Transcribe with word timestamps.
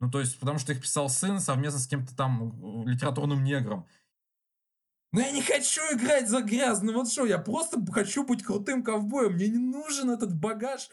Ну, 0.00 0.10
то 0.10 0.20
есть, 0.20 0.40
потому 0.40 0.58
что 0.58 0.72
их 0.72 0.80
писал 0.80 1.08
сын 1.10 1.40
совместно 1.40 1.78
с 1.78 1.86
кем-то 1.86 2.16
там 2.16 2.84
э, 2.86 2.90
литературным 2.90 3.44
негром. 3.44 3.86
Но 5.12 5.20
я 5.20 5.30
не 5.30 5.42
хочу 5.42 5.80
играть 5.92 6.28
за 6.28 6.40
грязный 6.40 6.94
вот 6.94 7.10
что, 7.10 7.26
я 7.26 7.38
просто 7.38 7.84
хочу 7.92 8.24
быть 8.24 8.42
крутым 8.42 8.82
ковбоем, 8.82 9.34
мне 9.34 9.48
не 9.48 9.58
нужен 9.58 10.10
этот 10.10 10.34
багаж. 10.34 10.88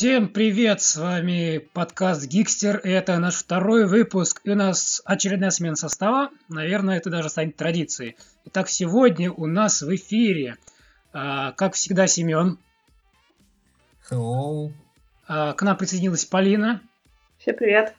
Всем 0.00 0.30
привет, 0.30 0.80
с 0.80 0.96
вами 0.96 1.58
подкаст 1.58 2.26
Гикстер, 2.26 2.78
и 2.78 2.88
это 2.88 3.18
наш 3.18 3.34
второй 3.34 3.86
выпуск, 3.86 4.40
и 4.44 4.50
у 4.50 4.54
нас 4.54 5.02
очередная 5.04 5.50
смена 5.50 5.76
состава, 5.76 6.30
наверное, 6.48 6.96
это 6.96 7.10
даже 7.10 7.28
станет 7.28 7.56
традицией. 7.56 8.16
Итак, 8.46 8.70
сегодня 8.70 9.30
у 9.30 9.44
нас 9.44 9.82
в 9.82 9.94
эфире, 9.94 10.56
а, 11.12 11.52
как 11.52 11.74
всегда, 11.74 12.06
Семен. 12.06 12.56
Hello. 14.10 14.72
А, 15.28 15.52
к 15.52 15.60
нам 15.60 15.76
присоединилась 15.76 16.24
Полина. 16.24 16.80
Всем 17.36 17.56
привет. 17.56 17.94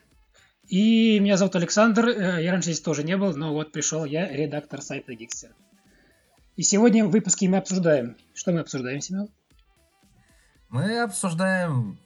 И 0.66 1.20
меня 1.20 1.36
зовут 1.36 1.54
Александр, 1.54 2.08
э, 2.08 2.42
я 2.42 2.50
раньше 2.50 2.72
здесь 2.72 2.80
тоже 2.80 3.04
не 3.04 3.16
был, 3.16 3.32
но 3.36 3.52
вот 3.52 3.70
пришел 3.70 4.04
я, 4.04 4.28
редактор 4.28 4.82
сайта 4.82 5.14
Гикстер. 5.14 5.54
И 6.56 6.64
сегодня 6.64 7.04
в 7.04 7.10
выпуске 7.10 7.48
мы 7.48 7.58
обсуждаем. 7.58 8.16
Что 8.34 8.50
мы 8.50 8.58
обсуждаем, 8.58 9.00
Семен? 9.00 9.28
Мы 10.72 11.02
обсуждаем 11.02 11.98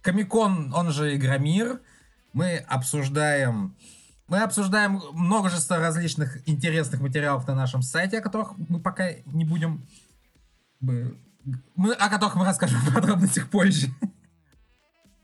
Комикон, 0.00 0.72
он 0.74 0.90
же 0.90 1.14
Игромир. 1.14 1.80
Мы 2.32 2.56
обсуждаем... 2.56 3.76
Мы 4.26 4.38
обсуждаем 4.38 5.02
множество 5.12 5.76
различных 5.76 6.48
интересных 6.48 7.02
материалов 7.02 7.46
на 7.46 7.54
нашем 7.54 7.82
сайте, 7.82 8.18
о 8.18 8.22
которых 8.22 8.56
мы 8.56 8.80
пока 8.80 9.12
не 9.26 9.44
будем... 9.44 9.86
Мы, 10.80 11.92
о 11.92 12.08
которых 12.08 12.36
мы 12.36 12.46
расскажем 12.46 12.80
в 12.86 12.94
подробностях 12.94 13.50
позже. 13.50 13.88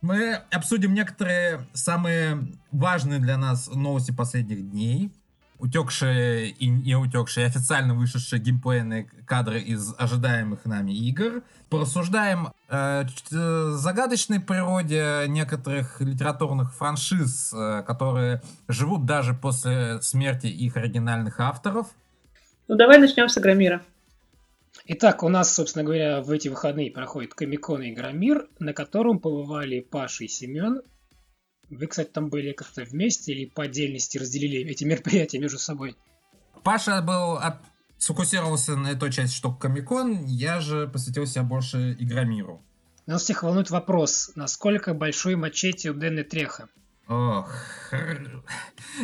Мы 0.03 0.35
обсудим 0.51 0.93
некоторые 0.93 1.67
самые 1.73 2.47
важные 2.73 3.21
для 3.21 3.39
нас 3.39 3.69
новости 3.69 4.11
последних 4.11 4.71
дней 4.71 5.11
утекшие 5.59 6.49
и 6.51 6.69
не 6.69 6.97
утекшие, 6.97 7.47
официально 7.47 7.95
вышедшие 7.95 8.41
геймплейные 8.41 9.09
кадры 9.27 9.61
из 9.61 9.95
ожидаемых 9.99 10.65
нами 10.65 10.93
игр. 10.93 11.43
Порассуждаем 11.71 12.53
э, 12.69 13.05
загадочной 13.31 14.41
природе 14.41 15.25
некоторых 15.29 16.01
литературных 16.01 16.75
франшиз, 16.75 17.53
э, 17.53 17.83
которые 17.87 18.43
живут 18.69 19.05
даже 19.05 19.35
после 19.35 20.01
смерти 20.03 20.47
их 20.47 20.77
оригинальных 20.77 21.41
авторов. 21.41 21.89
Ну 22.69 22.77
давай 22.77 22.99
начнем 22.99 23.29
с 23.29 23.39
Игромира. 23.39 23.83
Итак, 24.89 25.25
у 25.25 25.29
нас, 25.29 25.53
собственно 25.53 25.85
говоря, 25.85 26.21
в 26.21 26.31
эти 26.31 26.49
выходные 26.49 26.93
проходит 26.93 27.35
Комикон 27.35 27.83
и 27.83 27.91
Игромир, 27.91 28.47
на 28.61 28.73
котором 28.73 29.19
побывали 29.19 29.81
Паша 29.81 30.25
и 30.25 30.29
Семен, 30.29 30.83
вы, 31.71 31.87
кстати, 31.87 32.09
там 32.09 32.29
были 32.29 32.53
как-то 32.53 32.85
вместе 32.85 33.33
или 33.33 33.47
по 33.47 33.65
отдельности 33.65 34.19
разделили 34.19 34.71
эти 34.71 34.85
мероприятия 34.85 35.39
между 35.39 35.59
собой? 35.59 35.97
Паша 36.63 37.01
был 37.03 37.35
от... 37.35 37.63
сфокусировался 37.99 38.77
на 38.77 38.95
той 38.95 39.13
части, 39.13 39.35
что 39.35 39.53
Комикон, 39.53 40.25
я 40.27 40.61
же 40.61 40.89
посвятил 40.89 41.27
себя 41.27 41.43
больше 41.43 41.97
Игромиру. 41.99 42.63
Нас 43.07 43.23
всех 43.23 43.43
волнует 43.43 43.71
вопрос, 43.71 44.33
насколько 44.35 44.93
большой 44.93 45.37
мачете 45.37 45.91
у 45.91 45.95
Дэна 45.95 46.25
Треха? 46.25 46.69
Ох, 47.09 47.55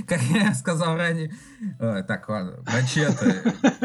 как 0.08 0.20
я 0.22 0.52
сказал 0.54 0.96
ранее... 0.96 1.32
Ой, 1.78 2.02
так, 2.02 2.28
ладно, 2.28 2.64
мачете. 2.66 3.42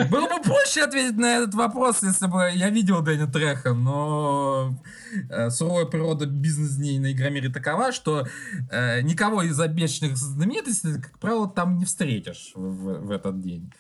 Было 0.10 0.28
бы 0.28 0.42
проще 0.42 0.84
ответить 0.84 1.18
на 1.18 1.38
этот 1.38 1.54
вопрос, 1.54 2.02
если 2.02 2.26
бы 2.26 2.50
я 2.52 2.72
видел 2.72 3.04
Дэнни 3.04 3.32
Треха, 3.32 3.73
но 3.76 4.76
э, 5.30 5.52
суровая 5.52 5.86
природа 5.86 6.26
бизнес-дней 6.26 6.98
на 6.98 7.12
Игромире 7.12 7.50
такова, 7.50 7.92
что 7.92 8.27
э, 8.72 9.02
никого 9.02 9.44
из 9.44 9.60
обещанных 9.60 10.17
знаменитостей, 10.17 11.00
как 11.00 11.20
правило, 11.20 11.48
там 11.48 11.77
не 11.77 11.86
встретишь 11.86 12.54
в, 12.56 13.06
в 13.06 13.11
этот 13.11 13.39
день. 13.39 13.72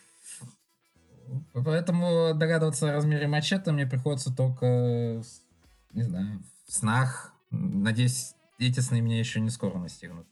Поэтому 1.53 2.35
догадываться 2.35 2.89
о 2.89 2.93
размере 2.93 3.27
мачете 3.27 3.71
мне 3.71 3.87
приходится 3.87 4.31
только, 4.31 5.23
не 5.93 6.03
знаю, 6.03 6.43
в 6.67 6.73
снах. 6.73 7.33
Надеюсь, 7.49 8.35
эти 8.59 8.79
сны 8.79 9.01
меня 9.01 9.19
еще 9.19 9.39
не 9.39 9.49
скоро 9.49 9.77
настигнут. 9.77 10.27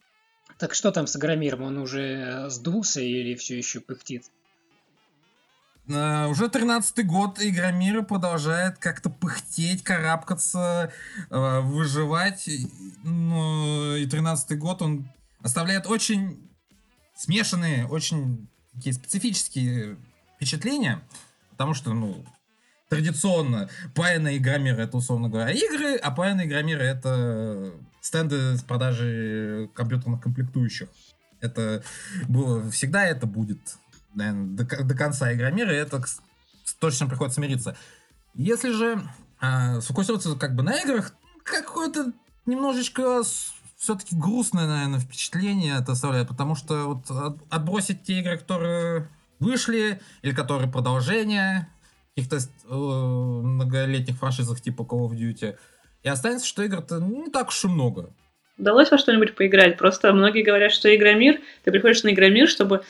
Так 0.58 0.74
что 0.74 0.92
там 0.92 1.08
с 1.08 1.16
Агромиром? 1.16 1.64
Он 1.64 1.78
уже 1.78 2.46
сдулся 2.50 3.02
или 3.02 3.36
все 3.36 3.58
еще 3.58 3.80
пыхтит? 3.80 4.26
Uh, 5.88 6.28
уже 6.30 6.46
13-й 6.46 7.04
год 7.04 7.40
Игромира 7.40 8.02
продолжает 8.02 8.80
как-то 8.80 9.12
пыхтеть, 9.12 9.84
карабкаться, 9.84 10.92
uh, 11.30 11.62
выживать. 11.62 12.50
Ну, 13.04 13.96
и 13.96 14.08
13-й 14.08 14.56
год 14.56 14.82
он 14.82 15.08
оставляет 15.42 15.86
очень 15.86 16.50
смешанные, 17.16 17.86
очень 17.86 18.48
такие 18.74 18.94
специфические 18.94 19.98
впечатления. 20.38 21.02
Потому 21.52 21.76
что, 21.76 21.94
ну, 21.94 22.26
традиционно 22.90 23.70
паянная 23.94 24.38
Игромира 24.38 24.82
это, 24.82 24.98
условно 24.98 25.30
говоря, 25.30 25.52
игры, 25.52 25.98
а 25.98 26.10
паянная 26.10 26.46
Игромира 26.46 26.82
это 26.82 27.74
стенды 28.06 28.56
с 28.56 28.62
продажей 28.62 29.68
компьютерных 29.70 30.22
комплектующих. 30.22 30.90
Это 31.42 31.84
было 32.28 32.70
всегда, 32.70 33.04
это 33.04 33.26
будет, 33.26 33.78
наверное, 34.14 34.58
до, 34.58 34.84
до 34.84 34.96
конца 34.96 35.34
Игромира, 35.34 35.74
и 35.74 35.78
это 35.78 36.04
точно 36.80 37.08
приходится 37.08 37.42
смириться. 37.42 37.76
Если 38.36 38.72
же 38.72 39.02
э, 39.42 39.82
сфокусироваться 39.82 40.36
как 40.36 40.56
бы 40.56 40.62
на 40.62 40.80
играх, 40.82 41.14
какое-то 41.44 42.12
немножечко 42.46 43.24
все-таки 43.76 44.16
грустное, 44.16 44.68
наверное, 44.68 45.00
впечатление 45.00 45.80
это 45.80 45.94
оставляет, 45.94 46.28
потому 46.28 46.54
что 46.54 46.86
вот 46.86 47.40
отбросить 47.50 48.04
те 48.04 48.20
игры, 48.20 48.38
которые 48.38 49.10
вышли, 49.40 50.00
или 50.22 50.32
которые 50.32 50.72
продолжения 50.72 51.70
каких-то 52.16 52.38
э, 52.38 52.76
многолетних 52.76 54.18
франшизах 54.18 54.62
типа 54.62 54.84
Call 54.84 55.10
of 55.10 55.18
Duty, 55.18 55.58
и 56.06 56.08
останется, 56.08 56.46
что 56.46 56.62
игр-то 56.62 57.00
не 57.00 57.32
так 57.32 57.48
уж 57.48 57.66
и 57.66 57.68
много. 57.68 58.12
Удалось 58.60 58.92
во 58.92 58.98
что-нибудь 58.98 59.36
поиграть? 59.36 59.76
Просто 59.78 60.14
многие 60.14 60.44
говорят, 60.44 60.72
что 60.72 60.96
Игромир, 60.96 61.42
ты 61.64 61.72
приходишь 61.72 62.04
на 62.04 62.14
Игромир, 62.14 62.48
чтобы 62.48 62.84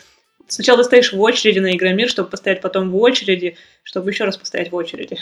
сначала 0.47 0.79
ты 0.79 0.83
стоишь 0.83 1.13
в 1.13 1.21
очереди 1.21 1.59
на 1.59 1.73
Игромир, 1.73 2.09
чтобы 2.09 2.29
постоять 2.29 2.61
потом 2.61 2.91
в 2.91 2.97
очереди, 2.97 3.55
чтобы 3.83 4.11
еще 4.11 4.25
раз 4.25 4.35
постоять 4.35 4.69
в 4.71 4.75
очереди. 4.75 5.17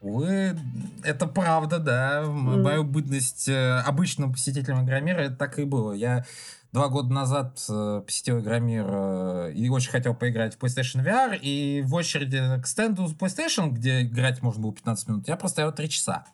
Вы, 0.00 0.56
это 1.04 1.26
правда, 1.26 1.78
да. 1.78 2.22
Mm. 2.24 2.62
Мою 2.62 2.84
бытность 2.84 3.48
э, 3.48 3.78
обычным 3.80 4.32
посетителем 4.32 4.84
Игромира, 4.84 5.20
это 5.20 5.36
так 5.36 5.58
и 5.58 5.64
было. 5.64 5.92
Я 5.92 6.24
два 6.72 6.88
года 6.88 7.12
назад 7.12 7.62
э, 7.68 8.02
посетил 8.04 8.40
Игромир 8.40 8.86
э, 8.88 9.52
и 9.54 9.68
очень 9.68 9.90
хотел 9.90 10.14
поиграть 10.14 10.56
в 10.56 10.58
PlayStation 10.58 11.04
VR, 11.04 11.38
и 11.38 11.82
в 11.82 11.94
очереди 11.94 12.40
к 12.62 12.66
стенду 12.66 13.06
PlayStation, 13.20 13.70
где 13.70 14.02
играть 14.02 14.42
можно 14.42 14.62
было 14.62 14.72
15 14.72 15.08
минут, 15.08 15.28
я 15.28 15.36
простоял 15.36 15.70
3 15.70 15.88
часа. 15.90 16.24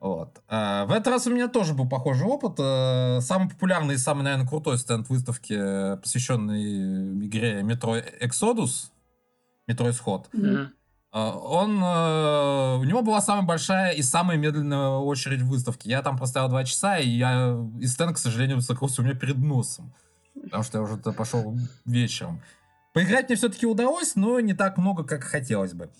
Вот. 0.00 0.40
А, 0.48 0.86
в 0.86 0.92
этот 0.92 1.08
раз 1.08 1.26
у 1.26 1.30
меня 1.30 1.46
тоже 1.46 1.74
был 1.74 1.86
похожий 1.86 2.26
опыт. 2.26 2.54
А, 2.58 3.20
самый 3.20 3.50
популярный 3.50 3.94
и 3.94 3.98
самый, 3.98 4.22
наверное, 4.22 4.48
крутой 4.48 4.78
стенд 4.78 5.08
выставки, 5.10 5.96
посвященный 5.96 7.26
игре 7.26 7.60
Metro 7.60 8.02
Exodus, 8.20 8.90
Метро 9.66 9.90
Исход. 9.90 10.28
Mm-hmm. 10.32 10.68
Он, 11.12 11.82
у 11.82 12.84
него 12.84 13.02
была 13.02 13.20
самая 13.20 13.44
большая 13.44 13.90
и 13.90 14.00
самая 14.00 14.36
медленная 14.36 14.90
очередь 14.90 15.42
в 15.42 15.48
выставке. 15.48 15.90
Я 15.90 16.02
там 16.02 16.16
простоял 16.16 16.48
два 16.48 16.62
часа, 16.64 16.98
и 16.98 17.08
я 17.08 17.58
и 17.80 17.86
стенд, 17.88 18.14
к 18.14 18.18
сожалению, 18.18 18.60
закрылся 18.60 19.02
у 19.02 19.04
меня 19.04 19.16
перед 19.16 19.36
носом. 19.36 19.92
Потому 20.40 20.62
что 20.62 20.78
я 20.78 20.84
уже 20.84 20.96
пошел 20.98 21.58
вечером. 21.84 22.40
Поиграть 22.92 23.28
мне 23.28 23.36
все-таки 23.36 23.66
удалось, 23.66 24.14
но 24.14 24.38
не 24.38 24.54
так 24.54 24.78
много, 24.78 25.02
как 25.02 25.24
хотелось 25.24 25.74
бы. 25.74 25.90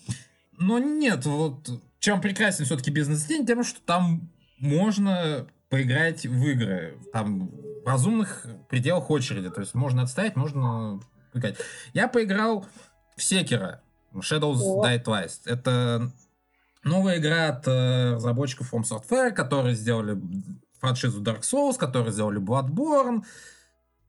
Но 0.57 0.79
нет, 0.79 1.25
вот 1.25 1.69
чем 2.01 2.19
прекрасен 2.19 2.65
все-таки 2.65 2.89
бизнес-день? 2.89 3.45
Тем, 3.45 3.63
что 3.63 3.79
там 3.79 4.29
можно 4.57 5.47
поиграть 5.69 6.25
в 6.25 6.45
игры. 6.47 6.97
Там 7.13 7.51
в 7.85 7.87
разумных 7.87 8.45
пределах 8.69 9.09
очереди. 9.11 9.49
То 9.51 9.61
есть 9.61 9.75
можно 9.75 10.01
отстоять, 10.01 10.35
можно 10.35 10.99
играть. 11.33 11.57
Я 11.93 12.07
поиграл 12.07 12.65
в 13.15 13.23
Секера. 13.23 13.81
Shadows 14.13 14.57
О. 14.61 14.83
Die 14.85 15.03
Twice. 15.03 15.41
Это 15.45 16.11
новая 16.83 17.19
игра 17.19 17.49
от 17.49 17.67
э, 17.67 18.13
разработчиков 18.15 18.73
From 18.73 18.81
Software, 18.81 19.31
которые 19.31 19.75
сделали 19.75 20.19
франшизу 20.79 21.21
Dark 21.21 21.41
Souls, 21.41 21.77
которые 21.77 22.11
сделали 22.11 22.41
Bloodborne. 22.41 23.23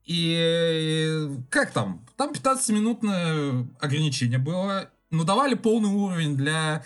И 0.05 1.29
как 1.51 1.71
там? 1.71 2.03
Там 2.17 2.31
15-минутное 2.31 3.67
ограничение 3.79 4.39
было. 4.39 4.89
Но 5.11 5.23
давали 5.23 5.53
полный 5.53 5.89
уровень 5.89 6.35
для 6.35 6.83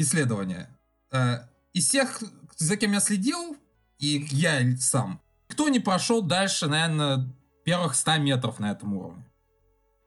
исследования. 0.00 0.68
Э, 1.12 1.40
из 1.72 1.88
всех, 1.88 2.22
за 2.56 2.76
кем 2.76 2.92
я 2.92 3.00
следил, 3.00 3.56
и 3.98 4.26
я 4.30 4.60
сам, 4.78 5.20
кто 5.48 5.68
не 5.68 5.80
прошел 5.80 6.22
дальше, 6.22 6.68
наверное, 6.68 7.28
первых 7.64 7.94
100 7.94 8.18
метров 8.18 8.58
на 8.58 8.72
этом 8.72 8.94
уровне? 8.94 9.24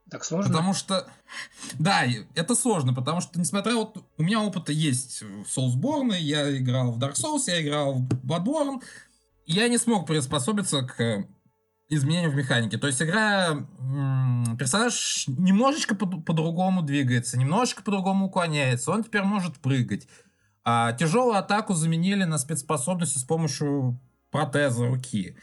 Так 0.10 0.24
сложно? 0.26 0.50
Потому 0.50 0.74
что, 0.74 1.08
да, 1.80 2.04
это 2.36 2.56
сложно, 2.56 2.94
потому 2.94 3.22
что, 3.22 3.40
несмотря 3.40 3.76
вот, 3.76 4.04
у 4.18 4.24
меня 4.24 4.42
опыта 4.42 4.72
есть 4.72 5.22
в 5.22 5.44
Soulsborne, 5.44 6.18
я 6.18 6.56
играл 6.58 6.92
в 6.92 7.00
Dark 7.00 7.14
Souls, 7.14 7.44
я 7.48 7.62
играл 7.62 7.96
в 7.96 8.08
Bloodborne, 8.26 8.82
я 9.46 9.68
не 9.68 9.78
смог 9.78 10.08
приспособиться 10.08 10.84
к 10.84 11.28
изменению 11.90 12.32
в 12.32 12.36
механике. 12.36 12.78
То 12.78 12.88
есть 12.88 13.02
игра, 13.02 13.66
персонаж 14.58 15.26
немножечко 15.28 15.96
по- 15.96 16.06
по-другому 16.22 16.82
двигается, 16.82 17.38
немножечко 17.38 17.84
по-другому 17.84 18.28
уклоняется, 18.28 18.92
он 18.92 19.04
теперь 19.04 19.24
может 19.24 19.58
прыгать. 19.58 20.08
А 20.64 20.94
тяжелую 20.94 21.36
атаку 21.36 21.74
заменили 21.74 22.24
на 22.24 22.38
спецспособности 22.38 23.18
с 23.18 23.24
помощью 23.24 24.00
протеза 24.32 24.88
руки. 24.88 25.36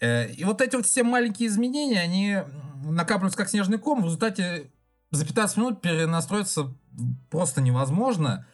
Э, 0.00 0.28
И 0.32 0.44
вот 0.44 0.60
эти 0.60 0.76
вот 0.76 0.86
все 0.86 1.02
маленькие 1.02 1.48
изменения, 1.48 2.00
они 2.00 2.38
накапливаются 2.84 3.38
как 3.38 3.48
снежный 3.48 3.78
ком. 3.78 4.02
В 4.02 4.04
результате 4.04 4.70
за 5.10 5.24
15 5.24 5.56
минут 5.56 5.80
перенастроиться 5.80 6.74
просто 7.30 7.60
невозможно. 7.62 8.46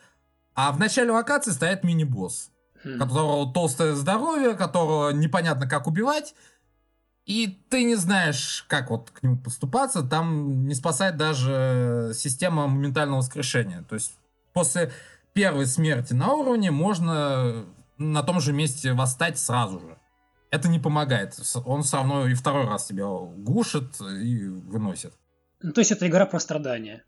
А 0.54 0.70
в 0.72 0.78
начале 0.78 1.10
локации 1.10 1.50
стоит 1.50 1.82
мини-босс, 1.84 2.50
Хм. 2.84 2.98
которого 2.98 3.52
толстое 3.52 3.94
здоровье, 3.94 4.54
которого 4.54 5.10
непонятно 5.10 5.68
как 5.68 5.86
убивать. 5.88 6.34
И 7.28 7.60
ты 7.68 7.84
не 7.84 7.94
знаешь, 7.94 8.64
как 8.68 8.88
вот 8.88 9.10
к 9.10 9.22
нему 9.22 9.36
поступаться. 9.36 10.02
Там 10.02 10.66
не 10.66 10.74
спасает 10.74 11.18
даже 11.18 12.12
система 12.14 12.66
моментального 12.66 13.18
воскрешения. 13.18 13.82
То 13.82 13.96
есть 13.96 14.14
после 14.54 14.90
первой 15.34 15.66
смерти 15.66 16.14
на 16.14 16.32
уровне 16.32 16.70
можно 16.70 17.66
на 17.98 18.22
том 18.22 18.40
же 18.40 18.54
месте 18.54 18.94
восстать 18.94 19.38
сразу 19.38 19.78
же. 19.78 19.98
Это 20.50 20.70
не 20.70 20.78
помогает. 20.78 21.38
Он 21.66 21.82
все 21.82 21.98
равно 21.98 22.26
и 22.26 22.32
второй 22.32 22.66
раз 22.66 22.86
тебя 22.86 23.04
глушит 23.04 24.00
и 24.00 24.46
выносит. 24.48 25.12
Ну, 25.60 25.72
то 25.72 25.82
есть 25.82 25.92
это 25.92 26.08
игра 26.08 26.24
про 26.24 26.40
страдания. 26.40 27.04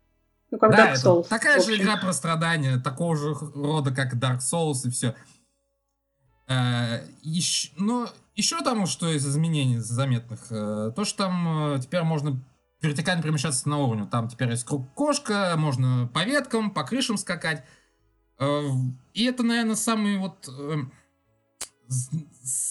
Ну, 0.51 0.59
как 0.59 0.69
Да, 0.69 0.89
Dark 0.89 0.97
это 0.99 1.07
Souls. 1.07 1.27
такая 1.29 1.59
же 1.61 1.75
игра 1.75 1.97
про 1.97 2.13
страдания, 2.13 2.77
такого 2.77 3.17
же 3.17 3.33
рода, 3.55 3.89
как 3.89 4.13
Dark 4.13 4.41
Souls 4.41 4.85
и 4.85 4.91
все. 4.91 5.15
еще, 7.23 7.71
ну, 7.77 8.07
еще 8.41 8.61
там, 8.61 8.87
что 8.87 9.07
из 9.09 9.25
изменений 9.27 9.77
заметных, 9.77 10.47
э, 10.49 10.91
то, 10.95 11.05
что 11.05 11.25
там 11.25 11.75
э, 11.75 11.79
теперь 11.79 12.01
можно 12.01 12.43
вертикально 12.81 13.21
перемещаться 13.21 13.69
на 13.69 13.77
уровне. 13.77 14.07
Там 14.07 14.27
теперь 14.27 14.49
есть 14.49 14.65
круг 14.65 14.91
кошка, 14.95 15.53
можно 15.57 16.09
по 16.13 16.23
веткам, 16.23 16.71
по 16.71 16.83
крышам 16.83 17.17
скакать. 17.17 17.63
Э, 18.39 18.63
И 19.13 19.25
это, 19.25 19.43
наверное, 19.43 19.75
самый 19.75 20.17
вот 20.17 20.49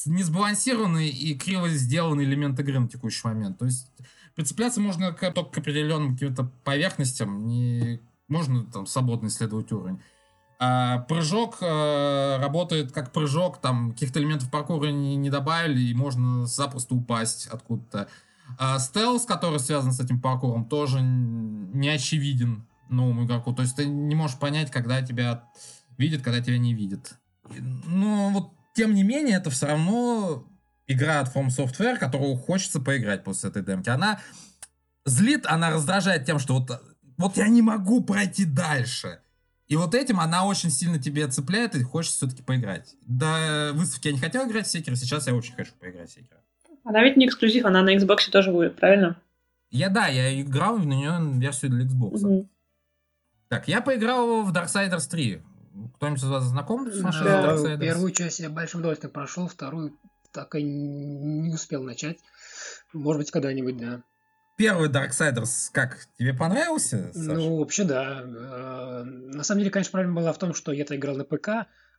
несбалансированный 0.06 1.08
и 1.08 1.38
криво 1.38 1.68
сделанный 1.68 2.24
элемент 2.24 2.58
игры 2.58 2.80
на 2.80 2.88
текущий 2.88 3.28
момент. 3.28 3.58
То 3.58 3.66
есть 3.66 3.86
прицепляться 4.34 4.80
можно 4.80 5.12
только 5.12 5.44
к 5.50 5.58
определенным 5.58 6.14
каким-то 6.14 6.44
поверхностям, 6.64 7.46
не 7.46 8.00
можно 8.28 8.64
там 8.64 8.86
свободно 8.86 9.28
исследовать 9.28 9.70
уровень. 9.72 10.00
А 10.62 10.98
прыжок 10.98 11.56
э, 11.62 12.36
работает 12.38 12.92
как 12.92 13.12
прыжок, 13.12 13.62
там 13.62 13.92
каких-то 13.92 14.20
элементов 14.20 14.50
паркура 14.50 14.88
не, 14.90 15.16
не 15.16 15.30
добавили, 15.30 15.80
и 15.80 15.94
можно 15.94 16.46
запросто 16.46 16.94
упасть 16.94 17.46
откуда-то. 17.46 18.08
А 18.58 18.78
стелс, 18.78 19.24
который 19.24 19.58
связан 19.58 19.92
с 19.92 20.00
этим 20.00 20.20
паркуром, 20.20 20.66
тоже 20.66 21.00
не 21.00 21.88
очевиден 21.88 22.66
новому 22.90 23.24
игроку. 23.24 23.54
То 23.54 23.62
есть 23.62 23.76
ты 23.76 23.86
не 23.86 24.14
можешь 24.14 24.38
понять, 24.38 24.70
когда 24.70 25.00
тебя 25.00 25.44
видят, 25.96 26.20
когда 26.20 26.42
тебя 26.42 26.58
не 26.58 26.74
видят. 26.74 27.14
Но 27.86 28.28
вот, 28.28 28.52
тем 28.74 28.92
не 28.94 29.02
менее, 29.02 29.38
это 29.38 29.48
все 29.48 29.66
равно 29.66 30.44
игра 30.86 31.20
от 31.20 31.34
From 31.34 31.48
Software, 31.48 31.96
которую 31.96 32.36
хочется 32.36 32.80
поиграть 32.80 33.24
после 33.24 33.48
этой 33.48 33.62
демки. 33.62 33.88
Она 33.88 34.20
злит, 35.06 35.46
она 35.46 35.70
раздражает 35.70 36.26
тем, 36.26 36.38
что 36.38 36.58
вот, 36.58 36.82
вот 37.16 37.38
я 37.38 37.48
не 37.48 37.62
могу 37.62 38.02
пройти 38.02 38.44
дальше. 38.44 39.19
И 39.70 39.76
вот 39.76 39.94
этим 39.94 40.18
она 40.18 40.44
очень 40.44 40.68
сильно 40.68 40.98
тебе 40.98 41.28
цепляет, 41.28 41.76
и 41.76 41.82
хочется 41.84 42.16
все-таки 42.16 42.42
поиграть. 42.42 42.96
До 43.06 43.70
выставки 43.72 44.08
я 44.08 44.12
не 44.12 44.18
хотел 44.18 44.48
играть 44.48 44.66
в 44.66 44.70
Секера, 44.70 44.96
сейчас 44.96 45.28
я 45.28 45.34
очень 45.34 45.54
хочу 45.54 45.72
поиграть 45.78 46.10
в 46.10 46.12
Секера. 46.12 46.40
Она 46.82 47.04
ведь 47.04 47.16
не 47.16 47.28
эксклюзив, 47.28 47.64
она 47.64 47.80
на 47.82 47.96
Xbox 47.96 48.30
тоже 48.32 48.50
будет, 48.50 48.74
правильно? 48.74 49.16
Я, 49.70 49.88
да, 49.88 50.08
я 50.08 50.40
играл 50.40 50.78
на 50.78 50.82
нее 50.92 51.20
версию 51.38 51.70
для 51.70 51.84
Xbox. 51.84 52.18
Мгм. 52.18 52.50
Так, 53.46 53.68
я 53.68 53.80
поиграл 53.80 54.42
в 54.42 54.52
Darksiders 54.52 55.08
3. 55.08 55.40
Кто-нибудь 55.94 56.20
из 56.20 56.26
вас 56.26 56.44
знаком 56.46 56.90
с 56.90 57.00
нашей 57.00 57.22
Да, 57.22 57.54
Darksiders? 57.54 57.78
Первую 57.78 58.10
часть 58.10 58.40
я 58.40 58.50
большим 58.50 58.80
удовольствием 58.80 59.12
прошел, 59.12 59.46
вторую 59.46 59.96
так 60.32 60.52
и 60.56 60.64
не 60.64 61.54
успел 61.54 61.84
начать. 61.84 62.18
Может 62.92 63.20
быть, 63.20 63.30
когда-нибудь, 63.30 63.76
да. 63.76 64.02
Первый 64.60 64.90
Darksiders, 64.90 65.70
как, 65.72 66.06
тебе 66.18 66.34
понравился, 66.34 67.10
Саш? 67.14 67.24
Ну, 67.24 67.56
вообще, 67.56 67.84
да. 67.84 68.20
Э, 68.22 69.04
На 69.04 69.42
самом 69.42 69.60
деле, 69.60 69.70
конечно, 69.70 69.92
проблема 69.92 70.20
была 70.20 70.34
в 70.34 70.38
том, 70.38 70.52
что 70.52 70.70
я-то 70.70 70.94
играл 70.96 71.16
на 71.16 71.24
ПК, 71.24 71.48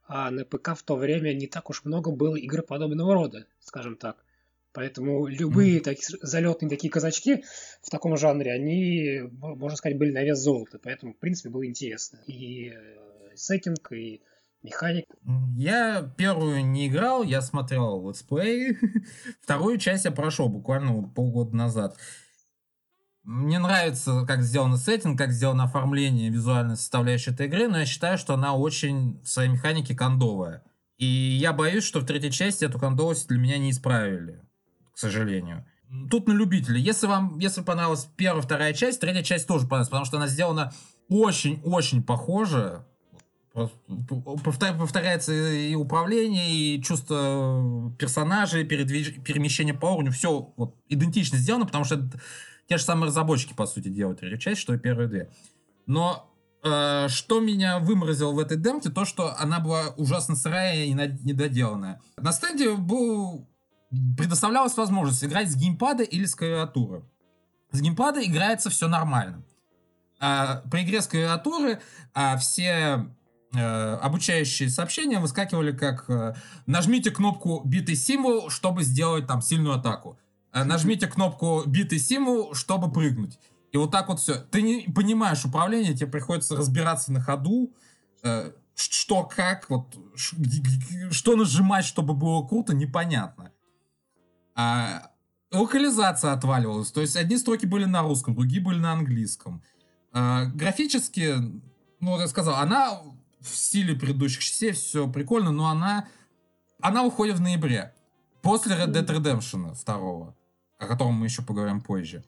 а 0.07 0.29
на 0.29 0.45
ПК 0.45 0.77
в 0.77 0.83
то 0.83 0.95
время 0.95 1.33
не 1.33 1.47
так 1.47 1.71
уж 1.71 1.83
много 1.85 2.11
было 2.11 2.35
игр 2.35 2.61
подобного 2.61 3.15
рода, 3.15 3.47
скажем 3.61 3.95
так. 3.95 4.17
Поэтому 4.73 5.25
любые 5.25 5.79
такие 5.81 6.19
залетные 6.21 6.69
такие 6.69 6.91
казачки 6.91 7.43
в 7.81 7.89
таком 7.89 8.15
жанре, 8.15 8.53
они, 8.53 9.21
мо- 9.31 9.55
можно 9.55 9.75
сказать, 9.75 9.97
были 9.97 10.11
на 10.11 10.23
вес 10.23 10.37
золота. 10.37 10.77
Поэтому, 10.83 11.13
в 11.13 11.17
принципе, 11.17 11.49
было 11.49 11.65
интересно. 11.65 12.19
И 12.27 12.69
э, 12.69 13.35
сеттинг, 13.35 13.91
и 13.91 14.21
механик. 14.61 15.05
Я 15.57 16.13
первую 16.15 16.63
не 16.63 16.87
играл, 16.89 17.23
я 17.23 17.41
смотрел 17.41 18.07
летсплей. 18.07 18.77
Вторую 19.41 19.79
часть 19.79 20.05
я 20.05 20.11
прошел 20.11 20.47
буквально 20.47 21.01
полгода 21.09 21.55
назад. 21.55 21.97
Мне 23.23 23.59
нравится, 23.59 24.25
как 24.25 24.41
сделан 24.41 24.77
сеттинг, 24.77 25.17
как 25.17 25.31
сделано 25.31 25.65
оформление 25.65 26.29
визуальной 26.29 26.75
составляющей 26.75 27.31
этой 27.31 27.45
игры, 27.45 27.67
но 27.67 27.79
я 27.79 27.85
считаю, 27.85 28.17
что 28.17 28.33
она 28.33 28.55
очень 28.55 29.21
в 29.23 29.27
своей 29.27 29.49
механике 29.49 29.95
кондовая. 29.95 30.63
И 30.97 31.05
я 31.05 31.53
боюсь, 31.53 31.83
что 31.83 31.99
в 31.99 32.05
третьей 32.05 32.31
части 32.31 32.65
эту 32.65 32.79
кондовость 32.79 33.27
для 33.27 33.37
меня 33.37 33.57
не 33.57 33.71
исправили, 33.71 34.41
к 34.93 34.97
сожалению. 34.97 35.65
Тут 36.09 36.27
на 36.27 36.31
любителей. 36.31 36.81
Если 36.81 37.05
вам, 37.05 37.37
если 37.37 37.61
понравилась 37.61 38.07
первая, 38.15 38.41
вторая 38.41 38.73
часть, 38.73 39.01
третья 39.01 39.23
часть 39.23 39.47
тоже 39.47 39.63
понравилась, 39.65 39.89
потому 39.89 40.05
что 40.05 40.17
она 40.17 40.27
сделана 40.27 40.73
очень-очень 41.09 42.01
похоже. 42.01 42.85
Повторяется 43.53 45.33
и 45.33 45.75
управление, 45.75 46.49
и 46.49 46.81
чувство 46.81 47.93
персонажей, 47.99 48.63
передвиж- 48.63 49.21
перемещение 49.21 49.73
по 49.73 49.87
уровню. 49.87 50.11
Все 50.11 50.53
вот 50.55 50.75
идентично 50.87 51.37
сделано, 51.37 51.65
потому 51.65 51.83
что 51.83 52.09
те 52.71 52.77
же 52.77 52.85
самые 52.85 53.07
разработчики, 53.07 53.53
по 53.53 53.65
сути, 53.65 53.89
делают 53.89 54.21
третью 54.21 54.39
часть, 54.39 54.61
что 54.61 54.73
и 54.73 54.77
первые 54.77 55.09
две. 55.09 55.29
Но 55.87 56.33
э, 56.63 57.09
что 57.09 57.41
меня 57.41 57.79
выморозило 57.79 58.31
в 58.31 58.39
этой 58.39 58.55
демке, 58.55 58.89
то, 58.89 59.03
что 59.03 59.37
она 59.37 59.59
была 59.59 59.89
ужасно 59.97 60.37
сырая 60.37 60.85
и 60.85 60.93
на- 60.93 61.07
недоделанная. 61.07 61.99
На 62.15 62.31
стенде 62.31 62.73
был 62.73 63.45
предоставлялась 64.17 64.77
возможность 64.77 65.21
играть 65.21 65.51
с 65.51 65.55
геймпада 65.57 66.03
или 66.03 66.23
с 66.23 66.33
клавиатуры. 66.33 67.03
С 67.71 67.81
геймпада 67.81 68.23
играется 68.23 68.69
все 68.69 68.87
нормально. 68.87 69.43
А 70.21 70.61
при 70.71 70.83
игре 70.83 71.01
с 71.01 71.07
клавиатуры 71.07 71.81
а, 72.13 72.37
все 72.37 73.05
э, 73.53 73.95
обучающие 73.95 74.69
сообщения 74.69 75.19
выскакивали 75.19 75.73
как 75.73 76.09
э, 76.09 76.35
нажмите 76.67 77.11
кнопку 77.11 77.63
битый 77.65 77.97
символ, 77.97 78.49
чтобы 78.49 78.83
сделать 78.83 79.27
там 79.27 79.41
сильную 79.41 79.75
атаку. 79.75 80.17
Э, 80.53 80.63
нажмите 80.63 81.07
кнопку 81.07 81.63
битый 81.65 81.99
символ, 81.99 82.53
чтобы 82.53 82.91
прыгнуть. 82.91 83.39
И 83.71 83.77
вот 83.77 83.91
так 83.91 84.09
вот 84.09 84.19
все. 84.19 84.35
Ты 84.35 84.61
не 84.61 84.91
понимаешь 84.93 85.45
управление, 85.45 85.95
тебе 85.95 86.07
приходится 86.07 86.55
разбираться 86.55 87.11
на 87.11 87.21
ходу, 87.21 87.73
э, 88.23 88.51
что 88.75 89.23
как, 89.23 89.69
вот 89.69 89.95
что 90.15 91.35
нажимать, 91.35 91.85
чтобы 91.85 92.13
было 92.13 92.45
круто, 92.45 92.73
непонятно. 92.73 93.51
А, 94.55 95.11
локализация 95.51 96.33
отваливалась. 96.33 96.91
То 96.91 97.01
есть 97.01 97.15
одни 97.15 97.37
строки 97.37 97.65
были 97.65 97.85
на 97.85 98.01
русском, 98.01 98.35
другие 98.35 98.61
были 98.61 98.79
на 98.79 98.93
английском. 98.93 99.61
А, 100.11 100.45
графически, 100.45 101.35
ну, 101.99 102.11
вот 102.11 102.21
я 102.21 102.27
сказал, 102.27 102.55
она 102.55 103.01
в 103.39 103.55
стиле 103.55 103.95
предыдущих 103.95 104.43
частей, 104.43 104.71
все 104.71 105.07
прикольно, 105.07 105.51
но 105.51 105.67
она, 105.67 106.07
она 106.81 107.03
выходит 107.03 107.37
в 107.37 107.41
ноябре. 107.41 107.93
После 108.41 108.75
Red 108.75 108.91
Dead 108.91 109.05
Redemption 109.05 109.75
2, 109.85 110.35
о 110.81 110.87
котором 110.87 111.13
мы 111.13 111.27
еще 111.27 111.43
поговорим 111.43 111.81
позже. 111.81 112.23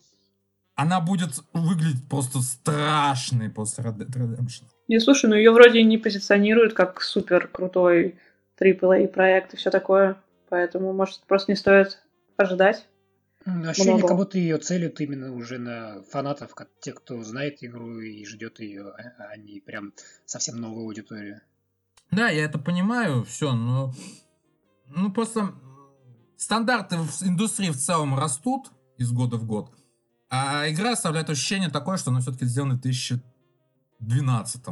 Она 0.76 1.02
будет 1.02 1.32
выглядеть 1.54 2.08
просто 2.10 2.40
страшной 2.40 3.50
после 3.50 3.84
Red 3.84 3.98
Dead 3.98 4.10
Redemption. 4.10 4.64
Не, 4.88 5.00
слушай, 5.00 5.30
ну 5.30 5.36
ее 5.36 5.52
вроде 5.52 5.84
не 5.84 5.98
позиционируют 5.98 6.74
как 6.74 7.02
супер 7.02 7.48
крутой 7.48 8.16
AAA 8.60 9.08
проект 9.08 9.54
и 9.54 9.58
все 9.58 9.70
такое. 9.70 10.18
Поэтому, 10.50 10.94
может, 10.94 11.22
просто 11.22 11.52
не 11.52 11.56
стоит 11.56 12.00
ожидать. 12.38 12.86
Ощущение, 13.46 13.96
Много. 13.96 14.08
как 14.08 14.18
будто 14.18 14.38
ее 14.38 14.58
целят 14.58 15.02
именно 15.02 15.34
уже 15.34 15.58
на 15.58 16.02
фанатов, 16.04 16.56
как 16.56 16.70
те, 16.80 16.94
кто 16.94 17.22
знает 17.24 17.58
игру 17.62 18.00
и 18.00 18.24
ждет 18.26 18.60
ее, 18.60 18.90
а 18.90 19.32
а 19.32 19.38
не 19.38 19.60
прям 19.60 19.94
совсем 20.26 20.62
новую 20.62 20.86
аудиторию. 20.86 21.42
Да, 22.12 22.30
я 22.30 22.46
это 22.46 22.58
понимаю, 22.58 23.24
все, 23.26 23.54
но... 23.54 23.94
Ну, 24.96 25.12
просто 25.12 25.54
стандарты 26.38 26.98
в 26.98 27.24
индустрии 27.24 27.70
в 27.70 27.78
целом 27.78 28.18
растут 28.18 28.72
из 28.98 29.12
года 29.12 29.38
в 29.38 29.46
год. 29.46 29.72
А 30.30 30.70
игра 30.70 30.94
оставляет 30.94 31.30
ощущение 31.30 31.70
такое, 31.70 31.98
что 31.98 32.12
она 32.12 32.20
все-таки 32.20 32.46
сделана 32.46 32.76
в 32.76 32.82
2012 32.82 34.64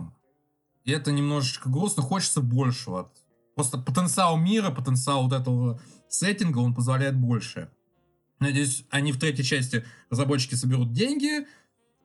И 0.86 0.92
это 0.92 1.12
немножечко 1.12 1.70
грустно, 1.70 2.02
хочется 2.04 2.42
большего. 2.42 3.12
Просто 3.56 3.78
потенциал 3.78 4.38
мира, 4.38 4.72
потенциал 4.72 5.24
вот 5.24 5.34
этого 5.34 5.80
сеттинга, 6.10 6.60
он 6.60 6.74
позволяет 6.74 7.16
больше. 7.16 7.70
Надеюсь, 8.40 8.86
они 8.90 9.12
в 9.12 9.20
третьей 9.20 9.46
части 9.46 9.86
разработчики 10.10 10.56
соберут 10.56 10.94
деньги, 10.94 11.46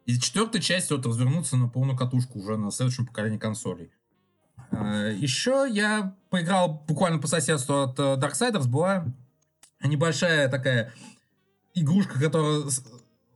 и 0.04 0.14
в 0.14 0.22
четвертой 0.22 0.60
части 0.60 0.92
вот 0.92 1.06
развернутся 1.06 1.56
на 1.56 1.68
полную 1.68 1.96
катушку 1.96 2.38
уже 2.38 2.56
на 2.56 2.70
следующем 2.70 3.06
поколении 3.06 3.38
консолей. 3.38 3.90
А, 4.70 5.08
Еще 5.08 5.66
я 5.70 6.14
поиграл 6.30 6.84
буквально 6.86 7.18
по 7.18 7.26
соседству 7.26 7.82
от 7.82 7.98
э, 7.98 8.16
Darksiders, 8.16 8.68
была 8.68 9.06
небольшая 9.86 10.48
такая 10.48 10.92
игрушка, 11.74 12.20
которая 12.20 12.64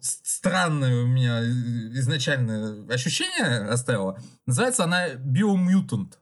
странное 0.01 1.03
у 1.03 1.07
меня 1.07 1.43
изначально 1.43 2.87
ощущение 2.93 3.69
оставила. 3.69 4.19
Называется 4.47 4.85
она 4.85 5.09
Biomutant. 5.15 6.15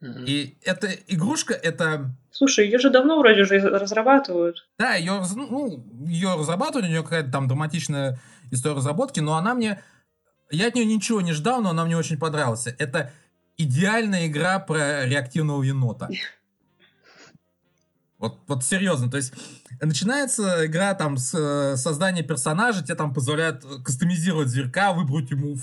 Мгм. 0.00 0.24
И 0.26 0.56
эта 0.62 0.88
игрушка, 1.08 1.54
это... 1.54 2.14
Слушай, 2.30 2.66
ее 2.66 2.78
же 2.78 2.90
давно 2.90 3.18
вроде 3.18 3.42
уже 3.42 3.58
разрабатывают. 3.58 4.68
Да, 4.78 4.94
ее, 4.94 5.22
ну, 5.34 5.84
ее 6.06 6.36
разрабатывали, 6.36 6.86
у 6.86 6.90
нее 6.90 7.02
какая-то 7.02 7.32
там 7.32 7.48
драматичная 7.48 8.20
история 8.50 8.76
разработки, 8.76 9.20
но 9.20 9.36
она 9.36 9.54
мне... 9.54 9.82
Я 10.50 10.68
от 10.68 10.74
нее 10.74 10.86
ничего 10.86 11.20
не 11.20 11.32
ждал, 11.32 11.60
но 11.60 11.70
она 11.70 11.84
мне 11.84 11.96
очень 11.96 12.16
понравилась. 12.16 12.66
Это 12.66 13.12
идеальная 13.56 14.28
игра 14.28 14.60
про 14.60 15.04
реактивного 15.04 15.62
енота. 15.62 16.08
Вот, 18.18 18.40
вот 18.48 18.64
серьезно, 18.64 19.08
то 19.08 19.16
есть 19.16 19.32
начинается 19.80 20.66
игра 20.66 20.92
там 20.94 21.18
с 21.18 21.32
э, 21.38 21.76
создания 21.76 22.24
персонажа, 22.24 22.82
тебе 22.82 22.96
там 22.96 23.14
позволяют 23.14 23.64
э, 23.64 23.80
кастомизировать 23.80 24.48
зверька, 24.48 24.92
выбрать 24.92 25.30
ему 25.30 25.56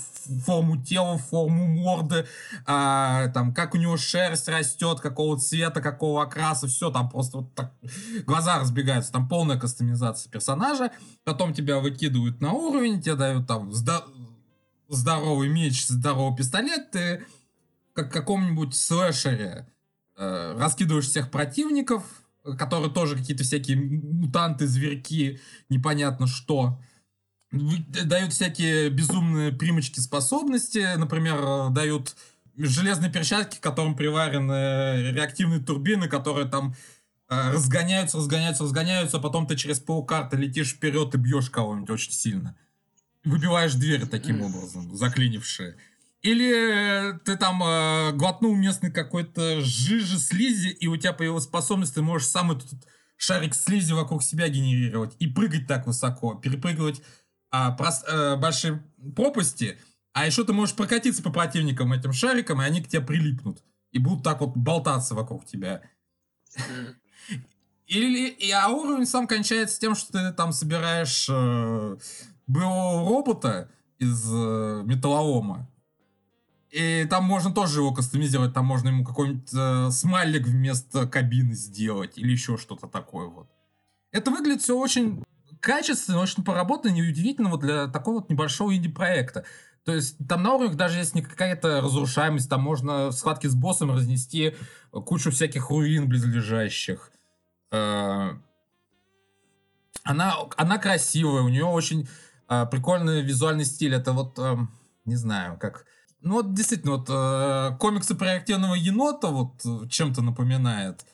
форму 0.46 0.82
тела, 0.82 1.18
форму 1.18 1.66
морды, 1.66 2.26
а, 2.64 3.28
там 3.28 3.52
как 3.52 3.74
у 3.74 3.76
него 3.76 3.98
шерсть 3.98 4.48
растет, 4.48 5.00
какого 5.00 5.38
цвета, 5.38 5.82
какого 5.82 6.22
окраса, 6.22 6.66
все 6.66 6.90
там 6.90 7.10
просто 7.10 7.38
вот 7.38 7.54
так 7.54 7.74
глаза 8.24 8.58
разбегаются, 8.58 9.12
там 9.12 9.28
полная 9.28 9.58
кастомизация 9.58 10.30
персонажа, 10.30 10.92
потом 11.24 11.52
тебя 11.52 11.78
выкидывают 11.78 12.40
на 12.40 12.52
уровень, 12.52 13.02
тебе 13.02 13.16
дают 13.16 13.46
там 13.46 13.68
здо- 13.72 14.06
здоровый 14.88 15.50
меч, 15.50 15.86
здоровый 15.86 16.34
пистолет, 16.34 16.90
ты 16.90 17.26
как 17.92 18.08
в 18.08 18.12
каком-нибудь 18.12 18.74
слэшере 18.74 19.66
э, 20.16 20.56
раскидываешь 20.58 21.06
всех 21.06 21.30
противников, 21.30 22.02
которые 22.58 22.90
тоже 22.92 23.16
какие-то 23.16 23.44
всякие 23.44 23.76
мутанты, 23.76 24.66
зверьки, 24.66 25.40
непонятно 25.68 26.26
что. 26.26 26.80
Вы- 27.52 27.84
Дают 28.04 28.32
всякие 28.32 28.90
безумные 28.90 29.52
примочки 29.52 30.00
способности. 30.00 30.96
Например, 30.96 31.38
э, 31.40 31.70
дают 31.70 32.16
железные 32.56 33.10
перчатки, 33.10 33.56
к 33.58 33.60
которым 33.60 33.94
приварены 33.96 35.12
реактивные 35.12 35.60
турбины, 35.60 36.08
которые 36.08 36.48
там 36.48 36.74
э, 37.28 37.52
разгоняются, 37.52 38.18
разгоняются, 38.18 38.62
разгоняются, 38.64 39.16
а 39.16 39.20
потом 39.20 39.46
ты 39.46 39.56
через 39.56 39.80
полкарты 39.80 40.36
летишь 40.36 40.72
вперед 40.74 41.14
и 41.14 41.18
бьешь 41.18 41.50
кого-нибудь 41.50 41.90
очень 41.90 42.12
сильно. 42.12 42.54
Выбиваешь 43.24 43.74
двери 43.74 44.04
таким 44.04 44.42
образом, 44.42 44.94
заклинившие. 44.96 45.76
Или 46.26 47.12
э, 47.12 47.18
ты 47.20 47.36
там 47.36 47.62
э, 47.62 48.10
глотнул 48.10 48.56
местный 48.56 48.90
какой-то 48.90 49.60
жижи, 49.60 50.18
слизи, 50.18 50.70
и 50.70 50.88
у 50.88 50.96
тебя 50.96 51.12
появилась 51.12 51.44
способность, 51.44 51.94
ты 51.94 52.02
можешь 52.02 52.26
сам 52.26 52.50
этот 52.50 52.84
шарик 53.16 53.54
слизи 53.54 53.92
вокруг 53.92 54.24
себя 54.24 54.48
генерировать 54.48 55.14
и 55.20 55.28
прыгать 55.28 55.68
так 55.68 55.86
высоко, 55.86 56.34
перепрыгивать 56.34 57.00
а, 57.52 57.76
прос- 57.78 58.04
э, 58.08 58.34
большие 58.34 58.82
пропасти, 59.14 59.78
а 60.14 60.26
еще 60.26 60.42
ты 60.42 60.52
можешь 60.52 60.74
прокатиться 60.74 61.22
по 61.22 61.30
противникам 61.30 61.92
этим 61.92 62.12
шариком, 62.12 62.60
и 62.60 62.64
они 62.64 62.82
к 62.82 62.88
тебе 62.88 63.02
прилипнут. 63.02 63.62
И 63.92 64.00
будут 64.00 64.24
так 64.24 64.40
вот 64.40 64.56
болтаться 64.56 65.14
вокруг 65.14 65.46
тебя. 65.46 65.80
Или, 67.86 68.30
и, 68.30 68.50
а 68.50 68.66
уровень 68.66 69.06
сам 69.06 69.28
кончается 69.28 69.78
тем, 69.78 69.94
что 69.94 70.10
ты 70.10 70.32
там 70.32 70.50
собираешь 70.50 71.28
э, 71.30 71.96
боевого 72.48 73.08
робота 73.08 73.70
из 74.00 74.28
э, 74.28 74.82
металлолома. 74.84 75.70
И 76.76 77.06
там 77.08 77.24
можно 77.24 77.54
тоже 77.54 77.80
его 77.80 77.94
кастомизировать, 77.94 78.52
там 78.52 78.66
можно 78.66 78.88
ему 78.88 79.02
какой-нибудь 79.02 79.48
э, 79.54 79.90
смайлик 79.90 80.46
вместо 80.46 81.06
кабины 81.06 81.54
сделать, 81.54 82.18
или 82.18 82.32
еще 82.32 82.58
что-то 82.58 82.86
такое 82.86 83.28
вот. 83.28 83.48
Это 84.12 84.30
выглядит 84.30 84.60
все 84.60 84.78
очень 84.78 85.24
качественно, 85.60 86.20
очень 86.20 86.44
поработано, 86.44 86.94
и 86.94 87.08
удивительно 87.08 87.48
вот 87.48 87.60
для 87.60 87.86
такого 87.86 88.16
вот 88.16 88.28
небольшого 88.28 88.76
инди-проекта. 88.76 89.46
То 89.86 89.94
есть 89.94 90.16
там 90.28 90.42
на 90.42 90.52
уровнях 90.52 90.76
даже 90.76 90.98
есть 90.98 91.14
не 91.14 91.22
какая-то 91.22 91.80
разрушаемость, 91.80 92.50
там 92.50 92.60
можно 92.60 93.08
в 93.08 93.12
схватке 93.12 93.48
с 93.48 93.54
боссом 93.54 93.90
разнести 93.92 94.54
кучу 94.90 95.30
всяких 95.30 95.70
руин 95.70 96.08
близлежащих. 96.10 97.10
Э, 97.70 98.32
Она, 100.04 100.34
она 100.58 100.76
красивая, 100.76 101.40
у 101.40 101.48
нее 101.48 101.64
очень 101.64 102.06
э, 102.50 102.66
прикольный 102.66 103.22
визуальный 103.22 103.64
стиль. 103.64 103.94
Это 103.94 104.12
вот, 104.12 104.38
эм, 104.38 104.70
не 105.06 105.16
знаю, 105.16 105.56
как... 105.58 105.86
Ну 106.26 106.34
вот 106.34 106.54
действительно, 106.54 106.96
вот 106.96 107.08
э, 107.08 107.76
комиксы 107.78 108.16
про 108.16 108.32
реактивного 108.34 108.74
енота 108.74 109.28
вот 109.28 109.64
э, 109.64 109.86
чем-то 109.88 110.22
напоминает. 110.22 111.06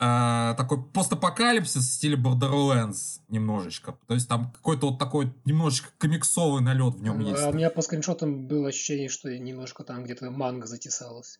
Э, 0.00 0.54
такой 0.56 0.82
постапокалипсис 0.82 1.84
в 1.88 1.92
стиле 1.92 2.16
Borderlands 2.16 3.20
немножечко. 3.28 3.96
То 4.08 4.14
есть 4.14 4.28
там 4.28 4.50
какой-то 4.50 4.90
вот 4.90 4.98
такой 4.98 5.32
немножечко 5.44 5.90
комиксовый 5.98 6.60
налет 6.60 6.96
в 6.96 7.02
нем 7.04 7.20
есть. 7.20 7.40
А 7.40 7.50
у 7.50 7.52
меня 7.52 7.70
по 7.70 7.82
скриншотам 7.82 8.48
было 8.48 8.70
ощущение, 8.70 9.08
что 9.08 9.28
немножко 9.38 9.84
там 9.84 10.02
где-то 10.02 10.28
манга 10.32 10.66
затесалась. 10.66 11.38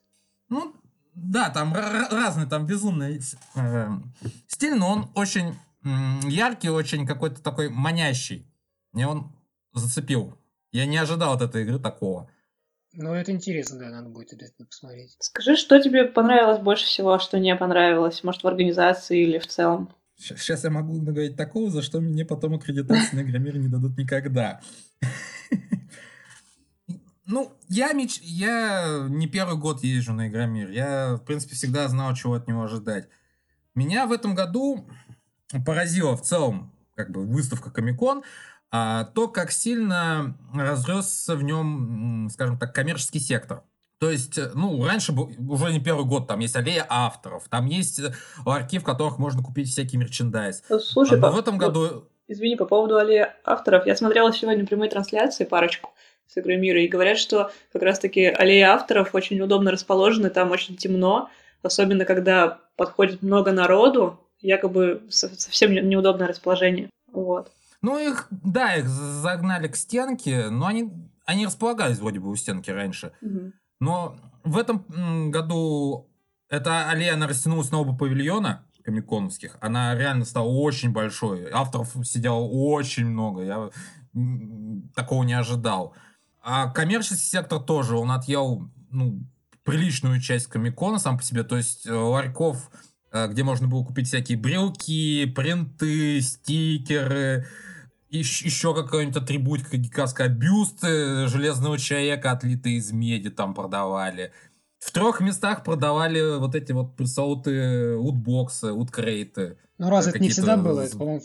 Ну, 0.49 0.77
да, 1.15 1.51
там 1.51 1.75
ра- 1.75 1.91
ра- 1.93 2.11
разный, 2.15 2.47
там 2.47 2.67
безумный 2.67 3.21
э, 3.57 3.89
стиль, 4.47 4.77
но 4.77 4.93
он 4.93 5.11
очень 5.17 5.57
м, 5.83 6.21
яркий, 6.21 6.69
очень 6.71 7.05
какой-то 7.05 7.43
такой 7.43 7.69
манящий. 7.69 8.47
Мне 8.93 9.09
он 9.09 9.33
зацепил. 9.75 10.39
Я 10.71 10.87
не 10.87 10.99
ожидал 10.99 11.33
от 11.33 11.43
этой 11.43 11.63
игры 11.63 11.81
такого. 11.81 12.31
Ну, 12.95 13.13
это 13.15 13.33
интересно, 13.33 13.79
да, 13.79 13.91
надо 13.91 14.09
будет 14.09 14.33
обязательно 14.33 14.67
посмотреть. 14.67 15.17
Скажи, 15.21 15.57
что 15.57 15.81
тебе 15.81 16.05
понравилось 16.05 16.61
больше 16.61 16.87
всего, 16.87 17.13
а 17.13 17.21
что 17.21 17.39
не 17.39 17.55
понравилось? 17.55 18.25
Может, 18.25 18.43
в 18.43 18.49
организации 18.49 19.23
или 19.23 19.39
в 19.39 19.47
целом? 19.47 19.95
Сейчас 20.17 20.65
я 20.65 20.71
могу 20.71 21.01
наговорить 21.01 21.37
такого, 21.37 21.71
за 21.71 21.83
что 21.83 22.01
мне 22.01 22.25
потом 22.25 22.55
аккредитации 22.55 23.17
на 23.17 23.21
Игромире 23.21 23.61
не 23.61 23.69
дадут 23.69 23.97
никогда. 23.97 24.61
Ну, 27.31 27.53
я, 27.69 27.93
меч... 27.93 28.21
я 28.23 29.07
не 29.07 29.27
первый 29.27 29.59
год 29.59 29.85
езжу 29.85 30.15
на 30.15 30.29
Игромир. 30.29 30.71
Я, 30.71 31.17
в 31.17 31.25
принципе, 31.27 31.55
всегда 31.55 31.87
знал, 31.89 32.15
чего 32.15 32.33
от 32.33 32.49
него 32.49 32.63
ожидать. 32.63 33.07
Меня 33.75 34.07
в 34.07 34.13
этом 34.13 34.35
году 34.35 34.89
поразила 35.67 36.17
в 36.17 36.23
целом 36.23 36.73
как 36.97 37.11
бы 37.11 37.27
выставка 37.27 37.71
Комикон, 37.71 38.25
а, 38.71 39.05
то, 39.05 39.29
как 39.29 39.51
сильно 39.51 40.37
разросся 40.55 41.35
в 41.37 41.43
нем, 41.43 42.29
скажем 42.33 42.59
так, 42.59 42.75
коммерческий 42.75 43.21
сектор. 43.21 43.63
То 44.01 44.11
есть, 44.11 44.39
э, 44.39 44.51
ну, 44.55 44.85
раньше 44.87 45.13
был, 45.13 45.31
уже 45.49 45.73
не 45.73 45.81
первый 45.81 46.05
год, 46.05 46.29
там 46.29 46.39
есть 46.39 46.55
аллея 46.55 46.87
авторов, 46.89 47.49
там 47.49 47.67
есть 47.67 47.99
э, 47.99 48.13
ларьки, 48.47 48.79
в 48.79 48.85
которых 48.85 49.19
можно 49.19 49.43
купить 49.43 49.69
всякий 49.69 49.97
мерчендайз. 49.97 50.63
Слушай, 50.81 51.19
А, 51.19 51.21
но 51.21 51.29
по- 51.29 51.33
в 51.35 51.39
этом 51.39 51.55
ну, 51.55 51.61
году... 51.61 52.05
Извини, 52.29 52.57
по 52.57 52.67
поводу 52.67 52.97
аллеи 52.97 53.27
авторов. 53.45 53.87
Я 53.87 53.97
смотрела 53.97 54.33
сегодня 54.33 54.67
прямые 54.67 54.91
трансляции, 54.91 55.45
парочку 55.45 55.91
с 56.27 56.37
игры 56.37 56.57
мира, 56.59 56.81
и 56.81 56.87
говорят, 56.87 57.19
что 57.19 57.51
как 57.73 57.83
раз-таки 57.83 58.27
аллея 58.27 58.73
авторов 58.75 59.15
очень 59.15 59.41
удобно 59.41 59.71
расположена, 59.73 60.29
там 60.31 60.51
очень 60.51 60.77
темно, 60.77 61.31
особенно 61.63 62.05
когда 62.05 62.61
подходит 62.77 63.23
много 63.23 63.51
народу, 63.51 64.21
якобы 64.41 65.03
со- 65.09 65.35
совсем 65.41 65.73
не- 65.73 65.81
неудобное 65.81 66.29
расположение. 66.29 66.91
Вот. 67.11 67.51
Ну, 67.83 67.99
их, 67.99 68.29
да, 68.31 68.75
их 68.77 68.89
загнали 68.89 69.69
к 69.69 69.77
стенке, 69.77 70.49
но 70.51 70.67
они, 70.67 70.93
они 71.25 71.47
располагались 71.47 71.99
вроде 71.99 72.21
бы 72.21 72.29
у 72.29 72.37
стенки 72.37 72.71
раньше. 72.71 73.13
Мгм. 73.21 73.53
Но 73.81 74.17
в 74.45 74.59
этом 74.59 75.31
году 75.31 76.09
эта 76.49 76.89
аллея, 76.89 77.15
она 77.15 77.27
растянулась 77.27 77.71
на 77.71 77.79
оба 77.79 77.97
павильона 77.97 78.65
комиконовских. 78.83 79.59
Она 79.61 79.95
реально 79.95 80.25
стала 80.25 80.49
очень 80.49 80.93
большой. 80.93 81.51
Авторов 81.53 81.95
сидело 82.05 82.41
очень 82.41 83.07
много. 83.07 83.43
Я 83.43 83.71
такого 84.95 85.25
не 85.25 85.35
ожидал. 85.35 85.95
А 86.41 86.71
коммерческий 86.71 87.27
сектор 87.27 87.61
тоже, 87.61 87.97
он 87.97 88.11
отъел 88.11 88.71
ну, 88.91 89.21
приличную 89.65 90.21
часть 90.21 90.47
комикона 90.47 90.99
сам 90.99 91.19
по 91.19 91.23
себе. 91.23 91.43
То 91.43 91.59
есть 91.59 91.87
э, 91.87 91.93
ларьков, 91.93 92.71
э, 93.13 93.29
где 93.29 93.45
можно 93.45 93.69
было 93.69 93.85
купить 93.85 94.09
всякие 94.09 94.39
брелки, 94.39 95.27
принты, 95.27 96.23
стикеры, 96.23 97.47
еще 98.11 98.75
какой-нибудь 98.75 99.23
атрибутика 99.23 99.77
гигантская, 99.77 100.29
бюсты 100.29 101.27
железного 101.29 101.79
человека, 101.79 102.33
отлитые 102.33 102.77
из 102.77 102.93
меди, 102.93 103.31
там 103.31 103.55
продавали. 103.55 104.33
В 104.79 104.93
трех 104.93 105.21
местах 105.21 105.65
продавали 105.65 106.39
вот 106.39 106.55
эти 106.55 106.73
вот 106.73 106.97
пресловутые 106.97 107.97
утбоксы, 107.97 108.73
уткрейты. 108.73 109.59
Ну, 109.77 109.91
раз 109.91 110.07
это 110.07 110.19
не 110.19 110.29
всегда 110.29 110.57
было, 110.57 110.83
это, 110.83 110.97
по-моему, 110.97 111.23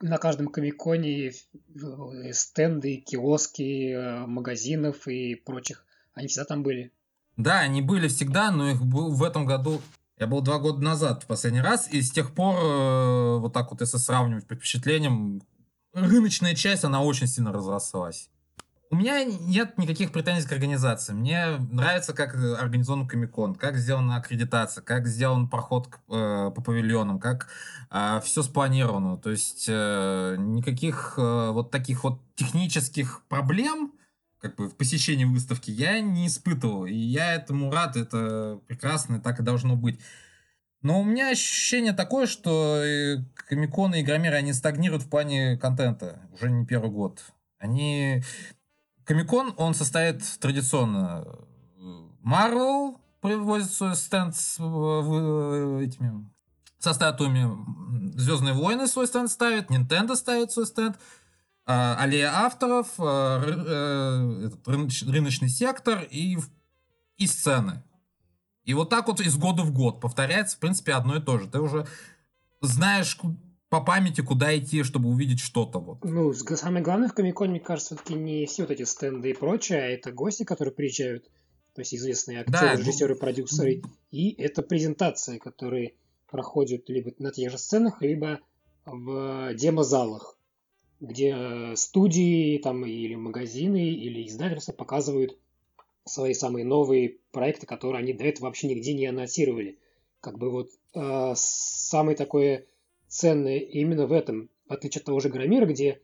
на 0.00 0.18
каждом 0.18 0.48
комиконе 0.48 1.32
стенды, 2.32 2.96
киоски, 2.96 3.92
э, 3.92 4.26
магазинов 4.26 5.06
и 5.06 5.36
прочих. 5.36 5.84
Они 6.12 6.26
всегда 6.26 6.44
там 6.44 6.62
были. 6.62 6.92
Да, 7.36 7.60
они 7.60 7.82
были 7.82 8.08
всегда, 8.08 8.50
но 8.50 8.70
их 8.70 8.82
был 8.82 9.14
в 9.14 9.22
этом 9.22 9.46
году... 9.46 9.80
Я 10.18 10.26
был 10.26 10.40
два 10.40 10.58
года 10.58 10.80
назад 10.82 11.22
в 11.22 11.26
последний 11.26 11.62
раз, 11.62 11.88
и 11.90 12.00
с 12.02 12.10
тех 12.10 12.34
пор, 12.34 12.54
э, 12.56 13.38
вот 13.38 13.52
так 13.52 13.70
вот 13.70 13.80
если 13.80 13.96
сравнивать 13.96 14.46
по 14.46 14.54
впечатлениям, 14.54 15.40
рыночная 15.92 16.54
часть, 16.54 16.84
она 16.84 17.02
очень 17.02 17.26
сильно 17.26 17.52
разрослась. 17.52 18.28
У 18.90 18.96
меня 18.96 19.24
нет 19.24 19.78
никаких 19.78 20.12
претензий 20.12 20.46
к 20.46 20.52
организации. 20.52 21.14
Мне 21.14 21.56
нравится, 21.70 22.12
как 22.12 22.34
организован 22.34 23.08
Комикон, 23.08 23.54
как 23.54 23.78
сделана 23.78 24.16
аккредитация, 24.16 24.82
как 24.82 25.06
сделан 25.06 25.48
проход 25.48 25.86
к, 25.86 25.98
э, 26.10 26.50
по 26.54 26.62
павильонам, 26.62 27.18
как 27.18 27.48
э, 27.90 28.20
все 28.22 28.42
спланировано. 28.42 29.16
То 29.16 29.30
есть 29.30 29.64
э, 29.66 30.36
никаких 30.38 31.14
э, 31.16 31.50
вот 31.52 31.70
таких 31.70 32.04
вот 32.04 32.20
технических 32.34 33.22
проблем 33.28 33.92
как 34.42 34.56
бы 34.56 34.68
в 34.68 34.74
посещении 34.74 35.24
выставки 35.24 35.70
я 35.70 36.00
не 36.00 36.26
испытывал. 36.26 36.84
И 36.84 36.94
я 36.94 37.34
этому 37.34 37.70
рад, 37.70 37.96
это 37.96 38.60
прекрасно, 38.66 39.20
так 39.20 39.40
и 39.40 39.42
должно 39.42 39.76
быть. 39.76 40.00
Но 40.82 41.00
у 41.00 41.04
меня 41.04 41.30
ощущение 41.30 41.92
такое, 41.92 42.26
что 42.26 42.82
комиконы 43.48 44.00
и 44.00 44.04
громеры, 44.04 44.36
они 44.36 44.52
стагнируют 44.52 45.04
в 45.04 45.08
плане 45.08 45.56
контента 45.56 46.20
уже 46.32 46.50
не 46.50 46.66
первый 46.66 46.90
год. 46.90 47.22
Они... 47.58 48.22
Комикон, 49.04 49.54
он 49.56 49.74
состоит 49.74 50.22
традиционно... 50.40 51.24
Марвел 52.20 53.00
привозит 53.20 53.72
свой 53.72 53.96
стенд 53.96 54.36
с 54.36 54.56
этими 54.58 56.30
со 56.78 56.92
статуями. 56.94 57.48
Звездные 58.16 58.54
войны 58.54 58.86
свой 58.86 59.06
стенд 59.06 59.30
ставит, 59.30 59.70
Nintendo 59.70 60.16
ставит 60.16 60.50
свой 60.50 60.66
стенд. 60.66 60.98
А, 61.64 61.96
аллея 61.96 62.32
авторов, 62.34 62.88
а, 62.98 63.40
э, 63.40 64.46
этот 64.46 64.66
рыночный 64.66 65.48
сектор 65.48 66.02
и, 66.10 66.36
и 67.18 67.26
сцены. 67.28 67.84
И 68.64 68.74
вот 68.74 68.90
так 68.90 69.08
вот 69.08 69.20
из 69.20 69.36
года 69.36 69.62
в 69.62 69.72
год 69.72 70.00
повторяется, 70.00 70.56
в 70.56 70.60
принципе, 70.60 70.92
одно 70.92 71.16
и 71.16 71.20
то 71.20 71.38
же. 71.38 71.48
Ты 71.48 71.60
уже 71.60 71.86
знаешь 72.60 73.18
по 73.68 73.80
памяти, 73.80 74.20
куда 74.20 74.56
идти, 74.56 74.82
чтобы 74.82 75.08
увидеть 75.08 75.40
что-то. 75.40 75.78
Вот. 75.78 76.04
Ну, 76.04 76.32
самое 76.32 76.84
главное 76.84 77.08
в 77.08 77.14
Комиконе, 77.14 77.52
мне 77.52 77.60
кажется, 77.60 77.94
все-таки 77.94 78.14
не 78.14 78.46
все 78.46 78.62
вот 78.62 78.70
эти 78.70 78.82
стенды 78.82 79.30
и 79.30 79.34
прочее, 79.34 79.80
а 79.80 79.86
это 79.86 80.12
гости, 80.12 80.44
которые 80.44 80.74
приезжают, 80.74 81.24
то 81.74 81.80
есть 81.80 81.94
известные 81.94 82.40
актеры, 82.40 82.66
да, 82.66 82.76
режиссеры, 82.76 83.14
продюсеры, 83.16 83.82
и 84.10 84.30
это 84.32 84.62
презентации, 84.62 85.38
которые 85.38 85.94
проходят 86.30 86.88
либо 86.88 87.12
на 87.18 87.30
тех 87.30 87.50
же 87.50 87.58
сценах, 87.58 88.02
либо 88.02 88.40
в 88.84 89.54
демозалах 89.54 90.36
где 91.02 91.34
э, 91.36 91.76
студии 91.76 92.58
там 92.58 92.86
или 92.86 93.16
магазины 93.16 93.90
или 93.90 94.26
издательства 94.26 94.72
показывают 94.72 95.36
свои 96.04 96.34
самые 96.34 96.64
новые 96.64 97.18
проекты, 97.30 97.66
которые 97.66 98.00
они 98.00 98.12
до 98.12 98.24
этого 98.24 98.46
вообще 98.46 98.68
нигде 98.68 98.92
не 98.92 99.06
анонсировали. 99.06 99.78
Как 100.20 100.38
бы 100.38 100.50
вот 100.50 100.70
э, 100.94 101.32
самое 101.36 102.16
такое 102.16 102.66
ценное 103.08 103.58
именно 103.58 104.06
в 104.06 104.12
этом, 104.12 104.50
в 104.68 104.72
отличие 104.72 105.00
от 105.00 105.06
того 105.06 105.20
же 105.20 105.28
Громира, 105.28 105.66
где 105.66 106.00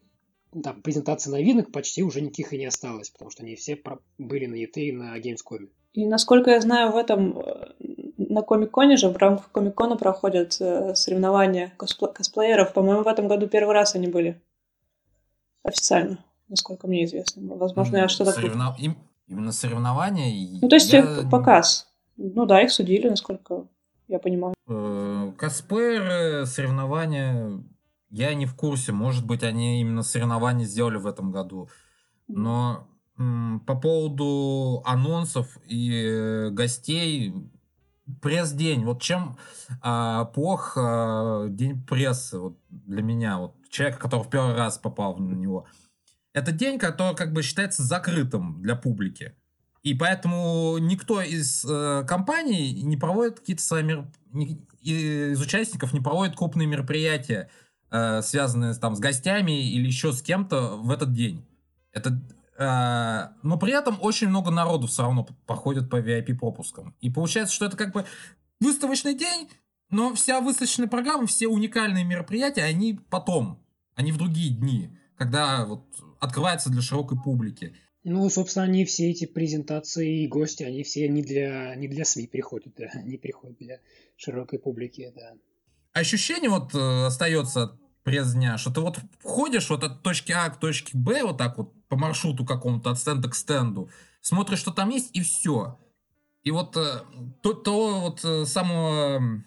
там 0.63 0.83
презентации 0.83 1.31
новинок 1.31 1.73
почти 1.73 2.03
уже 2.03 2.21
никаких 2.21 2.53
и 2.53 2.59
не 2.59 2.67
осталось, 2.67 3.11
потому 3.11 3.31
что 3.31 3.43
они 3.43 3.55
все 3.55 3.81
были 4.19 4.47
на 4.47 4.55
ET 4.55 4.73
и 4.75 4.93
на 4.93 5.19
Gamescom. 5.19 5.69
И 5.93 6.07
насколько 6.07 6.51
я 6.51 6.61
знаю, 6.61 6.93
в 6.93 6.97
этом 6.97 7.39
э, 7.39 7.73
на 8.17 8.43
Комик-Коне 8.43 8.97
же 8.97 9.09
в 9.09 9.17
рамках 9.17 9.51
Комик-Кона 9.51 9.97
проходят 9.97 10.57
э, 10.61 10.95
соревнования 10.95 11.73
косплееров. 11.77 12.73
По-моему, 12.73 13.03
в 13.03 13.09
этом 13.09 13.29
году 13.29 13.49
первый 13.49 13.73
раз 13.73 13.95
они 13.95 14.07
были 14.07 14.41
официально, 15.63 16.25
насколько 16.49 16.87
мне 16.87 17.05
известно. 17.05 17.55
Возможно, 17.55 17.97
я 17.99 18.09
что-то... 18.09 18.33
Соревнов... 18.33 18.79
Им... 18.79 18.97
Именно 19.29 19.53
соревнования? 19.53 20.59
Ну, 20.61 20.69
то 20.69 20.77
есть 20.77 20.93
я... 20.93 21.29
показ. 21.31 21.89
Ну 22.17 22.47
да, 22.47 22.63
их 22.63 22.71
судили, 22.73 23.09
насколько 23.09 23.67
я 24.09 24.19
понимаю. 24.19 24.55
Э, 24.67 25.33
Косплееры, 25.37 26.47
соревнования, 26.47 27.63
я 28.11 28.35
не 28.35 28.47
в 28.47 28.55
курсе. 28.55 28.93
Может 28.93 29.27
быть, 29.27 29.43
они 29.43 29.81
именно 29.81 30.03
соревнования 30.03 30.65
сделали 30.65 30.97
в 30.97 31.07
этом 31.07 31.31
году. 31.31 31.69
Но 32.27 32.89
по 33.17 33.75
поводу 33.75 34.83
анонсов 34.85 35.59
и 35.67 35.91
э, 35.93 36.51
гостей, 36.51 37.35
пресс-день. 38.23 38.85
Вот 38.85 39.03
чем 39.03 39.37
а, 39.83 40.27
плох 40.27 40.75
а, 40.77 41.49
день 41.49 41.83
прессы 41.85 42.39
вот 42.39 42.59
для 42.71 43.03
меня, 43.03 43.39
вот 43.39 43.55
человека, 43.71 44.01
который 44.01 44.23
в 44.23 44.31
первый 44.31 44.55
раз 44.55 44.79
попал 44.79 45.17
на 45.17 45.35
него. 45.35 45.67
Это 46.33 46.53
день, 46.53 46.79
который 46.79 47.17
как 47.17 47.33
бы 47.33 47.43
считается 47.43 47.83
закрытым 47.83 48.63
для 48.63 48.77
публики. 48.77 49.35
И 49.83 49.95
поэтому 49.95 50.77
никто 50.79 51.21
из 51.23 51.65
э, 51.65 52.05
компаний 52.07 52.83
не 52.83 52.97
проводит 52.97 53.41
какие-то 53.41 53.63
свои 53.63 53.83
мер... 53.83 54.07
из 54.83 55.41
участников 55.41 55.93
не 55.93 56.01
проводит 56.01 56.37
крупные 56.37 56.67
мероприятия, 56.67 57.49
э, 57.91 58.23
связанные 58.23 58.75
там 58.75 58.97
с 58.97 59.01
гостями 59.01 59.73
или 59.73 59.87
еще 59.87 60.13
с 60.13 60.21
кем-то 60.21 60.77
в 60.77 60.91
этот 60.91 61.13
день. 61.13 61.47
Это 61.93 62.21
Э, 62.59 63.29
но 63.43 63.57
при 63.57 63.73
этом 63.73 63.99
очень 64.01 64.29
много 64.29 64.51
народу 64.51 64.89
все 64.89 65.03
равно 65.03 65.27
походит 65.47 65.89
по 65.89 66.01
VIP 66.01 66.35
пропускам. 66.35 66.95
И 67.01 67.09
получается, 67.09 67.55
что 67.55 67.67
это 67.67 67.77
как 67.77 67.93
бы 67.93 68.05
выставочный 68.61 69.15
день, 69.15 69.49
но 69.91 70.13
вся 70.15 70.41
выставочная 70.41 70.89
программа, 70.89 71.27
все 71.27 71.47
уникальные 71.47 72.05
мероприятия, 72.05 72.65
они 72.65 72.99
потом, 73.11 73.65
они 73.95 74.11
в 74.11 74.19
другие 74.19 74.51
дни, 74.53 74.91
когда 75.17 75.65
вот 75.67 75.87
открывается 76.19 76.71
для 76.71 76.83
широкой 76.83 77.19
публики. 77.19 77.75
Ну, 78.05 78.31
собственно, 78.31 78.65
они 78.65 78.85
все 78.85 79.11
эти 79.11 79.27
презентации 79.27 80.23
и 80.23 80.29
гости, 80.29 80.63
они 80.63 80.83
все 80.83 81.09
не 81.09 81.23
для, 81.23 81.75
не 81.75 81.89
для 81.89 82.05
СМИ 82.05 82.29
приходят, 82.29 82.75
да, 82.77 82.87
они 82.95 83.19
приходят 83.19 83.59
для 83.59 83.81
широкой 84.17 84.59
публики, 84.59 85.13
да. 85.15 85.33
Ощущение 85.93 86.49
вот 86.49 86.75
э, 86.75 87.07
остается 87.07 87.79
пресс 88.05 88.33
дня, 88.33 88.57
что 88.57 88.73
ты 88.73 88.81
вот 88.81 88.99
входишь 89.21 89.69
вот 89.69 89.83
от 89.85 90.03
точки 90.03 90.33
А 90.33 90.49
к 90.49 90.59
точке 90.59 90.97
Б 90.97 91.25
вот 91.25 91.39
так 91.39 91.59
вот 91.59 91.75
по 91.89 91.97
маршруту 91.97 92.45
какому-то 92.45 92.91
от 92.91 92.99
стенда 92.99 93.29
к 93.29 93.35
стенду, 93.35 93.91
смотришь, 94.21 94.61
что 94.61 94.71
там 94.71 94.91
есть, 94.91 95.11
и 95.15 95.21
все. 95.21 95.79
И 96.45 96.51
вот 96.51 96.77
э, 96.77 97.03
то, 97.43 97.53
то 97.53 98.01
вот 98.01 98.25
э, 98.25 98.47
самого 98.47 99.43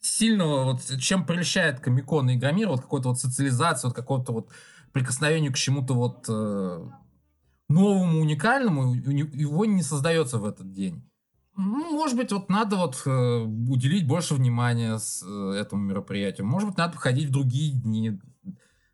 сильного, 0.00 0.72
вот 0.72 1.00
чем 1.00 1.26
прельщает 1.26 1.80
Комикон 1.80 2.30
и 2.30 2.36
Игромир, 2.36 2.68
вот 2.68 2.80
какой-то 2.80 3.10
вот 3.10 3.20
социализация, 3.20 3.88
вот 3.88 3.96
какого-то 3.96 4.32
вот 4.32 4.48
прикосновению 4.92 5.52
к 5.52 5.56
чему-то 5.56 5.94
вот 5.94 6.26
э, 6.28 6.88
новому, 7.68 8.20
уникальному, 8.20 8.94
его 8.94 9.64
не 9.64 9.82
создается 9.82 10.38
в 10.38 10.44
этот 10.44 10.72
день. 10.72 11.04
Ну, 11.56 11.92
может 11.92 12.16
быть, 12.16 12.32
вот 12.32 12.48
надо 12.48 12.76
вот 12.76 13.02
э, 13.04 13.10
уделить 13.10 14.06
больше 14.06 14.34
внимания 14.34 14.98
с, 14.98 15.22
э, 15.22 15.58
этому 15.58 15.82
мероприятию. 15.82 16.46
Может 16.46 16.70
быть, 16.70 16.78
надо 16.78 16.96
ходить 16.96 17.28
в 17.28 17.32
другие 17.32 17.72
дни, 17.72 18.18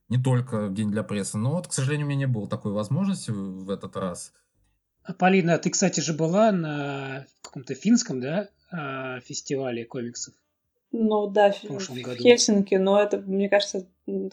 не 0.09 0.23
только 0.23 0.67
в 0.67 0.75
день 0.75 0.91
для 0.91 1.03
прессы. 1.03 1.39
Но 1.39 1.53
вот, 1.53 1.69
к 1.69 1.73
сожалению, 1.73 2.07
у 2.07 2.11
меня 2.11 2.21
не 2.21 2.27
было 2.27 2.49
такой 2.49 2.73
возможности 2.73 3.31
в 3.31 3.71
этот 3.71 3.97
раз. 3.97 4.33
А, 5.05 5.13
Полина, 5.13 5.59
ты, 5.59 5.71
кстати, 5.71 6.01
же 6.01 6.13
была 6.13 6.51
на 6.51 7.27
каком-то 7.43 7.75
финском, 7.75 8.21
да, 8.21 8.49
а, 8.71 9.21
фестивале 9.21 9.85
комиксов? 9.85 10.35
Ну 10.99 11.27
да, 11.27 11.53
в, 11.53 11.63
в, 11.63 12.17
Хельсинки, 12.17 12.75
но 12.77 13.01
это, 13.01 13.19
мне 13.19 13.51
кажется, 13.51 13.87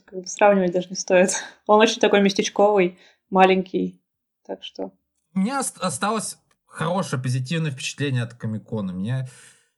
как 0.05 0.21
бы 0.21 0.27
сравнивать 0.27 0.71
даже 0.71 0.89
не 0.89 0.95
стоит. 0.95 1.31
Он 1.67 1.79
очень 1.79 1.99
такой 1.99 2.21
местечковый, 2.21 2.97
маленький, 3.29 4.01
так 4.45 4.63
что... 4.63 4.91
У 5.35 5.39
меня 5.39 5.59
осталось 5.59 6.37
хорошее, 6.65 7.21
позитивное 7.21 7.71
впечатление 7.71 8.23
от 8.23 8.35
Комикона. 8.35 8.93
Мне, 8.93 9.27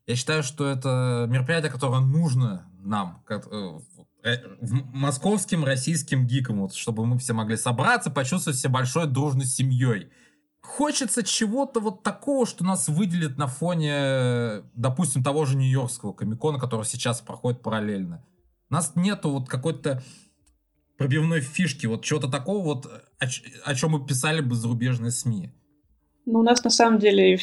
я 0.06 0.16
считаю, 0.16 0.44
что 0.44 0.68
это 0.68 1.26
мероприятие, 1.28 1.72
которое 1.72 2.02
нужно 2.02 2.70
нам, 2.80 3.24
как, 3.26 3.48
э, 3.52 3.80
э, 4.24 4.36
московским 4.62 5.66
российским 5.66 6.28
гикам, 6.28 6.62
вот, 6.62 6.76
чтобы 6.76 7.06
мы 7.06 7.18
все 7.18 7.34
могли 7.34 7.58
собраться, 7.58 8.12
почувствовать 8.12 8.60
себя 8.60 8.72
большой 8.72 9.08
дружной 9.08 9.46
семьей. 9.46 10.12
Хочется 10.66 11.24
чего-то 11.24 11.80
вот 11.80 12.04
такого, 12.04 12.46
что 12.46 12.66
нас 12.66 12.90
выделит 12.90 13.38
на 13.38 13.48
фоне, 13.48 14.64
допустим, 14.74 15.24
того 15.24 15.46
же 15.46 15.56
Нью-Йоркского 15.58 16.12
комикона, 16.12 16.60
который 16.60 16.86
сейчас 16.86 17.22
проходит 17.22 17.62
параллельно. 17.62 18.26
У 18.70 18.74
нас 18.74 18.94
нету 18.96 19.30
вот 19.30 19.48
какой-то 19.48 20.02
пробивной 20.98 21.42
фишки, 21.42 21.86
вот 21.86 22.04
чего-то 22.04 22.30
такого 22.30 22.64
вот, 22.64 22.88
о, 22.88 23.26
о 23.64 23.76
чем 23.76 23.92
мы 23.92 24.06
писали 24.06 24.42
бы 24.42 24.56
зарубежные 24.56 25.12
СМИ. 25.12 25.52
Ну, 26.26 26.40
у 26.40 26.44
нас 26.44 26.64
на 26.64 26.70
самом 26.70 27.00
деле 27.00 27.38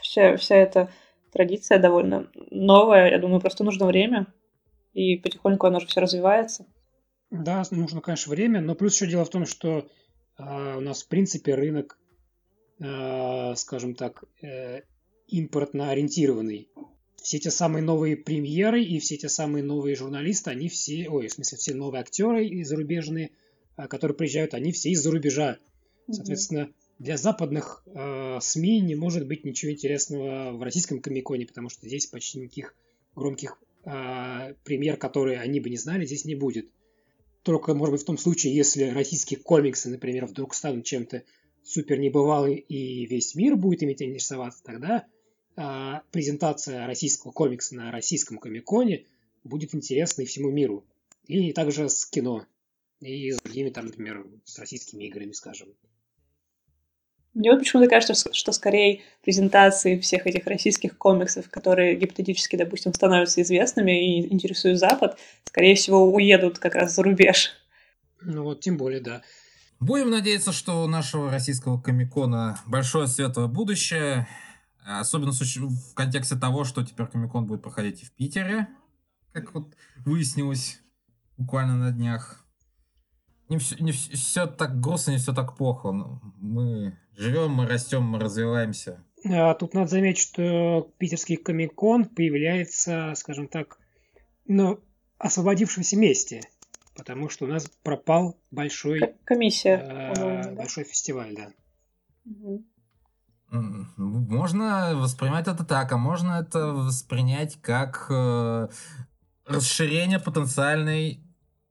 вся, 0.00 0.36
вся 0.36 0.54
эта 0.54 0.90
традиция 1.32 1.78
довольно 1.78 2.28
новая. 2.50 3.10
Я 3.10 3.18
думаю, 3.18 3.40
просто 3.40 3.64
нужно 3.64 3.86
время. 3.86 4.26
И 4.92 5.16
потихоньку 5.16 5.66
она 5.66 5.80
же 5.80 5.86
все 5.86 6.00
развивается. 6.00 6.66
Да, 7.30 7.62
нужно, 7.70 8.00
конечно, 8.00 8.30
время. 8.30 8.60
Но 8.60 8.74
плюс 8.74 8.94
еще 8.94 9.10
дело 9.10 9.24
в 9.24 9.30
том, 9.30 9.46
что 9.46 9.88
э, 10.38 10.76
у 10.76 10.80
нас, 10.80 11.02
в 11.02 11.08
принципе, 11.08 11.54
рынок, 11.54 11.98
скажем 13.56 13.94
так, 13.94 14.24
э, 14.42 14.82
импортно 15.28 15.90
ориентированный. 15.90 16.68
все 17.16 17.38
те 17.38 17.50
самые 17.50 17.82
новые 17.82 18.16
премьеры 18.16 18.82
и 18.82 18.98
все 18.98 19.18
те 19.18 19.28
самые 19.28 19.62
новые 19.62 19.94
журналисты, 19.94 20.50
они 20.50 20.68
все, 20.68 21.08
ой, 21.10 21.28
в 21.28 21.32
смысле, 21.32 21.58
все 21.58 21.74
новые 21.74 22.00
актеры 22.00 22.64
зарубежные, 22.64 23.32
а, 23.76 23.88
которые 23.88 24.16
приезжают, 24.16 24.54
они 24.54 24.72
все 24.72 24.90
из-за 24.90 25.10
рубежа. 25.10 25.58
Соответственно, 26.10 26.70
для 26.98 27.16
западных 27.16 27.82
э, 27.86 28.38
СМИ 28.40 28.80
не 28.80 28.94
может 28.94 29.26
быть 29.26 29.44
ничего 29.44 29.72
интересного 29.72 30.52
в 30.52 30.62
российском 30.62 31.00
комиконе, 31.00 31.46
потому 31.46 31.68
что 31.68 31.86
здесь 31.86 32.06
почти 32.06 32.38
никаких 32.40 32.74
громких 33.14 33.58
э, 33.84 34.54
премьер, 34.64 34.96
которые 34.96 35.38
они 35.40 35.60
бы 35.60 35.70
не 35.70 35.76
знали, 35.76 36.06
здесь 36.06 36.24
не 36.24 36.34
будет. 36.34 36.70
Только, 37.42 37.74
может 37.74 37.92
быть, 37.92 38.02
в 38.02 38.06
том 38.06 38.18
случае, 38.18 38.54
если 38.54 38.84
российские 38.84 39.40
комиксы, 39.40 39.88
например, 39.88 40.26
вдруг 40.26 40.54
станут 40.54 40.84
чем-то 40.84 41.22
супер 41.62 41.98
небывалым 41.98 42.54
и 42.54 43.06
весь 43.06 43.34
мир 43.34 43.56
будет 43.56 43.82
иметь 43.82 44.02
интересоваться, 44.02 44.62
тогда 44.64 45.06
э, 45.56 46.00
презентация 46.10 46.86
российского 46.86 47.32
комикса 47.32 47.74
на 47.74 47.90
российском 47.90 48.38
комиконе 48.38 49.06
будет 49.44 49.74
интересной 49.74 50.26
всему 50.26 50.50
миру. 50.50 50.84
И 51.26 51.52
также 51.52 51.88
с 51.88 52.04
кино. 52.06 52.46
И 53.00 53.30
с 53.30 53.38
другими, 53.38 53.70
там, 53.70 53.86
например, 53.86 54.26
с 54.44 54.58
российскими 54.58 55.04
играми, 55.04 55.32
скажем. 55.32 55.68
Мне 57.32 57.52
вот 57.52 57.60
почему-то 57.60 57.88
кажется, 57.88 58.32
что 58.34 58.52
скорее 58.52 59.02
презентации 59.22 59.98
всех 60.00 60.26
этих 60.26 60.46
российских 60.46 60.98
комиксов, 60.98 61.48
которые 61.48 61.94
гипотетически, 61.94 62.56
допустим, 62.56 62.92
становятся 62.92 63.40
известными 63.42 64.18
и 64.18 64.32
интересуют 64.32 64.80
Запад, 64.80 65.16
скорее 65.44 65.76
всего, 65.76 66.12
уедут 66.12 66.58
как 66.58 66.74
раз 66.74 66.94
за 66.94 67.04
рубеж. 67.04 67.52
Ну 68.20 68.42
вот, 68.42 68.60
тем 68.60 68.76
более, 68.76 69.00
да. 69.00 69.22
Будем 69.80 70.10
надеяться, 70.10 70.52
что 70.52 70.84
у 70.84 70.86
нашего 70.86 71.30
российского 71.30 71.80
комикона 71.80 72.58
большое 72.66 73.06
светлое 73.06 73.46
будущее, 73.46 74.28
особенно 74.84 75.32
в 75.32 75.94
контексте 75.94 76.36
того, 76.36 76.64
что 76.64 76.84
теперь 76.84 77.06
комикон 77.06 77.46
будет 77.46 77.62
проходить 77.62 78.02
и 78.02 78.04
в 78.04 78.12
Питере, 78.12 78.68
как 79.32 79.54
вот 79.54 79.74
выяснилось 80.04 80.82
буквально 81.38 81.76
на 81.76 81.92
днях. 81.92 82.44
Не 83.48 83.56
все, 83.56 83.76
не 83.82 83.92
все 83.92 84.46
так 84.46 84.80
грустно, 84.80 85.12
не 85.12 85.16
все 85.16 85.32
так 85.32 85.56
плохо. 85.56 85.92
Мы 86.36 86.98
живем, 87.16 87.52
мы 87.52 87.66
растем, 87.66 88.02
мы 88.02 88.18
развиваемся. 88.18 89.02
А, 89.24 89.54
тут 89.54 89.72
надо 89.72 89.88
заметить, 89.88 90.22
что 90.22 90.92
питерский 90.98 91.36
комикон 91.36 92.04
появляется, 92.04 93.14
скажем 93.16 93.48
так, 93.48 93.78
ну, 94.46 94.78
освободившемся 95.18 95.96
месте, 95.96 96.42
потому 97.00 97.30
что 97.30 97.46
у 97.46 97.48
нас 97.48 97.66
пропал 97.82 98.38
большой... 98.50 99.00
Комиссия. 99.24 99.78
Э, 99.78 100.54
большой 100.54 100.84
фестиваль, 100.84 101.34
да. 101.34 101.50
Угу. 102.26 102.64
Можно 103.96 104.92
воспринимать 104.94 105.48
это 105.48 105.64
так, 105.64 105.90
а 105.92 105.96
можно 105.96 106.42
это 106.42 106.66
воспринять 106.66 107.56
как 107.62 108.06
э, 108.10 108.68
расширение 109.46 110.18
потенциальной 110.18 111.24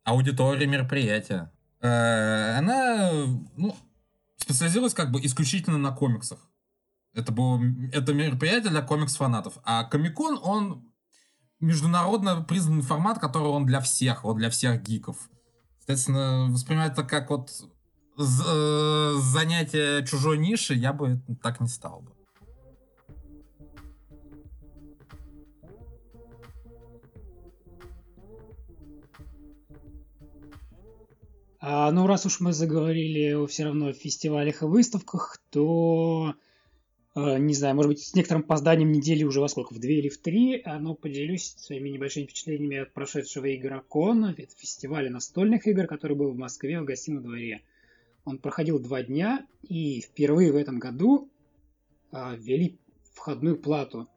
аудитории 0.04 0.66
мероприятия. 0.66 1.52
Э, 1.80 2.58
она, 2.58 3.12
ну, 3.56 3.76
специализировалась 4.36 4.96
как 4.96 5.12
бы 5.12 5.24
исключительно 5.24 5.78
на 5.78 5.92
комиксах. 5.92 6.40
Это 7.14 7.32
было 7.32 7.62
это 7.94 8.16
мероприятие 8.16 8.72
для 8.72 8.82
комикс-фанатов. 8.82 9.60
А 9.64 9.84
Комикон, 9.84 10.40
он 10.42 10.89
международно 11.60 12.42
признанный 12.42 12.84
формат, 12.84 13.20
который 13.20 13.48
он 13.48 13.66
для 13.66 13.82
всех, 13.82 14.24
вот 14.24 14.38
для 14.38 14.50
всех 14.50 14.82
гиков. 14.82 15.30
Соответственно, 15.80 16.48
воспринимать 16.52 16.94
это 16.94 17.04
как 17.04 17.30
вот 17.30 17.52
э, 18.18 19.14
занятие 19.20 20.06
чужой 20.06 20.38
ниши, 20.38 20.74
я 20.74 20.94
бы 20.94 21.22
так 21.42 21.60
не 21.60 21.68
стал 21.68 22.02
бы. 22.02 22.12
А, 31.62 31.92
ну, 31.92 32.08
раз 32.08 32.26
уж 32.26 32.40
мы 32.40 32.54
заговорили 32.54 33.46
все 33.48 33.66
равно 33.66 33.88
о 33.88 33.94
фестивалях 33.94 34.62
и 34.62 34.66
выставках, 34.66 35.40
то, 35.50 36.34
не 37.16 37.54
знаю, 37.54 37.76
может 37.76 37.90
быть, 37.90 38.00
с 38.02 38.14
некоторым 38.14 38.44
опозданием 38.44 38.92
недели 38.92 39.24
уже 39.24 39.42
во 39.42 39.48
сколько, 39.48 39.74
в 39.74 39.80
две 39.80 40.00
или 40.00 40.10
в 40.10 40.18
три, 40.20 40.64
но 40.66 40.94
поделюсь 40.94 41.56
своими 41.58 41.90
небольшими 41.90 42.26
впечатлениями 42.26 42.78
от 42.78 42.94
прошедшего 42.94 43.54
Игрокона, 43.56 44.36
это 44.38 44.56
фестиваля 44.56 45.10
настольных 45.10 45.66
игр, 45.68 45.88
который 45.88 46.16
был 46.16 46.32
в 46.32 46.38
Москве 46.38 46.80
в 46.80 46.86
гостином 46.86 47.24
дворе. 47.24 47.64
Он 48.26 48.38
проходил 48.38 48.80
два 48.80 49.02
дня, 49.02 49.48
и 49.64 50.02
впервые 50.02 50.52
в 50.52 50.56
этом 50.56 50.78
году 50.78 51.30
э, 52.12 52.36
ввели 52.38 52.78
входную 53.14 53.58
плату. 53.58 54.08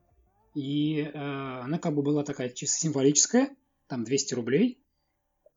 И 0.55 1.01
э, 1.01 1.19
она 1.19 1.79
как 1.79 1.95
бы 1.95 2.03
была 2.03 2.25
такая 2.25 2.51
чисто 2.51 2.79
символическая, 2.79 3.57
там 3.87 4.05
200 4.05 4.35
рублей, 4.35 4.79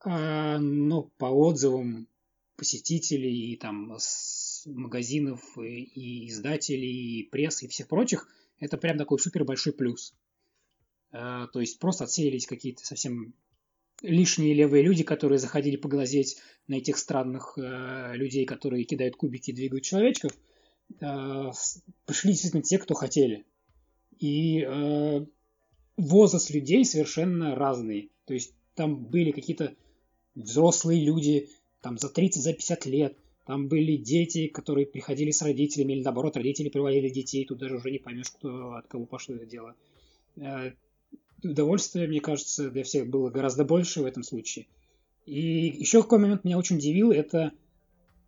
а, 0.04 0.58
но 0.60 1.04
по 1.18 1.26
отзывам 1.26 2.08
посетителей 2.58 3.52
и 3.52 3.58
там 3.58 3.96
с 3.98 4.45
магазинов 4.66 5.58
и, 5.58 5.84
и 5.84 6.30
издателей, 6.30 7.20
и 7.20 7.24
прессы 7.30 7.66
и 7.66 7.68
всех 7.68 7.88
прочих, 7.88 8.28
это 8.60 8.78
прям 8.78 8.98
такой 8.98 9.20
супер 9.20 9.44
большой 9.44 9.74
плюс. 9.74 10.14
А, 11.12 11.48
то 11.48 11.60
есть 11.62 11.80
просто 11.80 12.06
отсеялись 12.06 12.48
какие-то 12.48 12.86
совсем 12.86 13.34
лишние 14.02 14.54
левые 14.54 14.84
люди, 14.84 15.04
которые 15.04 15.40
заходили 15.40 15.76
поглазеть 15.76 16.38
на 16.68 16.76
этих 16.76 16.98
странных 16.98 17.58
э, 17.58 18.12
людей, 18.16 18.46
которые 18.46 18.84
кидают 18.84 19.16
кубики 19.16 19.52
и 19.52 19.54
двигают 19.54 19.84
человечков. 19.84 20.32
Э, 21.00 21.52
пришли 22.06 22.32
действительно 22.32 22.64
те, 22.64 22.78
кто 22.78 22.94
хотели. 22.94 23.46
И 24.20 24.62
э, 24.62 25.26
возраст 25.98 26.50
людей 26.50 26.86
совершенно 26.86 27.56
разный. 27.56 28.12
То 28.26 28.34
есть 28.34 28.54
там 28.74 29.06
были 29.06 29.32
какие-то 29.32 29.76
взрослые 30.36 31.04
люди, 31.04 31.50
там 31.82 31.98
за 31.98 32.10
30, 32.10 32.44
за 32.44 32.54
50 32.54 32.86
лет. 32.88 33.18
Там 33.46 33.68
были 33.68 33.96
дети, 33.96 34.48
которые 34.48 34.88
приходили 34.88 35.32
с 35.32 35.42
родителями, 35.42 35.94
или 35.94 36.04
наоборот, 36.04 36.36
родители 36.36 36.70
приводили 36.70 37.10
детей, 37.10 37.46
тут 37.46 37.60
даже 37.60 37.76
уже 37.76 37.92
не 37.92 38.00
поймешь, 38.00 38.32
кто, 38.32 38.74
от 38.74 38.88
кого 38.88 39.06
пошло 39.06 39.36
это 39.36 39.46
дело. 39.46 39.76
Э, 40.38 40.72
удовольствие, 41.44 42.08
мне 42.08 42.22
кажется, 42.22 42.72
для 42.72 42.84
всех 42.84 43.08
было 43.08 43.30
гораздо 43.30 43.64
больше 43.64 44.02
в 44.02 44.06
этом 44.06 44.24
случае. 44.24 44.68
И 45.26 45.68
еще 45.68 46.02
какой 46.02 46.20
момент 46.20 46.44
меня 46.44 46.58
очень 46.58 46.78
удивил, 46.78 47.12
это 47.12 47.52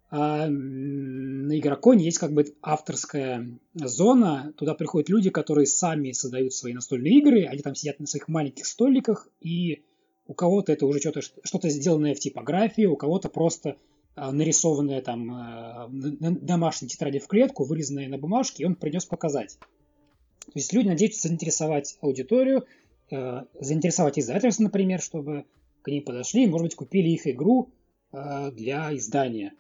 а, 0.09 0.47
на 0.47 1.59
Игроконе 1.59 2.05
есть 2.05 2.17
как 2.17 2.31
бы 2.31 2.45
авторская 2.61 3.59
зона, 3.73 4.53
туда 4.57 4.73
приходят 4.73 5.09
люди, 5.09 5.29
которые 5.29 5.65
сами 5.65 6.11
создают 6.11 6.53
свои 6.53 6.73
настольные 6.73 7.19
игры, 7.19 7.45
они 7.45 7.61
там 7.61 7.75
сидят 7.75 7.99
на 7.99 8.07
своих 8.07 8.27
маленьких 8.27 8.65
столиках 8.65 9.27
и 9.41 9.83
у 10.27 10.33
кого-то 10.33 10.71
это 10.71 10.85
уже 10.85 10.99
что-то, 10.99 11.21
что-то 11.21 11.69
сделанное 11.69 12.15
в 12.15 12.19
типографии, 12.19 12.85
у 12.85 12.95
кого-то 12.95 13.29
просто 13.29 13.77
а, 14.17 14.31
нарисованное 14.31 15.01
там 15.01 15.31
а, 15.31 15.87
на 15.89 16.31
домашней 16.31 16.87
тетради 16.87 17.19
в 17.19 17.27
клетку, 17.27 17.65
вырезанное 17.65 18.07
на 18.07 18.17
бумажке, 18.17 18.63
и 18.63 18.65
он 18.65 18.73
принес 18.73 19.05
показать. 19.05 19.59
То 20.47 20.53
есть 20.55 20.73
люди 20.73 20.87
надеются 20.87 21.27
заинтересовать 21.27 21.97
аудиторию, 22.01 22.65
э, 23.11 23.43
заинтересовать 23.59 24.17
издательство, 24.17 24.63
например, 24.63 25.01
чтобы 25.01 25.45
к 25.83 25.89
ним 25.89 26.03
подошли 26.03 26.45
и, 26.45 26.47
может 26.47 26.63
быть, 26.65 26.75
купили 26.75 27.09
их 27.09 27.27
игру 27.27 27.69
э, 28.11 28.51
для 28.53 28.95
издания. 28.95 29.53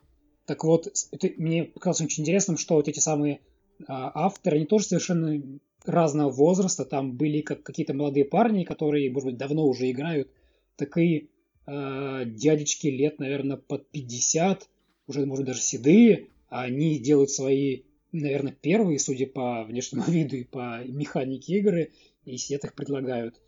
Так 0.45 0.63
вот, 0.63 0.87
это 1.11 1.29
мне 1.37 1.65
показалось 1.65 2.01
очень 2.01 2.23
интересным, 2.23 2.57
что 2.57 2.75
вот 2.75 2.87
эти 2.87 2.99
самые 2.99 3.35
э, 3.35 3.83
авторы, 3.87 4.57
они 4.57 4.65
тоже 4.65 4.85
совершенно 4.85 5.39
разного 5.85 6.31
возраста. 6.31 6.83
Там 6.83 7.11
были 7.11 7.41
как 7.41 7.61
какие-то 7.61 7.93
молодые 7.93 8.25
парни, 8.25 8.63
которые, 8.63 9.11
может 9.11 9.29
быть, 9.29 9.37
давно 9.37 9.67
уже 9.67 9.91
играют 9.91 10.29
такие 10.77 11.27
э, 11.67 12.23
дядечки 12.25 12.87
лет, 12.87 13.19
наверное, 13.19 13.57
под 13.57 13.87
50, 13.89 14.67
уже, 15.07 15.25
может, 15.25 15.45
даже 15.45 15.61
седые, 15.61 16.27
они 16.49 16.97
делают 16.99 17.29
свои, 17.29 17.83
наверное, 18.11 18.53
первые, 18.53 18.99
судя 18.99 19.27
по 19.27 19.63
внешнему 19.63 20.03
виду 20.07 20.37
и 20.37 20.43
по 20.43 20.83
механике 20.85 21.59
игры, 21.59 21.91
и 22.25 22.37
сидят 22.37 22.65
их 22.65 22.73
предлагают. 22.73 23.39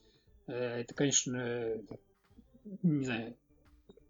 Э, 0.48 0.82
это, 0.82 0.94
конечно, 0.94 1.82
не 2.84 3.06
знаю, 3.06 3.36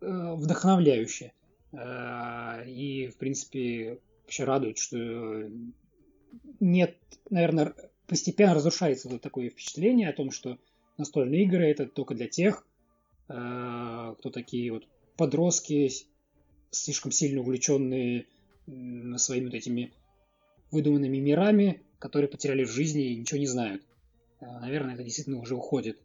э, 0.01 0.33
вдохновляюще. 0.35 1.33
И, 1.71 3.11
в 3.13 3.17
принципе, 3.17 3.99
вообще 4.23 4.43
радует, 4.43 4.79
что 4.79 5.47
нет, 6.59 6.97
наверное, 7.29 7.75
постепенно 8.07 8.55
разрушается 8.55 9.07
вот 9.07 9.21
такое 9.21 9.49
впечатление 9.49 10.09
о 10.09 10.13
том, 10.13 10.31
что 10.31 10.57
настольные 10.97 11.43
игры 11.43 11.69
это 11.69 11.85
только 11.85 12.15
для 12.15 12.27
тех, 12.27 12.65
кто 13.29 14.29
такие 14.33 14.71
вот 14.71 14.87
подростки, 15.15 15.91
слишком 16.71 17.11
сильно 17.11 17.41
увлеченные 17.41 18.25
своими 19.17 19.45
вот 19.45 19.53
этими 19.53 19.93
выдуманными 20.71 21.17
мирами, 21.17 21.81
которые 21.99 22.29
потеряли 22.29 22.63
в 22.63 22.71
жизни 22.71 23.11
и 23.11 23.15
ничего 23.17 23.39
не 23.39 23.47
знают. 23.47 23.83
Э, 24.39 24.45
наверное, 24.59 24.93
это 24.93 25.03
действительно 25.03 25.39
уже 25.39 25.55
уходит. 25.55 25.99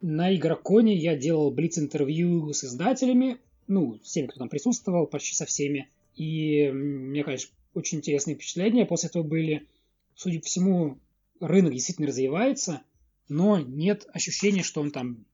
На 0.00 0.34
Игроконе 0.34 0.94
я 0.96 1.16
делал 1.16 1.50
блиц-интервью 1.50 2.52
с 2.52 2.64
издателями, 2.64 3.38
ну, 3.66 3.98
с 4.02 4.12
теми, 4.12 4.26
кто 4.26 4.38
там 4.38 4.48
присутствовал, 4.48 5.06
почти 5.06 5.34
со 5.34 5.44
всеми. 5.44 5.88
И 6.14 6.70
мне, 6.70 7.24
конечно, 7.24 7.52
очень 7.74 7.98
интересные 7.98 8.36
впечатления 8.36 8.86
после 8.86 9.08
этого 9.08 9.22
были. 9.22 9.66
Судя 10.14 10.40
по 10.40 10.46
всему, 10.46 10.98
рынок 11.40 11.72
действительно 11.72 12.08
развивается. 12.08 12.82
но 13.28 13.58
нет 13.58 14.06
ощущения, 14.12 14.62
что 14.62 14.80
он 14.80 14.90
там 14.90 15.26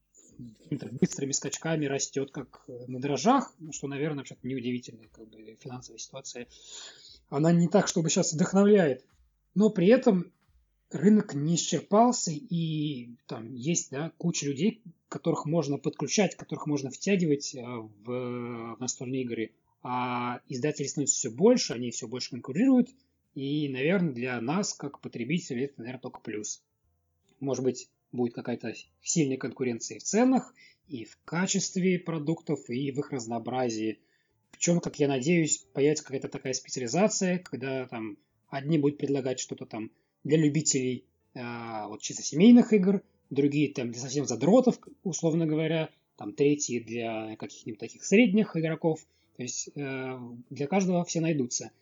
быстрыми 0.71 1.33
скачками 1.33 1.87
растет, 1.87 2.31
как 2.31 2.65
на 2.87 3.01
дрожжах, 3.01 3.53
что, 3.73 3.89
наверное, 3.89 4.19
вообще-то 4.19 4.47
неудивительная 4.47 5.09
как 5.13 5.29
бы, 5.29 5.57
финансовая 5.61 5.99
ситуация. 5.99 6.47
Она 7.29 7.53
не 7.53 7.69
так, 7.69 7.89
чтобы 7.89 8.11
сейчас 8.11 8.33
вдохновляет. 8.33 9.05
Но 9.55 9.71
при 9.71 9.89
этом 9.89 10.33
рынок 10.91 11.35
не 11.35 11.57
исчерпался, 11.57 12.31
и 12.33 13.11
там 13.27 13.55
есть 13.55 13.91
да, 13.91 14.13
куча 14.19 14.47
людей, 14.47 14.83
которых 15.09 15.47
можно 15.47 15.79
подключать, 15.79 16.37
которых 16.37 16.67
можно 16.67 16.91
втягивать 16.91 17.55
э, 17.55 17.63
в, 17.63 18.05
в 18.05 18.81
настольные 18.81 19.23
игры. 19.23 19.53
А 19.83 20.41
издателей 20.49 20.89
становится 20.89 21.17
все 21.17 21.31
больше, 21.31 21.75
они 21.75 21.91
все 21.91 22.09
больше 22.09 22.31
конкурируют, 22.31 22.91
и, 23.35 23.69
наверное, 23.69 24.13
для 24.13 24.41
нас, 24.41 24.73
как 24.75 25.01
потребителей, 25.01 25.65
это, 25.65 25.75
наверное, 25.79 26.01
только 26.01 26.21
плюс. 26.21 26.63
Может 27.41 27.65
быть, 27.65 27.89
будет 28.15 28.35
какая-то 28.35 28.75
сильная 29.03 29.37
конкуренция 29.37 29.97
и 29.97 29.99
в 29.99 30.05
ценах, 30.05 30.55
и 30.89 31.05
в 31.05 31.19
качестве 31.25 31.99
продуктов, 31.99 32.71
и 32.71 32.91
в 32.91 32.99
их 33.01 33.11
разнообразии. 33.11 33.99
Причем, 34.53 34.81
как 34.81 34.99
я 34.99 35.09
надеюсь, 35.09 35.67
появится 35.73 36.05
какая-то 36.05 36.29
такая 36.29 36.53
специализация, 36.53 37.39
когда 37.39 37.87
там 37.87 38.17
одни 38.49 38.79
будут 38.79 38.99
предлагать 38.99 39.41
что-то 39.41 39.67
там 39.67 39.91
для 40.23 40.39
любителей 40.39 41.05
э, 41.35 41.41
вот 41.89 42.03
чисто 42.03 42.23
семейных 42.23 42.73
игр, 42.73 43.03
другие 43.31 43.73
там 43.73 43.91
для 43.91 44.01
совсем 44.01 44.27
задротов, 44.27 44.79
условно 45.03 45.47
говоря, 45.47 45.91
там 46.17 46.33
третьи 46.33 46.79
для 46.79 47.35
каких-нибудь 47.37 47.81
таких 47.81 48.05
средних 48.05 48.57
игроков. 48.57 49.05
То 49.37 49.43
есть 49.43 49.71
э, 49.75 50.19
для 50.51 50.67
каждого 50.69 51.05
все 51.05 51.21
найдутся. 51.21 51.73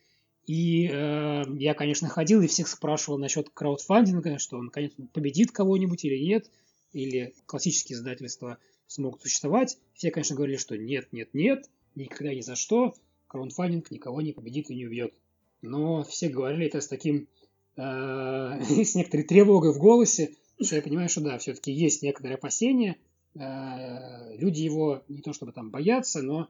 И 0.47 0.89
э, 0.89 1.45
я, 1.59 1.75
конечно, 1.75 2.09
ходил 2.09 2.43
и 2.43 2.49
всех 2.49 2.67
спрашивал 2.67 3.19
насчет 3.19 3.49
краудфандинга, 3.51 4.39
что 4.39 4.59
он, 4.59 4.71
конечно, 4.71 5.07
победит 5.13 5.53
кого-нибудь 5.53 6.05
или 6.05 6.19
нет, 6.19 6.51
или 6.93 7.35
классические 7.47 7.97
издательства 7.97 8.59
смогут 8.89 9.23
существовать. 9.23 9.79
Все, 9.95 10.11
конечно, 10.11 10.35
говорили, 10.35 10.57
что 10.57 10.77
нет, 10.77 11.09
нет, 11.13 11.29
нет, 11.33 11.71
никогда 11.95 12.35
ни 12.35 12.41
за 12.41 12.57
что, 12.57 12.95
краудфандинг 13.29 13.91
никого 13.93 14.21
не 14.21 14.33
победит 14.33 14.71
и 14.71 14.75
не 14.75 14.87
убьет. 14.87 15.15
Но 15.63 16.03
все 16.03 16.29
говорили 16.29 16.67
это 16.67 16.81
с 16.81 16.89
таким, 16.89 17.29
э, 17.77 17.81
с 18.85 18.95
некоторой 18.97 19.25
тревогой 19.25 19.73
в 19.73 19.79
голосе, 19.79 20.35
что 20.61 20.75
я 20.75 20.83
понимаю, 20.83 21.09
что 21.09 21.21
да, 21.21 21.39
все-таки 21.39 21.71
есть 21.71 22.03
некоторые 22.03 22.35
опасения. 22.35 22.97
Э, 23.37 24.37
люди 24.37 24.61
его 24.61 25.05
не 25.07 25.23
то 25.23 25.33
чтобы 25.33 25.53
там 25.53 25.71
боятся, 25.71 26.21
но 26.21 26.49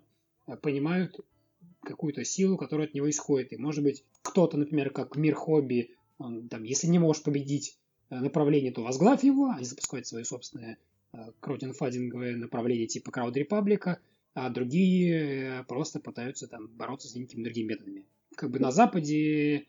понимают 0.63 1.21
какую-то 1.83 2.25
силу, 2.25 2.57
которая 2.57 2.87
от 2.87 2.95
него 2.95 3.11
исходит. 3.11 3.53
И, 3.53 3.57
может 3.57 3.83
быть, 3.83 4.05
кто-то, 4.23 4.57
например, 4.57 4.91
как 4.91 5.17
мир 5.17 5.35
хобби, 5.35 5.91
он, 6.19 6.49
там, 6.49 6.63
если 6.63 6.87
не 6.87 6.99
можешь 6.99 7.23
победить 7.23 7.79
э, 8.11 8.21
направление, 8.21 8.73
то 8.73 8.83
возглавь 8.83 9.25
его, 9.25 9.51
они 9.51 9.65
запускают 9.65 10.07
свое 10.07 10.25
собственное 10.25 10.79
э, 11.13 11.17
краудинфандинговое 11.41 12.37
направление 12.37 12.87
типа 12.87 13.11
Crowd 13.11 13.35
Republic, 13.35 13.97
а 14.35 14.51
другие 14.51 15.61
э, 15.61 15.65
просто 15.65 16.01
пытаются 16.01 16.47
там 16.47 16.69
бороться 16.69 17.09
с 17.09 17.15
некими 17.15 17.43
другими 17.43 17.73
методами. 17.73 18.07
Как 18.37 18.51
бы 18.51 18.61
на 18.61 18.71
Западе 18.71 19.67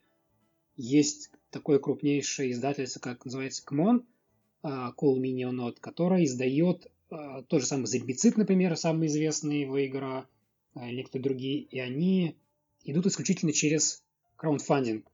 есть 0.75 1.32
такое 1.49 1.79
крупнейшее 1.79 2.51
издательство, 2.51 2.99
как 2.99 3.25
называется 3.25 3.65
КМОН, 3.65 4.06
Cool 4.63 5.19
Mini 5.19 5.43
Note, 5.51 5.75
которое 5.82 6.23
издает 6.23 6.89
тот 7.10 7.60
же 7.60 7.67
самый 7.67 7.86
Зербицид, 7.88 8.38
например, 8.38 8.77
самый 8.77 9.08
известный 9.08 9.60
его 9.60 9.86
игра, 9.86 10.19
а, 10.19 10.25
или 10.76 11.04
кто 11.04 11.20
другие, 11.20 11.62
и 11.62 11.80
они 11.80 12.36
идут 12.84 13.06
исключительно 13.06 13.54
через 13.54 14.04
краундфандинг. 14.36 15.06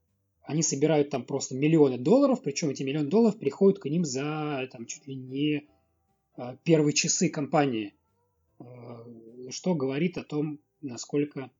Они 0.44 0.64
собирают 0.64 1.10
там 1.12 1.24
просто 1.24 1.56
миллионы 1.56 1.98
долларов, 1.98 2.42
причем 2.42 2.70
эти 2.70 2.82
миллионы 2.82 3.10
долларов 3.10 3.38
приходят 3.38 3.80
к 3.80 3.86
ним 3.86 4.04
за 4.04 4.68
там, 4.72 4.86
чуть 4.86 5.06
ли 5.06 5.16
не 5.16 5.68
а, 6.36 6.56
первые 6.64 6.94
часы 6.94 7.30
компании, 7.30 7.94
а, 8.58 9.06
что 9.52 9.76
говорит 9.76 10.18
о 10.18 10.24
том, 10.24 10.60
насколько 10.82 11.52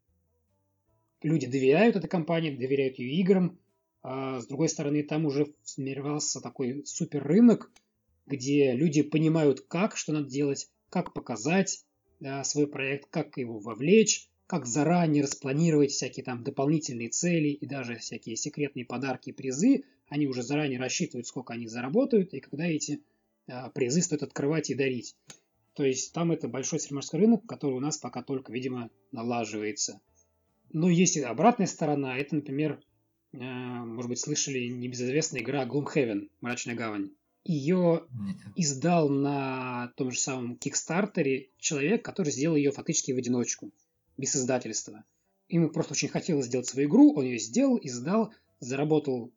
люди 1.22 1.46
доверяют 1.46 1.96
этой 1.96 2.08
компании, 2.08 2.56
доверяют 2.56 2.98
ее 2.98 3.12
играм. 3.22 3.60
А 4.02 4.40
с 4.40 4.48
другой 4.48 4.70
стороны, 4.70 5.04
там 5.04 5.26
уже 5.26 5.54
сформировался 5.64 6.42
такой 6.42 6.84
супер 6.86 7.22
рынок, 7.24 7.70
где 8.26 8.74
люди 8.74 9.02
понимают, 9.02 9.62
как, 9.62 9.98
что 9.98 10.14
надо 10.14 10.30
делать, 10.30 10.70
как 10.90 11.14
показать, 11.14 11.84
свой 12.44 12.68
проект, 12.68 13.10
как 13.10 13.38
его 13.38 13.60
вовлечь, 13.60 14.30
как 14.48 14.66
заранее 14.66 15.24
распланировать 15.24 15.92
всякие 15.92 16.24
там 16.24 16.44
дополнительные 16.44 17.10
цели 17.10 17.50
и 17.50 17.66
даже 17.68 17.98
всякие 17.98 18.36
секретные 18.36 18.84
подарки 18.84 19.30
и 19.30 19.34
призы. 19.34 19.84
Они 20.08 20.28
уже 20.28 20.42
заранее 20.42 20.80
рассчитывают, 20.80 21.28
сколько 21.28 21.54
они 21.54 21.68
заработают 21.68 22.34
и 22.34 22.40
когда 22.40 22.66
эти 22.66 23.04
а, 23.48 23.70
призы 23.70 24.02
стоит 24.02 24.24
открывать 24.24 24.70
и 24.70 24.76
дарить. 24.76 25.16
То 25.74 25.86
есть 25.86 26.14
там 26.14 26.32
это 26.32 26.48
большой 26.48 26.80
среднеморской 26.80 27.20
рынок, 27.20 27.46
который 27.46 27.76
у 27.76 27.80
нас 27.80 27.98
пока 27.98 28.24
только, 28.24 28.52
видимо, 28.52 28.90
налаживается. 29.12 30.02
Но 30.74 30.90
есть 30.90 31.16
и 31.16 31.22
обратная 31.22 31.68
сторона. 31.68 32.18
Это, 32.18 32.36
например, 32.36 32.82
э, 33.32 33.38
может 33.38 34.10
быть, 34.10 34.20
слышали 34.20 34.68
небезызвестная 34.68 35.42
игра 35.42 35.66
Gloomhaven, 35.66 36.30
Мрачная 36.42 36.76
гавань. 36.76 37.12
Ее 37.46 38.06
издал 38.56 39.10
на 39.10 39.92
том 39.96 40.12
же 40.12 40.20
самом 40.20 40.58
Кикстартере 40.58 41.50
человек, 41.58 42.04
который 42.04 42.32
сделал 42.32 42.56
ее 42.56 42.72
фактически 42.72 43.12
в 43.12 43.18
одиночку, 43.18 43.72
без 44.18 44.36
издательства. 44.36 45.04
Ему 45.48 45.70
просто 45.70 45.94
очень 45.94 46.10
хотелось 46.10 46.46
сделать 46.46 46.68
свою 46.68 46.90
игру, 46.90 47.14
он 47.16 47.26
ее 47.26 47.40
сделал, 47.40 47.80
издал, 47.82 48.34
заработал, 48.60 49.32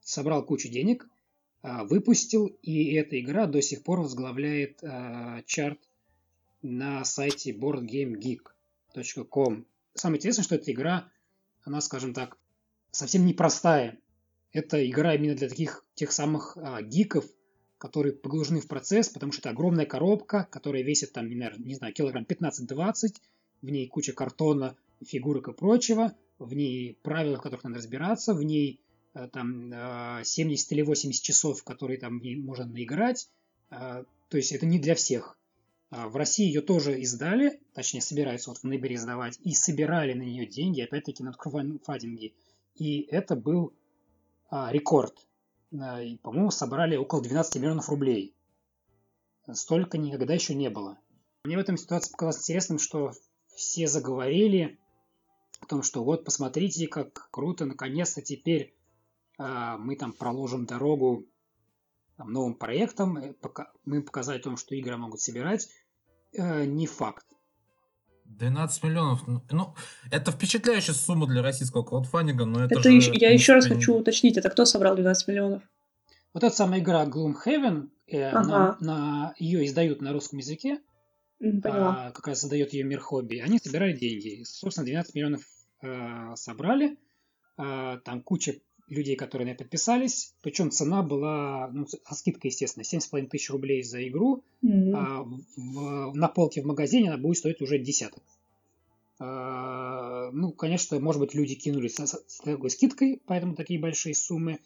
собрал 0.00 0.44
кучу 0.44 0.68
денег, 0.68 1.08
а, 1.62 1.84
выпустил, 1.84 2.46
и 2.62 2.94
эта 2.94 3.20
игра 3.20 3.46
до 3.46 3.60
сих 3.60 3.82
пор 3.82 4.00
возглавляет 4.00 4.82
э, 4.82 5.42
чарт 5.46 5.78
на 6.62 7.04
сайте 7.04 7.52
boardgamegeek.com. 7.52 9.66
Самое 9.94 10.18
интересное, 10.18 10.44
что 10.44 10.54
эта 10.54 10.72
игра, 10.72 11.10
она, 11.64 11.80
скажем 11.80 12.14
так, 12.14 12.38
совсем 12.90 13.26
непростая. 13.26 13.98
Это 14.52 14.88
игра 14.88 15.14
именно 15.14 15.34
для 15.34 15.48
таких 15.48 15.84
тех 15.94 16.12
самых 16.12 16.56
а, 16.56 16.82
гиков, 16.82 17.24
которые 17.78 18.12
погружены 18.12 18.60
в 18.60 18.66
процесс, 18.66 19.08
потому 19.08 19.32
что 19.32 19.40
это 19.40 19.50
огромная 19.50 19.86
коробка, 19.86 20.46
которая 20.50 20.82
весит 20.82 21.12
там, 21.12 21.28
не 21.28 21.74
знаю, 21.74 21.94
килограмм 21.94 22.24
15-20, 22.24 23.14
в 23.62 23.70
ней 23.70 23.86
куча 23.88 24.12
картона, 24.12 24.76
фигурок 25.04 25.48
и 25.48 25.52
прочего, 25.52 26.14
в 26.38 26.54
ней 26.54 26.98
правила, 27.02 27.38
в 27.38 27.42
которых 27.42 27.64
надо 27.64 27.76
разбираться, 27.76 28.34
в 28.34 28.42
ней 28.42 28.80
э, 29.14 29.28
там 29.32 29.72
70 30.24 30.72
э, 30.72 30.74
или 30.74 30.82
80 30.82 31.22
часов, 31.22 31.62
которые 31.64 31.98
там 31.98 32.18
в 32.18 32.22
ней 32.22 32.36
можно 32.36 32.66
наиграть. 32.66 33.28
Э, 33.70 34.04
то 34.28 34.36
есть 34.36 34.52
это 34.52 34.66
не 34.66 34.78
для 34.78 34.94
всех. 34.94 35.36
В 35.90 36.14
России 36.14 36.46
ее 36.46 36.60
тоже 36.60 37.00
издали, 37.00 37.60
точнее 37.74 38.00
собираются 38.00 38.50
вот 38.50 38.58
в 38.58 38.64
ноябре 38.64 38.94
издавать, 38.94 39.40
и 39.42 39.54
собирали 39.54 40.12
на 40.12 40.22
нее 40.22 40.46
деньги, 40.46 40.82
опять-таки 40.82 41.24
на 41.24 41.32
краудфандинге. 41.32 42.32
И 42.76 43.00
это 43.10 43.34
был 43.34 43.72
а, 44.50 44.72
рекорд. 44.72 45.26
А, 45.72 46.00
по-моему, 46.22 46.50
собрали 46.50 46.96
около 46.96 47.22
12 47.22 47.56
миллионов 47.56 47.88
рублей. 47.88 48.34
Столько 49.52 49.98
никогда 49.98 50.34
еще 50.34 50.54
не 50.54 50.68
было. 50.68 50.98
Мне 51.44 51.56
в 51.56 51.60
этом 51.60 51.76
ситуации 51.76 52.12
показалось 52.12 52.40
интересным, 52.40 52.78
что 52.78 53.12
все 53.54 53.86
заговорили 53.86 54.78
о 55.60 55.66
том, 55.66 55.82
что 55.82 56.04
вот 56.04 56.24
посмотрите, 56.24 56.86
как 56.86 57.28
круто, 57.30 57.64
наконец-то 57.64 58.22
теперь 58.22 58.74
э, 59.38 59.76
мы 59.78 59.96
там 59.96 60.12
проложим 60.12 60.66
дорогу 60.66 61.26
там, 62.16 62.32
новым 62.32 62.54
проектам, 62.54 63.18
мы 63.84 64.02
показали 64.02 64.38
о 64.38 64.42
том, 64.42 64.56
что 64.56 64.74
игры 64.74 64.96
могут 64.96 65.20
собирать. 65.20 65.68
Э, 66.32 66.64
не 66.64 66.86
факт. 66.86 67.26
12 68.38 68.84
миллионов. 68.84 69.26
Ну, 69.26 69.42
ну, 69.50 69.74
это 70.10 70.32
впечатляющая 70.32 70.94
сумма 70.94 71.26
для 71.26 71.42
российского 71.42 71.82
краудфандинга, 71.82 72.44
но 72.44 72.64
это, 72.64 72.78
это 72.78 72.90
же... 72.90 72.96
Еще, 72.96 73.12
я 73.14 73.30
еще 73.30 73.54
раз 73.54 73.66
хочу 73.66 73.94
уточнить, 73.94 74.36
это 74.36 74.50
кто 74.50 74.64
собрал 74.64 74.94
12 74.94 75.28
миллионов? 75.28 75.62
Вот 76.32 76.44
эта 76.44 76.54
самая 76.54 76.80
игра 76.80 77.04
Gloomhaven, 77.04 77.88
э, 78.06 78.28
ага. 78.28 78.48
на, 78.48 78.76
на, 78.80 79.34
ее 79.38 79.66
издают 79.66 80.00
на 80.00 80.12
русском 80.12 80.38
языке, 80.38 80.78
а, 81.64 82.10
как 82.12 82.28
раз 82.28 82.40
создает 82.40 82.72
ее 82.72 82.84
мир 82.84 83.00
хобби. 83.00 83.38
Они 83.38 83.58
собирали 83.58 83.94
деньги. 83.94 84.42
Собственно, 84.44 84.86
12 84.86 85.14
миллионов 85.14 85.42
э, 85.82 86.32
собрали. 86.36 86.98
Э, 87.56 87.98
там 88.04 88.22
куча 88.22 88.56
людей, 88.90 89.16
которые 89.16 89.46
на 89.46 89.52
это 89.52 89.64
подписались. 89.64 90.34
Причем 90.42 90.70
цена 90.70 91.02
была, 91.02 91.70
ну, 91.72 91.86
со 91.86 92.14
скидкой, 92.14 92.50
естественно, 92.50 92.82
7,5 92.82 93.28
тысяч 93.28 93.50
рублей 93.50 93.82
за 93.82 94.06
игру. 94.06 94.42
Mm-hmm. 94.62 94.92
А 94.94 95.22
в, 95.56 96.14
на 96.14 96.28
полке 96.28 96.60
в 96.60 96.66
магазине 96.66 97.08
она 97.08 97.18
будет 97.18 97.38
стоить 97.38 97.62
уже 97.62 97.78
десяток. 97.78 98.22
А, 99.18 100.30
ну, 100.32 100.50
конечно, 100.52 100.98
может 100.98 101.20
быть, 101.20 101.34
люди 101.34 101.54
кинулись 101.54 101.96
с, 101.96 102.22
с 102.26 102.38
такой 102.40 102.70
скидкой, 102.70 103.22
поэтому 103.26 103.54
такие 103.54 103.78
большие 103.78 104.14
суммы. 104.14 104.58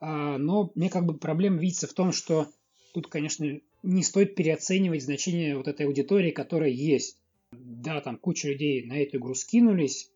А, 0.00 0.38
но 0.38 0.72
мне 0.74 0.88
как 0.88 1.04
бы 1.04 1.16
проблема 1.16 1.58
видится 1.58 1.86
в 1.86 1.92
том, 1.92 2.12
что 2.12 2.48
тут, 2.94 3.08
конечно, 3.08 3.60
не 3.82 4.02
стоит 4.02 4.34
переоценивать 4.34 5.02
значение 5.02 5.56
вот 5.56 5.68
этой 5.68 5.86
аудитории, 5.86 6.30
которая 6.30 6.70
есть. 6.70 7.18
Да, 7.52 8.00
там 8.00 8.16
куча 8.16 8.48
людей 8.48 8.84
на 8.86 8.94
эту 8.94 9.18
игру 9.18 9.34
скинулись, 9.34 10.10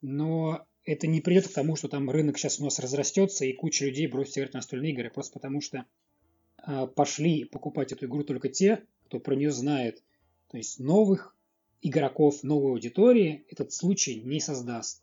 но 0.00 0.64
это 0.84 1.06
не 1.06 1.20
придет 1.20 1.48
к 1.48 1.52
тому, 1.52 1.76
что 1.76 1.88
там 1.88 2.10
рынок 2.10 2.38
сейчас 2.38 2.60
у 2.60 2.64
нас 2.64 2.78
разрастется 2.78 3.44
и 3.44 3.52
куча 3.52 3.86
людей 3.86 4.06
бросит 4.06 4.38
играть 4.38 4.50
в 4.50 4.54
настольные 4.54 4.92
игры, 4.92 5.10
просто 5.10 5.34
потому 5.34 5.60
что 5.60 5.86
а, 6.58 6.86
пошли 6.86 7.44
покупать 7.44 7.92
эту 7.92 8.06
игру 8.06 8.22
только 8.22 8.48
те, 8.48 8.82
кто 9.06 9.18
про 9.18 9.34
нее 9.34 9.50
знает. 9.50 10.02
То 10.50 10.58
есть 10.58 10.78
новых 10.78 11.34
игроков, 11.82 12.42
новой 12.42 12.72
аудитории 12.72 13.44
этот 13.50 13.72
случай 13.72 14.20
не 14.20 14.40
создаст. 14.40 15.02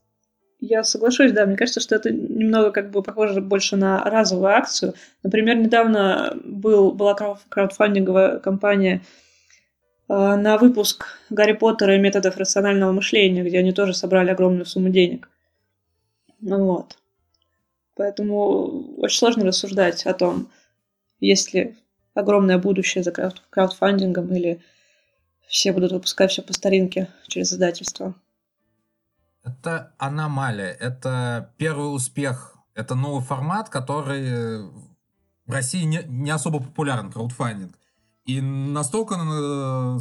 Я 0.60 0.84
соглашусь, 0.84 1.32
да. 1.32 1.48
Мне 1.48 1.58
кажется, 1.58 1.80
что 1.80 1.96
это 1.96 2.12
немного 2.12 2.72
как 2.72 2.92
бы 2.92 3.02
похоже 3.02 3.42
больше 3.42 3.76
на 3.78 4.04
разовую 4.04 4.50
акцию. 4.50 4.94
Например, 5.24 5.58
недавно 5.58 6.40
был, 6.44 6.92
была 6.92 7.16
краудфандинговая 7.16 8.38
кампания 8.40 9.02
э, 10.08 10.14
на 10.14 10.60
выпуск 10.60 11.08
Гарри 11.32 11.54
Поттера 11.54 11.96
и 11.96 12.00
методов 12.00 12.38
рационального 12.38 12.92
мышления, 12.92 13.44
где 13.44 13.58
они 13.58 13.72
тоже 13.72 13.96
собрали 13.96 14.30
огромную 14.30 14.68
сумму 14.68 14.90
денег. 14.90 15.31
Ну 16.42 16.66
вот. 16.66 16.98
Поэтому 17.96 18.98
очень 18.98 19.18
сложно 19.18 19.46
рассуждать 19.46 20.06
о 20.06 20.14
том, 20.14 20.50
есть 21.20 21.54
ли 21.54 21.78
огромное 22.14 22.58
будущее 22.58 23.04
за 23.04 23.12
краудфандингом 23.12 24.34
или 24.34 24.62
все 25.48 25.72
будут 25.74 25.92
выпускать 25.92 26.32
все 26.32 26.42
по 26.42 26.54
старинке 26.54 27.10
через 27.28 27.54
издательство. 27.54 28.16
Это 29.44 29.94
аномалия, 29.98 30.72
это 30.72 31.54
первый 31.58 31.94
успех, 31.94 32.56
это 32.74 32.96
новый 32.96 33.24
формат, 33.24 33.70
который 33.70 34.62
в 35.46 35.52
России 35.52 35.84
не, 35.84 36.04
не 36.08 36.32
особо 36.32 36.60
популярен, 36.60 37.12
краудфандинг. 37.12 37.78
И 38.26 38.40
настолько 38.40 39.16
э, 39.16 40.00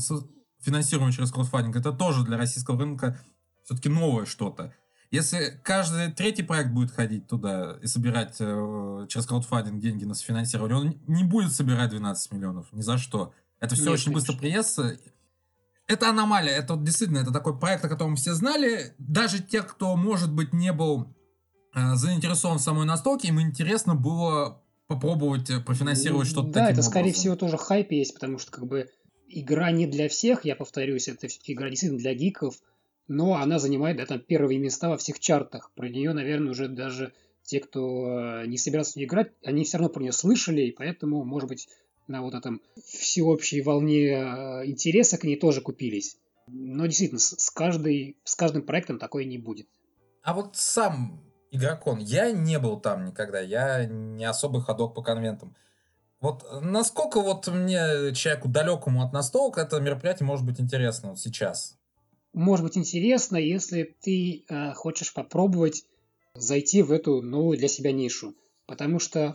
финансируемый 0.60 1.12
через 1.12 1.32
краудфандинг, 1.32 1.76
это 1.76 1.92
тоже 1.92 2.24
для 2.24 2.36
российского 2.36 2.78
рынка 2.78 3.18
все-таки 3.64 3.88
новое 3.88 4.26
что-то. 4.26 4.74
Если 5.10 5.60
каждый 5.64 6.12
третий 6.12 6.42
проект 6.42 6.70
будет 6.70 6.92
ходить 6.92 7.26
туда 7.26 7.78
и 7.82 7.86
собирать 7.86 8.36
э, 8.38 9.06
через 9.08 9.26
краудфандинг 9.26 9.80
деньги 9.80 10.04
на 10.04 10.14
софинансирование, 10.14 10.76
он 10.76 11.00
не 11.08 11.24
будет 11.24 11.52
собирать 11.52 11.90
12 11.90 12.32
миллионов 12.32 12.72
ни 12.72 12.80
за 12.80 12.96
что. 12.96 13.32
Это 13.58 13.74
все 13.74 13.84
Нет, 13.84 13.92
очень 13.94 14.04
конечно. 14.12 14.32
быстро 14.32 14.38
приестся 14.38 14.98
это 15.90 16.08
аномалия. 16.08 16.52
Это 16.52 16.74
вот 16.74 16.84
действительно 16.84 17.18
это 17.18 17.32
такой 17.32 17.58
проект, 17.58 17.84
о 17.84 17.88
котором 17.88 18.14
все 18.14 18.32
знали. 18.34 18.94
Даже 18.98 19.42
те, 19.42 19.62
кто, 19.62 19.96
может 19.96 20.32
быть, 20.32 20.52
не 20.52 20.72
был 20.72 21.08
э, 21.74 21.94
заинтересован 21.96 22.58
в 22.58 22.62
самой 22.62 22.86
настолке, 22.86 23.28
им 23.28 23.40
интересно 23.40 23.96
было 23.96 24.62
попробовать 24.86 25.50
э, 25.50 25.60
профинансировать 25.60 26.28
что-то 26.28 26.48
Да, 26.52 26.62
это, 26.62 26.72
образом. 26.74 26.90
скорее 26.92 27.12
всего, 27.12 27.34
тоже 27.34 27.58
хайп 27.58 27.90
есть, 27.90 28.14
потому 28.14 28.38
что, 28.38 28.52
как 28.52 28.66
бы, 28.66 28.88
игра 29.26 29.72
не 29.72 29.86
для 29.86 30.08
всех, 30.08 30.44
я 30.44 30.54
повторюсь, 30.54 31.08
это 31.08 31.26
все-таки 31.26 31.54
игра 31.54 31.68
действительно 31.68 32.00
для 32.00 32.14
гиков, 32.14 32.54
но 33.10 33.34
она 33.34 33.58
занимает 33.58 33.96
да, 33.96 34.06
там, 34.06 34.20
первые 34.20 34.60
места 34.60 34.88
во 34.88 34.96
всех 34.96 35.18
чартах. 35.18 35.72
Про 35.74 35.88
нее, 35.88 36.12
наверное, 36.12 36.52
уже 36.52 36.68
даже 36.68 37.12
те, 37.42 37.58
кто 37.58 38.06
э, 38.06 38.46
не 38.46 38.56
собирался 38.56 38.92
в 38.92 38.96
нее 38.96 39.06
играть, 39.06 39.32
они 39.44 39.64
все 39.64 39.78
равно 39.78 39.92
про 39.92 40.00
нее 40.00 40.12
слышали, 40.12 40.62
и 40.62 40.70
поэтому, 40.70 41.24
может 41.24 41.48
быть, 41.48 41.68
на 42.06 42.22
вот 42.22 42.34
этом 42.34 42.62
всеобщей 42.84 43.62
волне 43.62 44.12
э, 44.12 44.66
интереса 44.66 45.18
к 45.18 45.24
ней 45.24 45.34
тоже 45.34 45.60
купились. 45.60 46.18
Но 46.46 46.86
действительно, 46.86 47.18
с, 47.18 47.50
каждой, 47.50 48.16
с 48.22 48.36
каждым 48.36 48.62
проектом 48.62 49.00
такое 49.00 49.24
не 49.24 49.38
будет. 49.38 49.66
А 50.22 50.32
вот 50.32 50.54
сам 50.54 51.20
игрокон, 51.50 51.98
я 51.98 52.30
не 52.30 52.60
был 52.60 52.78
там 52.78 53.06
никогда, 53.06 53.40
я 53.40 53.86
не 53.86 54.24
особый 54.24 54.62
ходок 54.62 54.94
по 54.94 55.02
конвентам. 55.02 55.56
Вот 56.20 56.46
насколько 56.62 57.20
вот 57.20 57.48
мне, 57.48 58.14
человеку 58.14 58.46
далекому 58.46 59.02
от 59.02 59.12
настолок, 59.12 59.58
это 59.58 59.80
мероприятие 59.80 60.28
может 60.28 60.46
быть 60.46 60.60
интересно 60.60 61.08
вот 61.08 61.18
сейчас? 61.18 61.79
Может 62.32 62.64
быть 62.64 62.78
интересно, 62.78 63.36
если 63.36 63.94
ты 64.00 64.44
э, 64.48 64.72
хочешь 64.74 65.12
попробовать 65.12 65.84
зайти 66.34 66.82
в 66.82 66.92
эту 66.92 67.22
новую 67.22 67.58
для 67.58 67.68
себя 67.68 67.92
нишу. 67.92 68.34
Потому 68.66 68.98
что, 68.98 69.34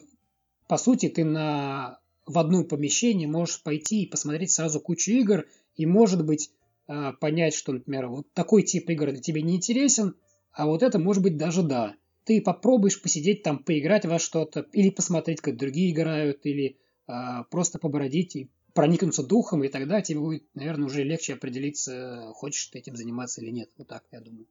по 0.67 0.77
сути, 0.77 1.09
ты 1.09 1.25
на 1.25 1.99
в 2.25 2.39
одно 2.39 2.63
помещение 2.63 3.27
можешь 3.27 3.61
пойти 3.61 4.03
и 4.03 4.09
посмотреть 4.09 4.51
сразу 4.51 4.79
кучу 4.79 5.11
игр, 5.11 5.45
и, 5.75 5.85
может 5.85 6.25
быть, 6.25 6.51
а, 6.87 7.13
понять, 7.13 7.53
что, 7.53 7.73
например, 7.73 8.07
вот 8.07 8.31
такой 8.33 8.63
тип 8.63 8.89
игр 8.89 9.11
для 9.11 9.21
тебя 9.21 9.41
не 9.41 9.57
интересен, 9.57 10.15
а 10.51 10.65
вот 10.65 10.81
это, 10.81 10.97
может 10.97 11.21
быть, 11.21 11.37
даже 11.37 11.63
да. 11.63 11.95
Ты 12.23 12.41
попробуешь 12.41 12.99
посидеть 13.01 13.43
там, 13.43 13.59
поиграть 13.59 14.05
во 14.05 14.17
что-то, 14.17 14.61
или 14.71 14.89
посмотреть, 14.89 15.41
как 15.41 15.57
другие 15.57 15.91
играют, 15.91 16.45
или 16.45 16.77
а, 17.07 17.43
просто 17.43 17.77
побродить 17.77 18.35
и 18.35 18.49
проникнуться 18.75 19.23
духом, 19.23 19.63
и 19.63 19.69
тогда 19.69 20.01
тебе 20.01 20.19
будет, 20.19 20.43
наверное, 20.53 20.85
уже 20.85 21.03
легче 21.03 21.33
определиться, 21.33 22.31
хочешь 22.35 22.67
ты 22.67 22.79
этим 22.79 22.95
заниматься 22.95 23.41
или 23.41 23.49
нет. 23.49 23.69
Вот 23.77 23.87
так, 23.87 24.03
я 24.11 24.19
думаю. 24.19 24.45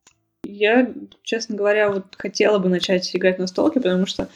Я, 0.44 0.92
честно 1.22 1.56
говоря, 1.56 1.90
вот 1.90 2.16
хотела 2.16 2.58
бы 2.58 2.68
начать 2.68 3.14
играть 3.14 3.38
на 3.38 3.46
столке, 3.46 3.80
потому 3.80 4.06
что 4.06 4.28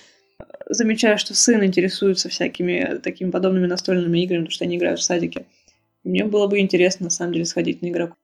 замечаю, 0.68 1.18
что 1.18 1.34
сын 1.34 1.64
интересуется 1.64 2.28
всякими 2.28 2.98
такими 3.02 3.30
подобными 3.30 3.66
настольными 3.66 4.22
играми, 4.22 4.42
потому 4.42 4.52
что 4.52 4.64
они 4.64 4.76
играют 4.76 5.00
в 5.00 5.04
садике. 5.04 5.46
Мне 6.04 6.24
было 6.24 6.46
бы 6.46 6.60
интересно, 6.60 7.04
на 7.04 7.10
самом 7.10 7.32
деле, 7.32 7.46
сходить 7.46 7.80
на 7.82 7.88
игроку. 7.88 8.14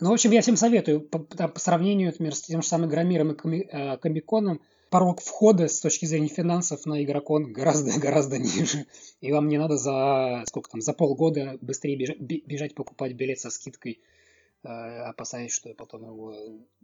Ну, 0.00 0.10
в 0.10 0.12
общем, 0.12 0.30
я 0.30 0.40
всем 0.40 0.56
советую. 0.56 1.00
По, 1.00 1.18
по, 1.18 1.48
по 1.48 1.60
сравнению, 1.60 2.08
например, 2.08 2.34
с 2.34 2.42
тем 2.42 2.62
же 2.62 2.68
самым 2.68 2.88
Громиром 2.88 3.32
и 3.32 3.34
коми, 3.34 3.68
э, 3.70 3.96
Комиконом, 3.98 4.60
порог 4.92 5.22
входа 5.22 5.68
с 5.68 5.80
точки 5.80 6.04
зрения 6.04 6.28
финансов 6.28 6.84
на 6.84 7.02
игрокон 7.02 7.50
гораздо-гораздо 7.50 8.38
ниже. 8.38 8.86
И 9.22 9.32
вам 9.32 9.48
не 9.48 9.56
надо 9.56 9.78
за 9.78 10.44
сколько 10.46 10.70
там, 10.70 10.82
за 10.82 10.92
полгода 10.92 11.56
быстрее 11.62 11.96
бежать, 11.96 12.20
бежать 12.20 12.74
покупать 12.74 13.14
билет 13.14 13.40
со 13.40 13.50
скидкой, 13.50 14.02
э, 14.62 14.68
опасаясь, 14.68 15.50
что 15.50 15.72
потом 15.74 16.02
его 16.02 16.34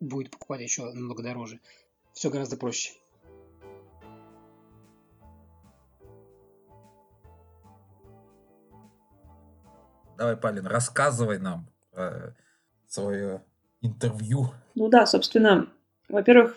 будет 0.01 0.31
покупать 0.31 0.63
еще 0.63 0.87
намного 0.87 1.23
дороже. 1.23 1.61
Все 2.15 2.31
гораздо 2.31 2.57
проще. 2.57 2.95
Давай, 10.17 10.37
Полин, 10.37 10.67
рассказывай 10.67 11.39
нам 11.39 11.69
про 11.93 12.35
свое 12.89 13.45
интервью. 13.83 14.51
Ну 14.75 14.89
да, 14.89 15.05
собственно, 15.07 15.71
во-первых, 16.09 16.57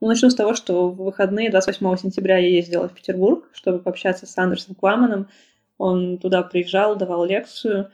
ну, 0.00 0.08
начну 0.08 0.30
с 0.30 0.34
того, 0.34 0.54
что 0.54 0.88
в 0.88 0.96
выходные 0.96 1.50
28 1.50 1.96
сентября 1.96 2.38
я 2.38 2.48
ездила 2.48 2.88
в 2.88 2.94
Петербург, 2.94 3.48
чтобы 3.52 3.80
пообщаться 3.80 4.26
с 4.26 4.38
Андерсом 4.38 4.74
Кваманом. 4.74 5.28
Он 5.76 6.18
туда 6.18 6.42
приезжал, 6.42 6.96
давал 6.96 7.24
лекцию 7.24 7.90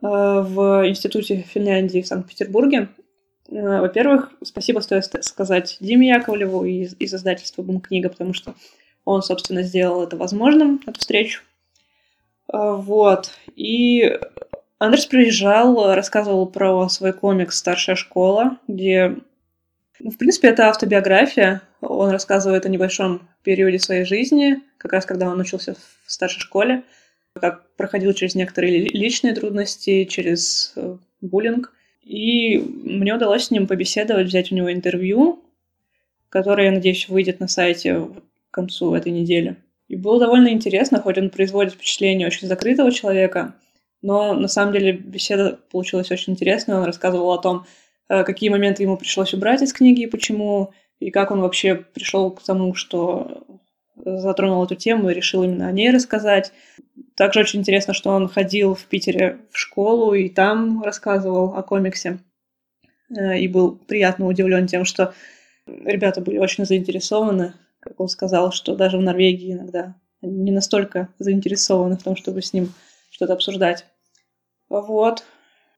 э, 0.00 0.06
в 0.06 0.88
Институте 0.88 1.38
Финляндии 1.42 2.02
в 2.02 2.06
Санкт-Петербурге. 2.06 2.88
Э, 3.48 3.80
во-первых, 3.80 4.32
спасибо 4.42 4.80
стоит 4.80 5.04
сказать 5.24 5.76
Диме 5.80 6.08
Яковлеву 6.08 6.64
из, 6.64 6.94
из 6.98 7.14
издательства 7.14 7.62
«Бум 7.62 7.80
книга», 7.80 8.08
потому 8.08 8.32
что 8.32 8.54
он, 9.04 9.22
собственно, 9.22 9.62
сделал 9.62 10.02
это 10.02 10.16
возможным, 10.16 10.80
эту 10.86 11.00
встречу. 11.00 11.42
А, 12.48 12.74
вот. 12.74 13.32
И 13.56 14.18
Андрес 14.78 15.06
приезжал, 15.06 15.94
рассказывал 15.94 16.46
про 16.46 16.88
свой 16.88 17.12
комикс 17.12 17.58
«Старшая 17.58 17.96
школа», 17.96 18.58
где, 18.68 19.16
в 20.10 20.18
принципе, 20.18 20.48
это 20.48 20.68
автобиография. 20.68 21.62
Он 21.80 22.10
рассказывает 22.10 22.66
о 22.66 22.68
небольшом 22.68 23.28
периоде 23.42 23.78
своей 23.78 24.04
жизни, 24.04 24.60
как 24.78 24.92
раз 24.92 25.06
когда 25.06 25.30
он 25.30 25.40
учился 25.40 25.76
в 26.04 26.12
старшей 26.12 26.40
школе, 26.40 26.82
как 27.34 27.74
проходил 27.76 28.12
через 28.12 28.34
некоторые 28.34 28.86
личные 28.86 29.34
трудности, 29.34 30.04
через 30.04 30.72
э, 30.76 30.96
буллинг. 31.20 31.72
И 32.02 32.58
мне 32.58 33.14
удалось 33.14 33.46
с 33.46 33.50
ним 33.50 33.66
побеседовать, 33.66 34.26
взять 34.26 34.52
у 34.52 34.54
него 34.54 34.70
интервью, 34.70 35.42
которое, 36.28 36.66
я 36.66 36.72
надеюсь, 36.72 37.08
выйдет 37.08 37.40
на 37.40 37.48
сайте 37.48 38.08
к 38.50 38.54
концу 38.54 38.94
этой 38.94 39.10
недели. 39.10 39.56
И 39.88 39.96
было 39.96 40.20
довольно 40.20 40.48
интересно, 40.48 41.00
хоть 41.00 41.18
он 41.18 41.30
производит 41.30 41.74
впечатление 41.74 42.26
очень 42.26 42.48
закрытого 42.48 42.92
человека, 42.92 43.54
но 44.02 44.34
на 44.34 44.48
самом 44.48 44.74
деле 44.74 44.92
беседа 44.92 45.58
получилась 45.70 46.10
очень 46.10 46.34
интересная. 46.34 46.76
Он 46.76 46.84
рассказывал 46.84 47.32
о 47.32 47.38
том, 47.38 47.64
какие 48.08 48.50
моменты 48.50 48.82
ему 48.82 48.96
пришлось 48.96 49.34
убрать 49.34 49.62
из 49.62 49.72
книги 49.72 50.02
и 50.02 50.06
почему, 50.06 50.72
и 51.00 51.10
как 51.10 51.30
он 51.30 51.40
вообще 51.40 51.74
пришел 51.74 52.30
к 52.30 52.42
тому, 52.42 52.74
что 52.74 53.44
затронул 53.96 54.64
эту 54.64 54.74
тему 54.74 55.10
и 55.10 55.14
решил 55.14 55.42
именно 55.42 55.68
о 55.68 55.72
ней 55.72 55.90
рассказать. 55.90 56.52
Также 57.16 57.40
очень 57.40 57.60
интересно, 57.60 57.94
что 57.94 58.10
он 58.10 58.28
ходил 58.28 58.74
в 58.74 58.84
Питере 58.84 59.38
в 59.50 59.58
школу 59.58 60.14
и 60.14 60.28
там 60.28 60.82
рассказывал 60.82 61.54
о 61.54 61.62
комиксе. 61.62 62.18
Э, 63.16 63.38
и 63.38 63.46
был 63.48 63.76
приятно 63.76 64.26
удивлен 64.26 64.66
тем, 64.66 64.84
что 64.84 65.14
ребята 65.66 66.20
были 66.20 66.38
очень 66.38 66.64
заинтересованы 66.64 67.54
как 67.84 68.00
он 68.00 68.08
сказал, 68.08 68.50
что 68.50 68.74
даже 68.74 68.96
в 68.96 69.02
Норвегии 69.02 69.52
иногда 69.52 69.94
не 70.22 70.50
настолько 70.50 71.10
заинтересованы 71.18 71.98
в 71.98 72.02
том, 72.02 72.16
чтобы 72.16 72.40
с 72.40 72.54
ним 72.54 72.72
что-то 73.10 73.34
обсуждать. 73.34 73.84
Вот. 74.70 75.22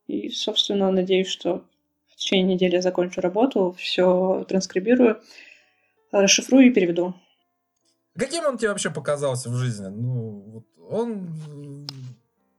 И, 0.07 0.31
собственно, 0.31 0.93
надеюсь, 0.93 1.27
что 1.27 1.65
в 2.17 2.19
течение 2.19 2.55
недели 2.55 2.81
закончу 2.81 3.21
работу, 3.21 3.77
все 3.79 4.45
транскрибирую, 4.49 5.21
расшифрую 6.11 6.69
и 6.69 6.71
переведу. 6.71 7.15
Каким 8.19 8.47
он 8.47 8.57
тебе 8.57 8.71
вообще 8.71 8.91
показался 8.91 9.51
в 9.51 9.57
жизни? 9.57 9.89
Ну, 9.89 10.43
вот 10.47 10.65
он 10.91 11.87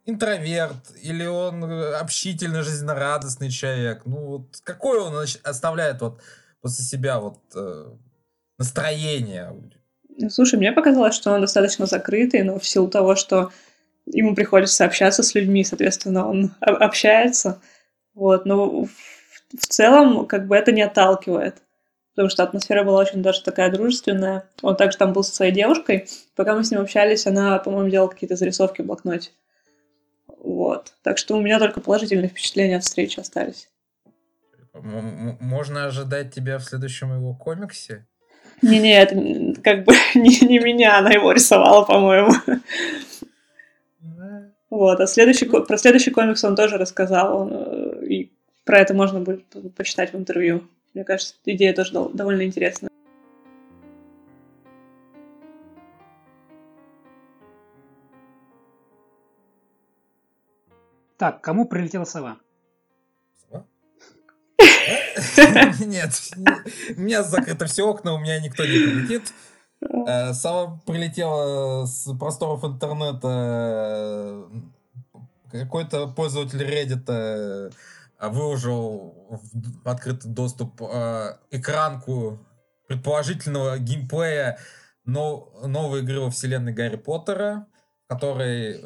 интроверт 0.05 0.91
или 1.01 1.25
он 1.25 1.63
общительный, 1.95 2.61
жизнерадостный 2.61 3.49
человек? 3.49 4.03
Ну, 4.05 4.17
вот 4.27 4.61
какой 4.63 4.99
он 4.99 5.25
оставляет 5.43 6.01
вот 6.01 6.21
после 6.61 6.85
себя 6.85 7.19
вот 7.19 7.39
э, 7.55 7.85
настроение? 8.59 9.55
Слушай, 10.29 10.59
мне 10.59 10.71
показалось, 10.71 11.15
что 11.15 11.31
он 11.31 11.41
достаточно 11.41 11.87
закрытый, 11.87 12.43
но 12.43 12.59
в 12.59 12.67
силу 12.67 12.87
того, 12.89 13.15
что 13.15 13.51
ему 14.05 14.35
приходится 14.35 14.85
общаться 14.85 15.23
с 15.23 15.33
людьми, 15.33 15.63
соответственно, 15.63 16.29
он 16.29 16.53
общается. 16.59 17.59
Вот, 18.13 18.45
но 18.45 18.87
в, 19.55 19.65
целом, 19.67 20.25
как 20.25 20.47
бы 20.47 20.55
это 20.55 20.71
не 20.71 20.81
отталкивает. 20.81 21.61
Потому 22.15 22.29
что 22.29 22.43
атмосфера 22.43 22.83
была 22.83 22.99
очень 22.99 23.21
даже 23.21 23.43
такая 23.43 23.71
дружественная. 23.71 24.49
Он 24.63 24.75
также 24.75 24.97
там 24.97 25.13
был 25.13 25.23
со 25.23 25.35
своей 25.35 25.51
девушкой. 25.51 26.07
Пока 26.35 26.55
мы 26.55 26.63
с 26.63 26.71
ним 26.71 26.81
общались, 26.81 27.27
она, 27.27 27.59
по-моему, 27.59 27.89
делала 27.89 28.07
какие-то 28.09 28.35
зарисовки 28.35 28.81
в 28.81 28.85
блокноте. 28.85 29.29
Вот. 30.39 30.93
Так 31.03 31.17
что 31.17 31.35
у 31.35 31.41
меня 31.41 31.59
только 31.59 31.79
положительные 31.79 32.29
впечатления 32.29 32.77
от 32.77 32.83
встречи 32.83 33.19
остались. 33.19 33.69
Можно 34.73 35.85
ожидать 35.85 36.33
тебя 36.33 36.57
в 36.57 36.63
следующем 36.63 37.13
его 37.13 37.33
комиксе? 37.35 38.07
Не-не, 38.61 38.99
это 38.99 39.61
как 39.61 39.83
бы 39.83 39.93
не, 40.15 40.39
не 40.45 40.59
меня 40.59 40.97
она 40.97 41.11
его 41.11 41.31
рисовала, 41.31 41.85
по-моему. 41.85 42.31
Вот, 44.69 44.99
а 44.99 45.07
следующий, 45.07 45.45
про 45.45 45.77
следующий 45.77 46.11
комикс 46.11 46.43
он 46.43 46.55
тоже 46.55 46.77
рассказал, 46.77 47.41
он, 47.41 47.53
э, 47.53 48.05
и 48.05 48.36
про 48.67 48.79
это 48.79 48.93
можно 48.93 49.21
будет 49.21 49.45
почитать 49.75 50.13
в 50.13 50.17
интервью. 50.17 50.67
Мне 50.93 51.05
кажется, 51.05 51.33
идея 51.45 51.73
тоже 51.73 51.93
довольно 51.93 52.43
интересная. 52.43 52.89
Так, 61.17 61.41
кому 61.41 61.65
прилетела 61.65 62.03
сова? 62.03 62.37
Нет, 65.79 66.11
у 66.95 67.01
меня 67.01 67.23
закрыто 67.23 67.65
все 67.65 67.87
окна, 67.87 68.13
у 68.13 68.19
меня 68.19 68.39
никто 68.39 68.63
не 68.63 68.69
прилетит. 68.69 69.33
Э, 69.81 70.33
Сова 70.33 70.79
прилетела 70.85 71.85
с 71.85 72.13
просторов 72.17 72.63
интернета. 72.63 74.45
Какой-то 75.51 76.07
пользователь 76.07 76.61
Reddit 76.61 77.03
э, 77.07 77.71
выложил 78.19 79.41
в 79.53 79.87
открытый 79.87 80.31
доступ 80.31 80.81
э, 80.81 81.37
экранку 81.51 82.45
предположительного 82.87 83.77
геймплея 83.77 84.59
новой 85.05 86.01
игры 86.01 86.19
во 86.19 86.29
вселенной 86.29 86.73
Гарри 86.73 86.97
Поттера, 86.97 87.67
в 88.05 88.07
которой 88.09 88.83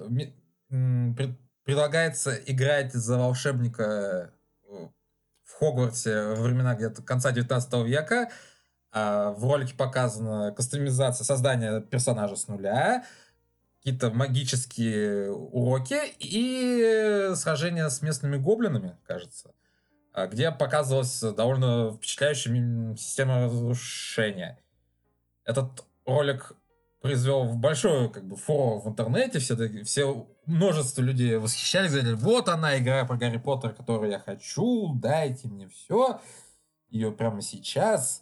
предлагается 1.65 2.36
играть 2.36 2.93
за 2.93 3.17
волшебника 3.17 4.34
в 5.43 5.53
Хогвартсе 5.59 6.23
во 6.23 6.41
времена 6.41 6.75
где-то 6.75 7.01
конца 7.03 7.32
19 7.32 7.73
века. 7.86 8.29
А, 8.93 9.32
в 9.32 9.43
ролике 9.45 9.75
показана 9.75 10.51
кастомизация, 10.51 11.23
создание 11.23 11.82
персонажа 11.82 12.36
с 12.36 12.47
нуля, 12.47 13.05
какие-то 13.82 14.11
магические 14.11 15.32
уроки 15.32 15.99
и 16.19 17.32
сражения 17.36 17.89
с 17.89 18.03
местными 18.03 18.38
гоблинами, 18.38 18.95
кажется, 19.07 19.55
а, 20.13 20.27
где 20.27 20.51
показывалась 20.51 21.19
довольно 21.19 21.91
впечатляющая 21.93 22.95
система 22.95 23.45
разрушения. 23.45 24.63
Этот 25.45 25.84
ролик 26.05 26.53
произвел 27.01 27.55
большой 27.55 28.11
как 28.11 28.23
бы 28.27 28.36
фурор 28.36 28.82
в 28.84 28.88
интернете, 28.88 29.39
все, 29.39 29.84
все 29.84 30.27
множество 30.45 31.01
людей 31.01 31.38
восхищались, 31.38 31.91
говорили, 31.91 32.13
вот 32.13 32.49
она, 32.49 32.77
игра 32.77 33.03
про 33.05 33.17
Гарри 33.17 33.38
Поттера, 33.38 33.71
которую 33.73 34.11
я 34.11 34.19
хочу, 34.19 34.93
дайте 34.93 35.47
мне 35.47 35.67
все, 35.67 36.21
ее 36.89 37.11
прямо 37.11 37.41
сейчас. 37.41 38.21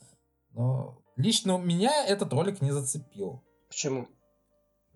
Но 0.52 1.04
лично 1.18 1.58
меня 1.58 2.06
этот 2.06 2.32
ролик 2.32 2.62
не 2.62 2.72
зацепил. 2.72 3.44
Почему? 3.68 4.08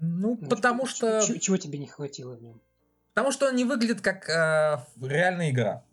Ну, 0.06 0.38
ну 0.40 0.50
потому 0.50 0.86
что... 0.86 1.22
Чего, 1.22 1.38
чего 1.38 1.58
тебе 1.58 1.80
не 1.80 1.88
хватило 1.88 2.36
в 2.36 2.42
нем? 2.42 2.60
Потому 3.14 3.32
что 3.32 3.48
он 3.48 3.56
не 3.56 3.64
выглядит 3.64 4.02
как 4.02 4.28
э, 4.28 4.80
реальная 5.02 5.52
игра. 5.52 5.84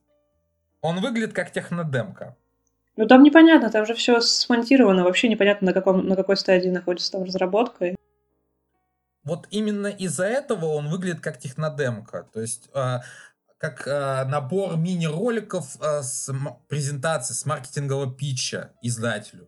Он 0.80 1.00
выглядит 1.00 1.32
как 1.32 1.52
технодемка. 1.52 2.36
Ну 2.96 3.06
там 3.06 3.22
непонятно, 3.22 3.70
там 3.70 3.86
же 3.86 3.94
все 3.94 4.20
смонтировано, 4.20 5.04
вообще 5.04 5.28
непонятно, 5.28 5.68
на, 5.68 5.72
каком, 5.72 6.06
на 6.08 6.16
какой 6.16 6.36
стадии 6.36 6.70
находится 6.70 7.12
там 7.12 7.22
разработка. 7.22 7.94
Вот 9.22 9.46
именно 9.50 9.86
из-за 9.86 10.24
этого 10.24 10.66
он 10.66 10.88
выглядит 10.88 11.20
как 11.20 11.38
технодемка. 11.38 12.26
То 12.32 12.40
есть 12.40 12.68
э, 12.74 12.98
как 13.58 13.86
э, 13.86 14.24
набор 14.24 14.76
мини-роликов 14.76 15.76
э, 15.80 16.02
с 16.02 16.34
презентации, 16.66 17.34
с 17.34 17.46
маркетингового 17.46 18.12
питча 18.12 18.72
издателю. 18.82 19.46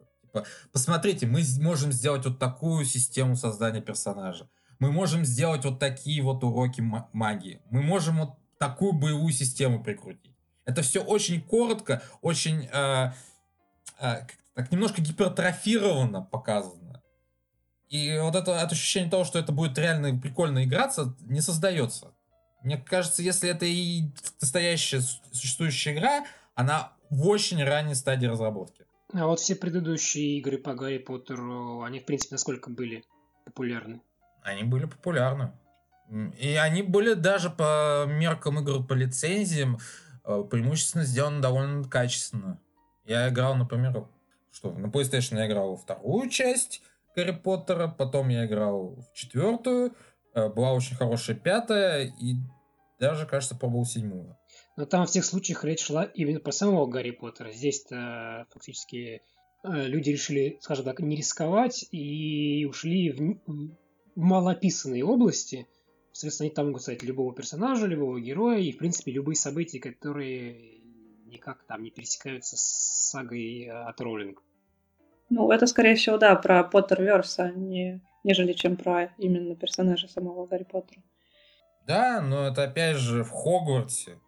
Посмотрите, 0.72 1.26
мы 1.26 1.42
можем 1.60 1.92
сделать 1.92 2.24
вот 2.24 2.38
такую 2.38 2.84
систему 2.84 3.36
создания 3.36 3.80
персонажа. 3.80 4.48
Мы 4.78 4.90
можем 4.90 5.24
сделать 5.24 5.64
вот 5.64 5.78
такие 5.78 6.22
вот 6.22 6.42
уроки 6.42 6.80
магии. 7.12 7.60
Мы 7.70 7.82
можем 7.82 8.18
вот 8.18 8.38
такую 8.58 8.92
боевую 8.92 9.32
систему 9.32 9.82
прикрутить. 9.82 10.34
Это 10.64 10.82
все 10.82 11.02
очень 11.02 11.40
коротко, 11.40 12.02
очень 12.20 12.68
э, 12.72 13.12
э, 14.00 14.26
так 14.54 14.70
немножко 14.70 15.00
гипертрофированно 15.02 16.22
показано. 16.22 17.02
И 17.88 18.18
вот 18.20 18.34
это, 18.36 18.52
это 18.52 18.72
ощущение 18.72 19.10
того, 19.10 19.24
что 19.24 19.38
это 19.38 19.52
будет 19.52 19.76
реально 19.78 20.18
прикольно 20.18 20.64
играться, 20.64 21.14
не 21.20 21.40
создается. 21.40 22.12
Мне 22.62 22.78
кажется, 22.78 23.22
если 23.22 23.50
это 23.50 23.66
и 23.66 24.04
настоящая 24.40 25.00
существующая 25.32 25.92
игра, 25.92 26.24
она 26.54 26.92
в 27.10 27.26
очень 27.26 27.62
ранней 27.62 27.94
стадии 27.94 28.26
разработки. 28.26 28.84
А 29.12 29.26
вот 29.26 29.40
все 29.40 29.54
предыдущие 29.54 30.38
игры 30.38 30.58
по 30.58 30.74
Гарри 30.74 30.98
Поттеру, 30.98 31.82
они, 31.82 32.00
в 32.00 32.06
принципе, 32.06 32.34
насколько 32.34 32.70
были 32.70 33.04
популярны? 33.44 34.00
Они 34.42 34.64
были 34.64 34.86
популярны. 34.86 35.52
И 36.38 36.54
они 36.56 36.82
были 36.82 37.14
даже 37.14 37.50
по 37.50 38.04
меркам 38.06 38.60
игр 38.60 38.84
по 38.84 38.94
лицензиям 38.94 39.78
э, 40.24 40.44
преимущественно 40.50 41.04
сделаны 41.04 41.40
довольно 41.40 41.84
качественно. 41.84 42.58
Я 43.04 43.28
играл, 43.28 43.54
например, 43.54 44.06
что 44.50 44.72
на 44.72 44.86
PlayStation 44.86 45.36
я 45.36 45.46
играл 45.46 45.76
вторую 45.76 46.28
часть 46.30 46.82
Гарри 47.14 47.32
Поттера, 47.32 47.88
потом 47.88 48.28
я 48.28 48.46
играл 48.46 48.96
в 48.96 49.12
четвертую, 49.14 49.94
э, 50.34 50.48
была 50.48 50.72
очень 50.72 50.96
хорошая 50.96 51.36
пятая, 51.36 52.04
и 52.04 52.36
даже, 52.98 53.26
кажется, 53.26 53.56
пробовал 53.56 53.84
седьмую. 53.84 54.36
Но 54.76 54.86
там 54.86 55.06
в 55.06 55.10
тех 55.10 55.24
случаях 55.24 55.64
речь 55.64 55.84
шла 55.84 56.04
именно 56.04 56.40
про 56.40 56.52
самого 56.52 56.86
Гарри 56.86 57.10
Поттера. 57.10 57.52
Здесь-то 57.52 58.46
фактически 58.50 59.22
э, 59.62 59.86
люди 59.86 60.10
решили, 60.10 60.58
скажем 60.60 60.84
так, 60.84 61.00
не 61.00 61.16
рисковать 61.16 61.86
и 61.90 62.66
ушли 62.68 63.10
в, 63.10 63.76
малоописанные 64.14 65.04
области. 65.04 65.66
Соответственно, 66.12 66.46
они 66.46 66.54
там 66.54 66.66
могут 66.66 66.82
сказать 66.82 67.02
любого 67.02 67.34
персонажа, 67.34 67.86
любого 67.86 68.20
героя 68.20 68.58
и, 68.58 68.72
в 68.72 68.78
принципе, 68.78 69.12
любые 69.12 69.36
события, 69.36 69.78
которые 69.78 70.80
никак 71.26 71.64
там 71.64 71.82
не 71.82 71.90
пересекаются 71.90 72.56
с 72.56 73.10
сагой 73.10 73.68
от 73.68 74.00
Роллинг. 74.00 74.42
Ну, 75.30 75.50
это, 75.50 75.66
скорее 75.66 75.96
всего, 75.96 76.18
да, 76.18 76.34
про 76.36 76.62
Поттерверс, 76.62 77.38
а 77.38 77.50
не, 77.50 78.02
нежели 78.22 78.52
чем 78.52 78.76
про 78.76 79.14
именно 79.16 79.56
персонажа 79.56 80.08
самого 80.08 80.46
Гарри 80.46 80.64
Поттера. 80.64 81.02
Да, 81.86 82.20
но 82.20 82.48
это 82.48 82.64
опять 82.64 82.96
же 82.96 83.24
в 83.24 83.30
Хогвартсе. 83.30 84.18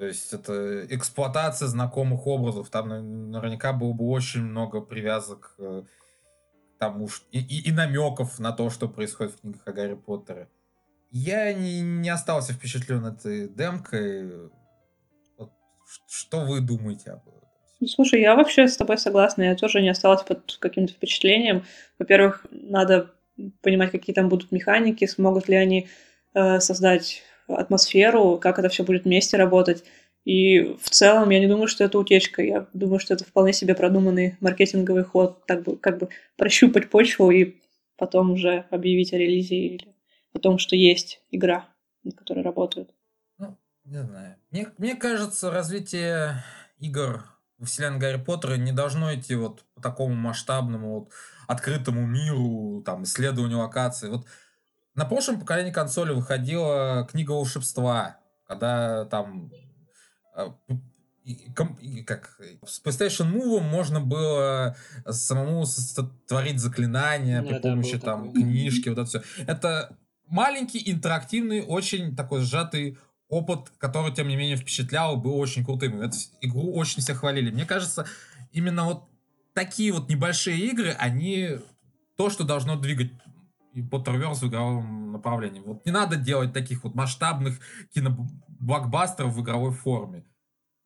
То 0.00 0.06
есть 0.06 0.32
это 0.32 0.86
эксплуатация 0.86 1.68
знакомых 1.68 2.26
образов. 2.26 2.70
Там 2.70 2.88
наверняка 3.30 3.74
было 3.74 3.92
бы 3.92 4.08
очень 4.08 4.40
много 4.40 4.80
привязок 4.80 5.54
э, 5.58 5.82
к 5.82 6.78
тому, 6.78 7.10
и, 7.32 7.38
и, 7.38 7.68
и 7.68 7.70
намеков 7.70 8.38
на 8.38 8.52
то, 8.52 8.70
что 8.70 8.88
происходит 8.88 9.34
в 9.34 9.40
книгах 9.42 9.60
о 9.66 9.72
Гарри 9.72 9.92
Поттере. 9.92 10.48
Я 11.10 11.52
не, 11.52 11.82
не 11.82 12.08
остался 12.08 12.54
впечатлен 12.54 13.04
этой 13.04 13.46
демкой. 13.46 14.48
Вот, 15.36 15.50
что 16.08 16.46
вы 16.46 16.62
думаете 16.62 17.10
об 17.10 17.28
этом? 17.28 17.48
Ну, 17.80 17.86
слушай, 17.86 18.22
я 18.22 18.36
вообще 18.36 18.68
с 18.68 18.78
тобой 18.78 18.96
согласна. 18.96 19.42
Я 19.42 19.54
тоже 19.54 19.82
не 19.82 19.90
осталась 19.90 20.22
под 20.22 20.56
каким-то 20.60 20.94
впечатлением. 20.94 21.66
Во-первых, 21.98 22.46
надо 22.50 23.10
понимать, 23.60 23.90
какие 23.90 24.14
там 24.14 24.30
будут 24.30 24.50
механики, 24.50 25.04
смогут 25.04 25.46
ли 25.50 25.56
они 25.56 25.88
э, 26.32 26.58
создать 26.60 27.22
атмосферу, 27.58 28.38
как 28.38 28.58
это 28.58 28.68
все 28.68 28.84
будет 28.84 29.04
вместе 29.04 29.36
работать. 29.36 29.84
И 30.24 30.76
в 30.80 30.90
целом 30.90 31.30
я 31.30 31.40
не 31.40 31.46
думаю, 31.46 31.66
что 31.66 31.84
это 31.84 31.98
утечка. 31.98 32.42
Я 32.42 32.66
думаю, 32.72 33.00
что 33.00 33.14
это 33.14 33.24
вполне 33.24 33.52
себе 33.52 33.74
продуманный 33.74 34.36
маркетинговый 34.40 35.04
ход, 35.04 35.44
так 35.46 35.62
бы, 35.62 35.76
как 35.76 35.98
бы 35.98 36.08
прощупать 36.36 36.90
почву 36.90 37.30
и 37.30 37.56
потом 37.96 38.32
уже 38.32 38.66
объявить 38.70 39.12
о 39.12 39.18
релизе 39.18 39.56
или 39.56 39.94
о 40.34 40.38
том, 40.38 40.58
что 40.58 40.76
есть 40.76 41.22
игра, 41.30 41.68
над 42.02 42.16
которой 42.16 42.42
работают. 42.42 42.90
Ну, 43.38 43.58
не 43.84 44.02
знаю. 44.02 44.36
Мне, 44.50 44.68
мне 44.78 44.94
кажется, 44.94 45.50
развитие 45.50 46.42
игр 46.78 47.24
в 47.58 47.66
вселенной 47.66 47.98
Гарри 47.98 48.22
Поттера 48.22 48.54
не 48.54 48.72
должно 48.72 49.14
идти 49.14 49.34
вот 49.34 49.64
по 49.74 49.82
такому 49.82 50.14
масштабному, 50.14 51.00
вот, 51.00 51.10
открытому 51.46 52.06
миру, 52.06 52.82
там, 52.84 53.04
исследованию 53.04 53.58
локаций. 53.58 54.10
Вот 54.10 54.26
на 54.94 55.04
прошлом 55.04 55.40
поколении 55.40 55.72
консоли 55.72 56.12
выходила 56.12 57.06
книга 57.10 57.32
волшебства, 57.32 58.18
когда 58.46 59.04
там 59.06 59.50
э, 60.36 60.48
как 62.06 62.40
с 62.66 62.82
PlayStation 62.84 63.32
Move 63.32 63.60
можно 63.60 64.00
было 64.00 64.76
самому 65.08 65.64
творить 66.26 66.58
заклинания 66.58 67.42
при 67.42 67.52
Да, 67.54 67.60
да, 67.60 67.70
помощи 67.70 67.92
было 67.92 68.00
там 68.00 68.28
такое. 68.28 68.42
книжки, 68.42 68.88
вот 68.88 68.98
это 68.98 69.04
все. 69.06 69.22
Это 69.46 69.96
маленький, 70.26 70.82
интерактивный, 70.90 71.62
очень 71.62 72.16
такой 72.16 72.40
сжатый 72.40 72.98
опыт, 73.28 73.70
который, 73.78 74.12
тем 74.12 74.28
не 74.28 74.36
менее, 74.36 74.56
впечатлял, 74.56 75.16
был 75.16 75.36
очень 75.36 75.64
крутым. 75.64 76.00
Эту 76.00 76.16
игру 76.40 76.72
очень 76.74 77.00
все 77.02 77.14
хвалили. 77.14 77.50
Мне 77.50 77.64
кажется, 77.64 78.06
именно 78.50 78.84
вот 78.84 79.04
такие 79.54 79.92
вот 79.92 80.08
небольшие 80.08 80.58
игры, 80.58 80.90
они 80.98 81.58
то, 82.16 82.28
что 82.30 82.44
должно 82.44 82.76
двигать 82.76 83.12
и 83.72 83.82
Potterverse 83.82 84.40
в 84.40 84.48
игровом 84.48 85.12
направлении. 85.12 85.60
Вот 85.60 85.84
не 85.86 85.92
надо 85.92 86.16
делать 86.16 86.52
таких 86.52 86.84
вот 86.84 86.94
масштабных 86.94 87.58
киноблокбастеров 87.94 89.34
в 89.34 89.42
игровой 89.42 89.72
форме. 89.72 90.24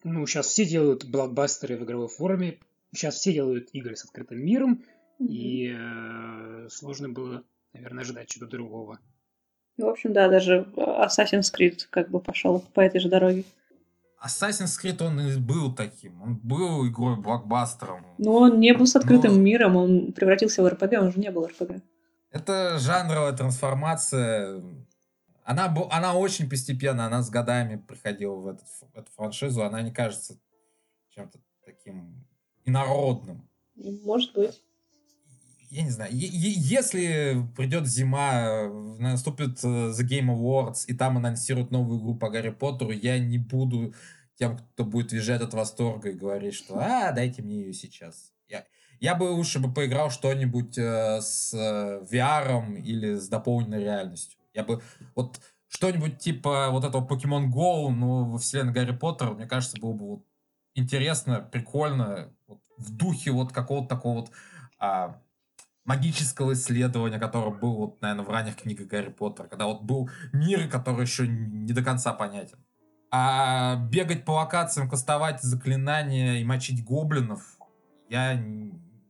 Ну, 0.03 0.27
сейчас 0.27 0.47
все 0.47 0.67
делают 0.67 1.05
блокбастеры 1.05 1.77
в 1.79 1.85
игровой 1.85 2.09
форме, 2.09 2.59
сейчас 2.95 3.15
все 3.17 3.33
делают 3.33 3.71
игры 3.73 3.97
с 3.97 4.05
открытым 4.05 4.39
миром, 4.45 4.83
и 5.19 5.75
э, 5.75 6.69
сложно 6.71 7.09
было, 7.09 7.43
наверное, 7.73 8.03
ожидать 8.03 8.29
чего-то 8.29 8.51
другого. 8.53 8.99
В 9.79 9.87
общем, 9.87 10.13
да, 10.13 10.29
даже 10.29 10.69
Assassin's 10.77 11.53
Creed 11.53 11.87
как 11.91 12.11
бы 12.11 12.21
пошел 12.21 12.61
по 12.75 12.81
этой 12.81 13.01
же 13.01 13.09
дороге. 13.09 13.45
Assassin's 14.25 14.79
Creed, 14.83 15.03
он 15.03 15.21
и 15.21 15.37
был 15.39 15.75
таким. 15.75 16.23
Он 16.23 16.37
был 16.37 16.87
игрой 16.87 17.17
блокбастером. 17.17 18.07
Но 18.19 18.35
он 18.37 18.61
не 18.61 18.73
был 18.73 18.87
с 18.87 18.97
открытым 18.97 19.35
Но- 19.35 19.41
миром, 19.41 19.77
он 19.77 20.13
превратился 20.13 20.63
в 20.63 20.69
РПГ, 20.69 20.93
он 21.01 21.13
же 21.13 21.19
не 21.19 21.31
был 21.31 21.47
РПГ. 21.47 21.83
Это 22.35 22.81
жанровая 22.81 23.33
трансформация. 23.33 24.61
Она, 25.45 25.73
она 25.91 26.15
очень 26.15 26.51
постепенно, 26.51 27.07
она 27.07 27.23
с 27.23 27.31
годами 27.31 27.77
приходила 27.77 28.35
в, 28.35 28.49
этот, 28.49 28.67
в 28.67 28.99
эту 28.99 29.13
франшизу. 29.13 29.63
Она 29.63 29.83
не 29.83 29.93
кажется 29.93 30.37
чем-то 31.11 31.39
таким 31.65 32.27
инородным. 32.65 33.49
Может 33.77 34.35
быть. 34.35 34.61
Я 35.71 35.85
не 35.85 35.91
знаю, 35.91 36.11
если 36.13 37.37
придет 37.57 37.87
зима, 37.87 38.33
э, 38.33 38.69
наступит 38.99 39.63
э, 39.63 39.93
The 39.93 40.03
Game 40.03 40.27
Awards, 40.27 40.87
и 40.89 40.95
там 40.95 41.17
анонсируют 41.17 41.71
новую 41.71 42.01
игру 42.01 42.17
по 42.17 42.31
Гарри 42.31 42.51
Поттеру, 42.51 42.91
я 42.91 43.19
не 43.19 43.39
буду 43.39 43.95
тем, 44.37 44.59
кто 44.59 44.85
будет 44.85 45.13
визжать 45.13 45.41
от 45.41 45.55
восторга 45.55 46.11
и 46.11 46.15
говорить, 46.15 46.55
что 46.55 46.79
«А, 46.79 47.13
дайте 47.13 47.43
мне 47.43 47.61
ее 47.61 47.73
сейчас». 47.73 48.33
Я, 48.49 48.65
я 49.05 49.15
бы 49.15 49.25
лучше 49.25 49.59
бы 49.59 49.71
поиграл 49.71 50.11
что-нибудь 50.11 50.79
э, 50.79 51.21
с 51.21 51.53
э, 51.53 52.03
VR 52.11 52.81
или 52.81 53.17
с 53.17 53.29
дополненной 53.29 53.81
реальностью. 53.81 54.41
Я 54.55 54.65
бы 54.65 54.81
вот 55.15 55.41
что-нибудь 55.69 56.19
типа 56.19 56.69
вот 56.71 56.85
этого 56.85 57.07
Pokemon 57.07 57.51
Go, 57.53 57.91
но 57.91 58.25
во 58.25 58.39
вселенной 58.39 58.73
Гарри 58.73 58.97
Поттера, 58.97 59.33
мне 59.33 59.47
кажется, 59.47 59.79
было 59.79 59.93
бы 59.93 60.07
вот 60.07 60.25
интересно, 60.75 61.41
прикольно, 61.41 62.33
вот 62.47 62.61
в 62.79 62.97
духе 62.97 63.31
вот 63.31 63.53
какого-то 63.53 63.89
такого 63.89 64.21
вот 64.21 64.31
а, 64.79 65.21
магического 65.85 66.55
исследования, 66.55 67.19
которое 67.19 67.55
было, 67.55 67.77
вот, 67.77 68.01
наверное, 68.01 68.25
в 68.25 68.31
ранних 68.31 68.57
книгах 68.57 68.87
Гарри 68.87 69.11
Поттера, 69.11 69.49
когда 69.49 69.67
вот 69.67 69.83
был 69.83 70.09
мир, 70.33 70.67
который 70.71 71.03
еще 71.03 71.29
не 71.29 71.75
до 71.75 71.85
конца 71.85 72.15
понятен. 72.15 72.57
А 73.11 73.77
бегать 73.77 74.25
по 74.25 74.33
локациям, 74.33 74.89
кастовать 74.89 75.43
заклинания 75.43 76.39
и 76.39 76.45
мочить 76.45 76.83
гоблинов, 76.83 77.43
я, 78.09 78.43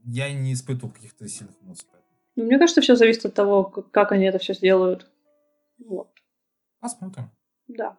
я 0.04 0.32
не 0.32 0.52
испытывал 0.52 0.92
каких-то 0.92 1.28
сильных 1.28 1.56
эмоций. 1.62 1.86
Ну, 2.36 2.44
мне 2.44 2.58
кажется, 2.58 2.80
все 2.80 2.96
зависит 2.96 3.24
от 3.26 3.34
того, 3.34 3.64
как 3.64 4.12
они 4.12 4.24
это 4.24 4.38
все 4.38 4.54
сделают. 4.54 5.10
Вот. 5.78 6.10
Посмотрим. 6.80 7.30
Да. 7.68 7.96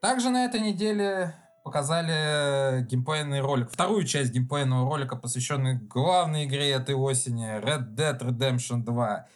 Также 0.00 0.30
на 0.30 0.44
этой 0.44 0.60
неделе 0.60 1.34
показали 1.64 2.82
геймплейный 2.84 3.40
ролик, 3.40 3.70
вторую 3.70 4.04
часть 4.04 4.32
геймплейного 4.32 4.88
ролика, 4.88 5.16
посвященный 5.16 5.74
главной 5.74 6.44
игре 6.44 6.70
этой 6.70 6.94
осени, 6.94 7.60
Red 7.60 7.94
Dead 7.94 8.18
Redemption 8.18 8.84
2. 8.84 9.26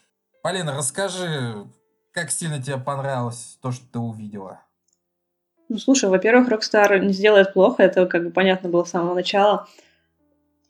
Полина, 0.43 0.73
расскажи, 0.77 1.67
как 2.13 2.31
сильно 2.31 2.63
тебе 2.63 2.79
понравилось 2.79 3.59
то, 3.61 3.73
что 3.73 3.85
ты 3.91 3.99
увидела? 3.99 4.61
Ну, 5.73 5.79
слушай, 5.79 6.11
во-первых, 6.11 6.51
Rockstar 6.51 6.99
не 6.99 7.15
сделает 7.15 7.55
плохо, 7.55 7.83
это 7.83 8.05
как 8.05 8.25
бы 8.25 8.31
понятно 8.31 8.69
было 8.69 8.85
с 8.85 8.91
самого 8.91 9.15
начала. 9.15 9.67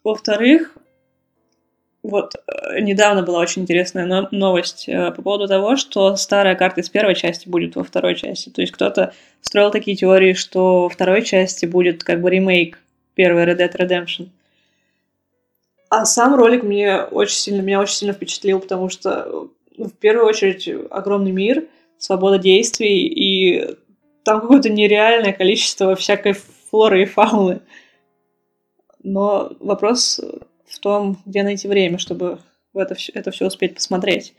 Во-вторых, 0.04 0.76
вот 2.04 2.36
э, 2.36 2.80
недавно 2.80 3.24
была 3.24 3.40
очень 3.40 3.62
интересная 3.62 4.06
но- 4.06 4.28
новость 4.30 4.88
э, 4.88 5.10
по 5.10 5.20
поводу 5.20 5.48
того, 5.48 5.74
что 5.74 6.14
старая 6.14 6.54
карта 6.54 6.82
из 6.82 6.88
первой 6.88 7.16
части 7.16 7.48
будет 7.48 7.74
во 7.74 7.82
второй 7.82 8.14
части. 8.14 8.48
То 8.50 8.60
есть 8.60 8.72
кто-то 8.72 9.12
строил 9.40 9.72
такие 9.72 9.96
теории, 9.96 10.34
что 10.34 10.84
во 10.84 10.88
второй 10.88 11.22
части 11.22 11.66
будет 11.66 12.04
как 12.04 12.20
бы 12.20 12.30
ремейк 12.30 12.78
первой 13.16 13.42
Red 13.42 13.58
Dead 13.58 13.76
Redemption. 13.76 14.28
А 15.88 16.04
сам 16.04 16.36
ролик 16.36 16.62
мне 16.62 17.02
очень 17.02 17.34
сильно, 17.34 17.60
меня 17.60 17.80
очень 17.80 17.96
сильно 17.96 18.14
впечатлил, 18.14 18.60
потому 18.60 18.88
что 18.88 19.48
ну, 19.76 19.86
в 19.86 19.94
первую 19.94 20.28
очередь 20.28 20.70
огромный 20.92 21.32
мир, 21.32 21.64
свобода 21.98 22.38
действий 22.38 23.06
и 23.06 23.76
там 24.24 24.40
какое-то 24.40 24.70
нереальное 24.70 25.32
количество 25.32 25.94
всякой 25.96 26.32
флоры 26.32 27.02
и 27.02 27.06
фауны. 27.06 27.60
Но 29.02 29.56
вопрос 29.60 30.20
в 30.66 30.78
том, 30.78 31.20
где 31.26 31.42
найти 31.42 31.68
время, 31.68 31.98
чтобы 31.98 32.38
в 32.72 32.78
это, 32.78 32.94
всё- 32.94 33.12
это 33.14 33.30
все 33.30 33.46
успеть 33.46 33.74
посмотреть. 33.74 34.34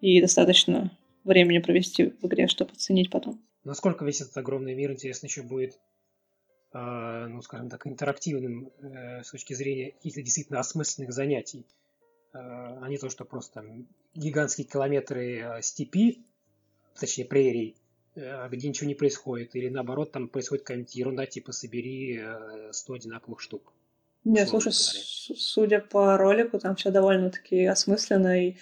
И 0.00 0.20
достаточно 0.20 0.90
времени 1.24 1.58
провести 1.58 2.14
в 2.20 2.26
игре, 2.26 2.48
чтобы 2.48 2.72
оценить 2.72 3.10
потом. 3.10 3.40
Насколько 3.64 4.04
весь 4.04 4.20
этот 4.20 4.36
огромный 4.38 4.74
мир, 4.74 4.90
интересно, 4.92 5.26
еще 5.26 5.42
будет, 5.42 5.78
э, 6.72 7.26
ну, 7.28 7.42
скажем 7.42 7.68
так, 7.68 7.86
интерактивным 7.86 8.72
э, 8.80 9.22
с 9.22 9.30
точки 9.30 9.52
зрения 9.54 9.92
каких-то 9.92 10.22
действительно 10.22 10.60
осмысленных 10.60 11.12
занятий, 11.12 11.66
Э, 12.32 12.38
а 12.80 12.88
не 12.88 12.96
то, 12.96 13.08
что 13.10 13.24
просто 13.24 13.54
там 13.54 13.88
гигантские 14.14 14.64
километры 14.64 15.40
э, 15.40 15.62
степи, 15.62 16.24
точнее 16.98 17.24
прерий, 17.24 17.76
где 18.14 18.68
ничего 18.68 18.88
не 18.88 18.94
происходит, 18.94 19.54
или 19.54 19.68
наоборот 19.68 20.12
там 20.12 20.28
происходит 20.28 20.64
какая-нибудь 20.64 20.94
ерунда, 20.94 21.26
типа 21.26 21.52
собери 21.52 22.18
э, 22.20 22.72
100 22.72 22.94
одинаковых 22.94 23.40
штук. 23.40 23.72
Не, 24.24 24.46
слушай, 24.46 24.72
говоря. 24.72 25.40
судя 25.40 25.80
по 25.80 26.16
ролику, 26.16 26.58
там 26.58 26.76
все 26.76 26.90
довольно-таки 26.90 27.64
осмысленно, 27.64 28.48
и 28.48 28.56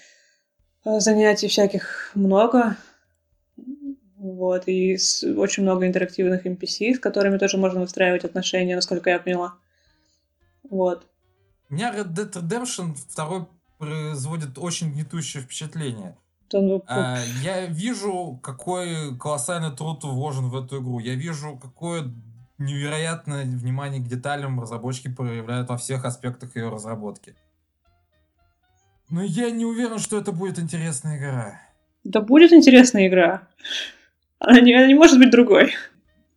э, 0.85 1.01
занятий 1.01 1.49
всяких 1.49 2.13
много. 2.15 2.77
Вот, 4.17 4.67
и 4.67 4.97
очень 5.37 5.63
много 5.63 5.87
интерактивных 5.87 6.45
NPC, 6.45 6.95
с 6.95 6.99
которыми 6.99 7.39
тоже 7.39 7.57
можно 7.57 7.81
выстраивать 7.81 8.25
отношения, 8.25 8.75
насколько 8.75 9.11
я 9.11 9.21
поняла. 9.21 9.55
Вот. 10.69 11.07
У 11.71 11.75
меня 11.75 11.95
Red 11.95 12.15
Dead 12.15 12.33
Redemption 12.33 12.97
2 13.15 13.49
производит 13.79 14.59
очень 14.59 14.93
гнетущее 14.93 15.43
впечатление. 15.43 16.17
Ну, 16.53 16.83
А, 16.87 17.19
я 17.43 17.67
вижу, 17.67 18.39
какой 18.43 19.17
колоссальный 19.19 19.75
труд 19.75 20.05
вложен 20.05 20.49
в 20.49 20.57
эту 20.57 20.81
игру. 20.81 20.99
Я 20.99 21.15
вижу, 21.15 21.59
какое 21.61 22.13
невероятное 22.59 23.45
внимание 23.45 24.01
к 24.01 24.09
деталям 24.09 24.61
разработчики 24.61 25.09
проявляют 25.09 25.69
во 25.69 25.77
всех 25.77 26.05
аспектах 26.05 26.57
ее 26.57 26.69
разработки. 26.69 27.35
Но 29.11 29.23
я 29.23 29.51
не 29.51 29.65
уверен, 29.65 29.99
что 29.99 30.19
это 30.19 30.33
будет 30.33 30.59
интересная 30.59 31.19
игра. 31.19 31.63
Да 32.05 32.21
будет 32.21 32.53
интересная 32.53 33.09
игра. 33.09 33.43
Она 34.39 34.61
не, 34.61 34.75
она 34.75 34.87
не 34.87 34.95
может 34.95 35.19
быть 35.19 35.31
другой. 35.31 35.75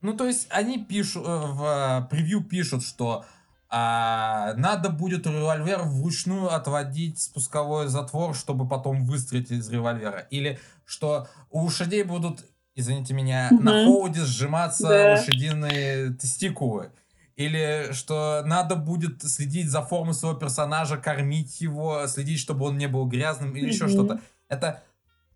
Ну, 0.02 0.14
то 0.14 0.26
есть, 0.26 0.48
они 0.50 0.84
пишут, 0.84 1.24
э, 1.26 1.30
в 1.30 1.64
э, 1.64 2.10
превью 2.10 2.44
пишут, 2.44 2.84
что 2.84 3.26
а, 3.74 4.54
надо 4.56 4.90
будет 4.90 5.26
револьвер 5.26 5.84
вручную 5.84 6.54
отводить 6.54 7.22
спусковой 7.22 7.88
затвор, 7.88 8.36
чтобы 8.36 8.68
потом 8.68 9.06
выстрелить 9.06 9.50
из 9.50 9.70
револьвера. 9.70 10.20
Или 10.30 10.60
что 10.86 11.28
у 11.50 11.62
лошадей 11.62 12.04
будут, 12.04 12.46
извините 12.76 13.14
меня, 13.14 13.52
на 13.52 13.72
Мгм. 13.72 13.84
холоде 13.84 14.22
сжиматься 14.26 14.88
Да. 14.90 15.08
лошадиные 15.12 16.12
тестикулы. 16.14 16.92
Или 17.38 17.94
что 17.94 18.44
надо 18.46 18.76
будет 18.76 19.24
следить 19.24 19.70
за 19.70 19.82
формой 19.82 20.14
своего 20.14 20.38
персонажа, 20.38 20.98
кормить 20.98 21.62
его, 21.62 22.06
следить, 22.08 22.40
чтобы 22.40 22.66
он 22.66 22.78
не 22.78 22.88
был 22.88 23.06
грязным 23.06 23.56
или 23.56 23.68
еще 23.68 23.86
Мгм. 23.86 23.94
что-то. 23.94 24.22
Это 24.50 24.84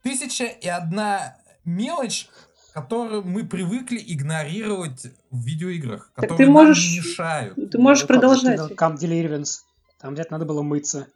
тысяча 0.03 0.43
и 0.43 0.67
одна 0.67 1.37
мелочь, 1.63 2.27
которую 2.75 3.23
мы 3.23 3.45
привыкли 3.45 4.03
игнорировать 4.05 5.07
в 5.31 5.41
видеоиграх, 5.45 6.11
Так 6.13 6.23
которые 6.23 6.37
ты 6.37 6.43
нам 6.43 6.53
можешь- 6.53 6.91
не 6.91 6.97
мешают. 6.99 7.71
Ты 7.71 7.77
можешь 7.79 8.03
Ну, 8.03 8.07
продолжать. 8.09 8.59
Come 8.73 8.97
Deliverance. 8.97 9.59
Там 10.01 10.13
где-то 10.13 10.33
надо 10.33 10.43
было 10.45 10.61
мыться. 10.61 11.07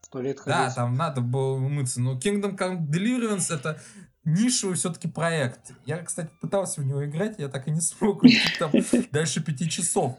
В 0.00 0.08
туалет 0.08 0.40
Да, 0.46 0.60
ходить. 0.62 0.76
там 0.76 0.94
надо 0.94 1.20
было 1.20 1.58
мыться. 1.58 2.00
Но 2.00 2.16
Kingdom 2.16 2.56
Come 2.56 2.86
Deliverance 2.86 3.52
это 3.52 3.80
нишевый 4.24 4.76
все-таки 4.76 5.08
проект. 5.08 5.72
Я, 5.86 5.98
кстати, 5.98 6.30
пытался 6.40 6.80
в 6.80 6.84
него 6.86 7.04
играть, 7.04 7.34
я 7.38 7.48
так 7.48 7.66
и 7.66 7.72
не 7.72 7.80
смог 7.80 8.22
уйти 8.22 8.38
там 8.60 8.70
дальше 9.10 9.42
пяти 9.42 9.68
часов. 9.68 10.16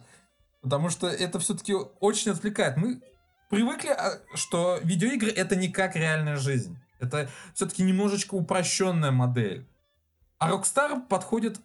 Потому 0.62 0.90
что 0.90 1.08
это 1.08 1.40
все-таки 1.40 1.74
очень 2.02 2.32
отвлекает. 2.32 2.76
Мы 2.76 3.02
привыкли, 3.50 3.88
а, 3.88 4.20
что 4.36 4.80
видеоигры 4.84 5.32
это 5.32 5.56
не 5.56 5.70
как 5.70 5.96
реальная 5.96 6.36
жизнь. 6.36 6.78
Это 7.00 7.30
все-таки 7.54 7.84
немножечко 7.84 8.36
упрощенная 8.36 9.12
модель. 9.12 9.66
А 10.44 10.52
Rockstar 10.52 11.08
подходит 11.08 11.60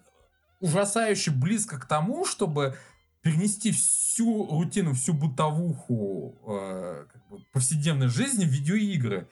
ужасающе 0.60 1.30
близко 1.30 1.78
к 1.78 1.86
тому, 1.86 2.24
чтобы 2.24 2.76
перенести 3.22 3.72
всю 3.72 4.46
рутину, 4.46 4.94
всю 4.94 5.14
бытовуху 5.14 6.38
э, 6.46 7.06
как 7.12 7.28
бы 7.28 7.38
повседневной 7.52 8.08
жизни 8.08 8.44
в 8.44 8.48
видеоигры. 8.48 9.28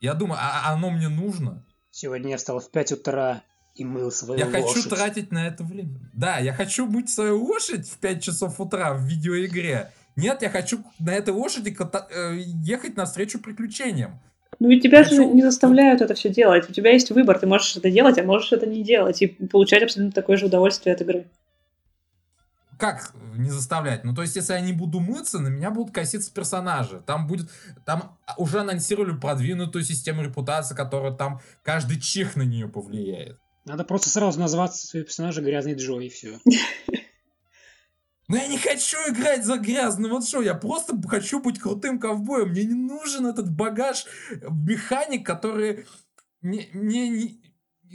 Я 0.00 0.14
думаю, 0.14 0.38
а 0.40 0.62
а 0.64 0.72
оно 0.72 0.90
мне 0.90 1.08
нужно? 1.08 1.64
Сегодня 1.90 2.30
я 2.30 2.36
встал 2.36 2.60
в 2.60 2.70
5 2.70 2.92
утра 2.92 3.42
и 3.74 3.84
мыл 3.84 4.10
свою 4.10 4.38
Я 4.38 4.46
хочу 4.46 4.68
лошадь. 4.68 4.88
тратить 4.88 5.30
на 5.32 5.46
это 5.46 5.62
время. 5.62 6.00
Да, 6.14 6.38
я 6.38 6.52
хочу 6.52 6.86
мыть 6.86 7.10
свою 7.10 7.44
лошадь 7.44 7.88
в 7.88 7.98
5 7.98 8.22
часов 8.22 8.60
утра 8.60 8.94
в 8.94 9.02
видеоигре. 9.02 9.92
Нет, 10.16 10.42
я 10.42 10.50
хочу 10.50 10.84
на 10.98 11.10
этой 11.10 11.34
лошади 11.34 11.76
э, 12.10 12.36
ехать 12.64 12.96
навстречу 12.96 13.38
приключениям. 13.38 14.20
Ну 14.60 14.68
и 14.68 14.78
тебя 14.78 15.04
же 15.04 15.24
не 15.24 15.42
заставляют 15.42 16.02
это 16.02 16.12
все 16.14 16.28
делать. 16.28 16.68
У 16.68 16.72
тебя 16.72 16.92
есть 16.92 17.10
выбор, 17.10 17.38
ты 17.38 17.46
можешь 17.46 17.76
это 17.76 17.90
делать, 17.90 18.18
а 18.18 18.22
можешь 18.22 18.52
это 18.52 18.66
не 18.66 18.84
делать. 18.84 19.22
И 19.22 19.26
получать 19.26 19.82
абсолютно 19.82 20.12
такое 20.12 20.36
же 20.36 20.46
удовольствие 20.46 20.94
от 20.94 21.00
игры. 21.00 21.26
Как 22.78 23.12
не 23.36 23.50
заставлять? 23.50 24.04
Ну, 24.04 24.14
то 24.14 24.22
есть, 24.22 24.36
если 24.36 24.52
я 24.52 24.60
не 24.60 24.74
буду 24.74 25.00
мыться, 25.00 25.38
на 25.38 25.48
меня 25.48 25.70
будут 25.70 25.94
коситься 25.94 26.32
персонажи. 26.32 27.02
Там 27.06 27.26
будет... 27.26 27.48
Там 27.86 28.18
уже 28.36 28.60
анонсировали 28.60 29.16
продвинутую 29.16 29.82
систему 29.82 30.22
репутации, 30.22 30.74
которая 30.74 31.12
там 31.12 31.40
каждый 31.62 31.98
чих 31.98 32.36
на 32.36 32.42
нее 32.42 32.68
повлияет. 32.68 33.38
Надо 33.64 33.84
просто 33.84 34.10
сразу 34.10 34.38
назвать 34.40 34.74
своего 34.74 35.06
персонажа 35.06 35.40
Грязный 35.40 35.74
Джо, 35.74 36.00
и 36.00 36.10
все. 36.10 36.38
Но 38.30 38.36
я 38.36 38.46
не 38.46 38.58
хочу 38.58 38.96
играть 39.08 39.44
за 39.44 39.58
грязный 39.58 40.08
вот 40.08 40.24
что, 40.24 40.40
я 40.40 40.54
просто 40.54 40.96
хочу 41.08 41.42
быть 41.42 41.58
крутым 41.58 41.98
ковбоем. 41.98 42.50
Мне 42.50 42.62
не 42.62 42.74
нужен 42.74 43.26
этот 43.26 43.50
багаж 43.50 44.06
механик, 44.30 45.26
которые 45.26 45.84
мне, 46.40 46.68
мне 46.72 47.08
не- 47.08 47.40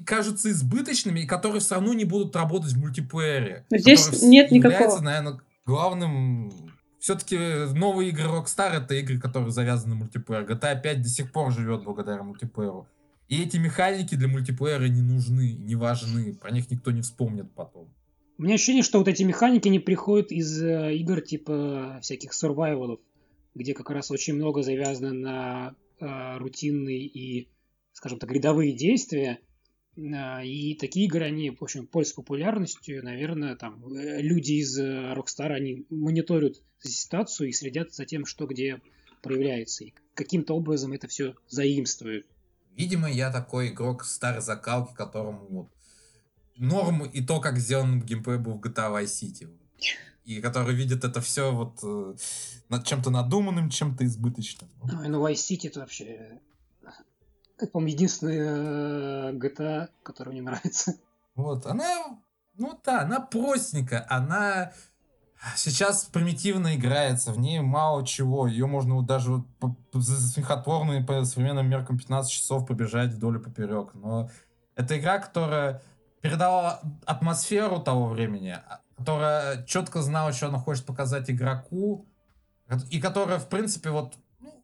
кажутся 0.06 0.52
избыточными 0.52 1.22
и 1.22 1.26
которые 1.26 1.62
все 1.62 1.76
равно 1.76 1.94
не 1.94 2.04
будут 2.04 2.36
работать 2.36 2.74
в 2.74 2.78
мультиплеере. 2.78 3.66
Но 3.70 3.78
здесь 3.78 4.24
нет 4.24 4.52
является, 4.52 4.84
никакого. 4.84 5.02
наверное, 5.02 5.40
главным... 5.66 6.52
Все-таки 7.00 7.38
новые 7.74 8.10
игры 8.10 8.26
Rockstar 8.26 8.72
это 8.72 8.96
игры, 8.96 9.18
которые 9.20 9.52
завязаны 9.52 9.94
на 9.94 10.00
мультиплеер. 10.02 10.44
GTA 10.44 10.82
5 10.82 11.02
до 11.02 11.08
сих 11.08 11.32
пор 11.32 11.54
живет 11.54 11.84
благодаря 11.86 12.24
мультиплееру. 12.24 12.90
И 13.30 13.42
эти 13.42 13.56
механики 13.56 14.16
для 14.16 14.28
мультиплеера 14.28 14.90
не 14.90 15.02
нужны, 15.02 15.54
не 15.54 15.76
важны. 15.76 16.34
Про 16.34 16.52
них 16.52 16.70
никто 16.70 16.92
не 16.92 17.04
вспомнит 17.04 17.54
потом. 17.54 17.88
У 18.38 18.44
меня 18.44 18.56
ощущение, 18.56 18.84
что 18.84 19.00
вот 19.00 19.08
эти 19.08 19.24
механики 19.24 19.70
не 19.70 19.80
приходят 19.80 20.32
из 20.32 20.62
э, 20.62 20.94
игр 20.96 21.22
типа 21.22 22.00
всяких 22.02 22.34
сурвайвалов, 22.34 23.00
где 23.54 23.74
как 23.74 23.90
раз 23.90 24.12
очень 24.12 24.34
много 24.34 24.62
завязано 24.62 25.14
на 25.14 25.76
э, 26.00 26.38
рутинные 26.38 27.06
и, 27.06 27.48
скажем 27.94 28.20
так, 28.20 28.30
рядовые 28.32 28.74
действия. 28.74 29.40
А, 29.98 30.44
И 30.44 30.76
такие 30.76 31.06
игры, 31.06 31.24
они, 31.24 31.52
в 31.52 31.64
общем, 31.64 31.88
пользуются 31.88 32.22
популярностью. 32.22 33.04
Наверное, 33.04 33.56
там 33.56 33.86
э, 33.88 34.22
люди 34.22 34.54
из 34.54 34.78
э, 34.78 35.14
Rockstar, 35.14 35.52
они 35.52 35.86
мониторят 35.90 36.56
ситуацию 36.80 37.50
и 37.50 37.54
следят 37.54 37.94
за 37.94 38.06
тем, 38.06 38.26
что 38.26 38.48
где 38.48 38.82
проявляется. 39.22 39.86
И 39.86 39.94
каким-то 40.14 40.56
образом 40.56 40.92
это 40.92 41.08
все 41.08 41.36
заимствуют. 41.48 42.26
Видимо, 42.76 43.10
я 43.10 43.32
такой 43.32 43.70
игрок 43.70 44.04
старой 44.04 44.42
закалки, 44.42 44.94
которому 44.94 45.48
вот 45.50 45.70
норм 46.56 47.04
и 47.04 47.22
то, 47.22 47.40
как 47.40 47.58
сделан 47.58 48.02
геймплей 48.02 48.38
был 48.38 48.54
в 48.54 48.62
GTA 48.62 48.92
Vice 48.92 49.06
City. 49.06 49.50
И 50.24 50.42
который 50.42 50.74
видит 50.74 51.04
это 51.04 51.22
все 51.22 51.54
вот 51.54 51.80
э, 51.84 52.16
над 52.70 52.86
чем-то 52.86 53.12
надуманным, 53.12 53.70
чем-то 53.70 54.06
избыточным. 54.06 54.70
Ой, 54.82 55.08
ну 55.08 55.26
Vice 55.28 55.34
City 55.36 55.68
это 55.68 55.82
вообще, 55.82 56.40
это, 57.58 57.68
по-моему, 57.72 57.94
единственная 57.94 59.30
э, 59.30 59.34
GTA, 59.34 59.90
которая 60.04 60.34
мне 60.34 60.42
нравится. 60.42 60.96
Вот, 61.36 61.66
она, 61.66 62.20
ну 62.58 62.80
да, 62.84 63.02
она 63.02 63.20
простенькая, 63.20 64.06
она 64.10 64.72
сейчас 65.56 66.06
примитивно 66.06 66.76
играется, 66.76 67.32
в 67.32 67.40
ней 67.40 67.60
мало 67.60 68.06
чего, 68.06 68.48
ее 68.48 68.66
можно 68.66 68.96
вот 68.96 69.06
даже 69.06 69.32
вот 69.32 69.48
по- 69.60 69.76
по- 69.92 70.02
смехотворные 70.02 71.04
по 71.04 71.24
современным 71.26 71.70
меркам 71.70 71.98
15 71.98 72.32
часов 72.32 72.66
побежать 72.66 73.12
вдоль 73.12 73.38
и 73.38 73.40
поперек, 73.40 73.94
но 73.94 74.30
это 74.76 74.98
игра, 74.98 75.20
которая 75.20 75.82
передала 76.22 76.82
атмосферу 77.06 77.80
того 77.80 78.08
времени, 78.08 78.58
которая 78.98 79.64
четко 79.66 80.02
знала, 80.02 80.34
что 80.34 80.48
она 80.48 80.60
хочет 80.60 80.86
показать 80.86 81.30
игроку, 81.30 82.08
и 82.90 83.00
которая, 83.00 83.40
в 83.40 83.48
принципе, 83.50 83.92
вот, 83.92 84.16
ну, 84.40 84.64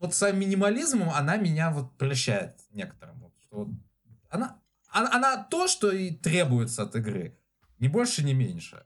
вот 0.00 0.14
своим 0.14 0.40
минимализмом 0.40 1.10
она 1.10 1.36
меня 1.36 1.70
вот 1.70 1.96
прельщает 1.96 2.58
некоторым. 2.72 3.20
Вот, 3.20 3.32
что 3.42 3.56
вот 3.56 3.68
она, 4.30 4.58
она, 4.90 5.10
она 5.12 5.44
то, 5.44 5.68
что 5.68 5.92
и 5.92 6.10
требуется 6.10 6.82
от 6.82 6.96
игры. 6.96 7.38
Ни 7.78 7.88
больше, 7.88 8.24
ни 8.24 8.32
меньше. 8.32 8.84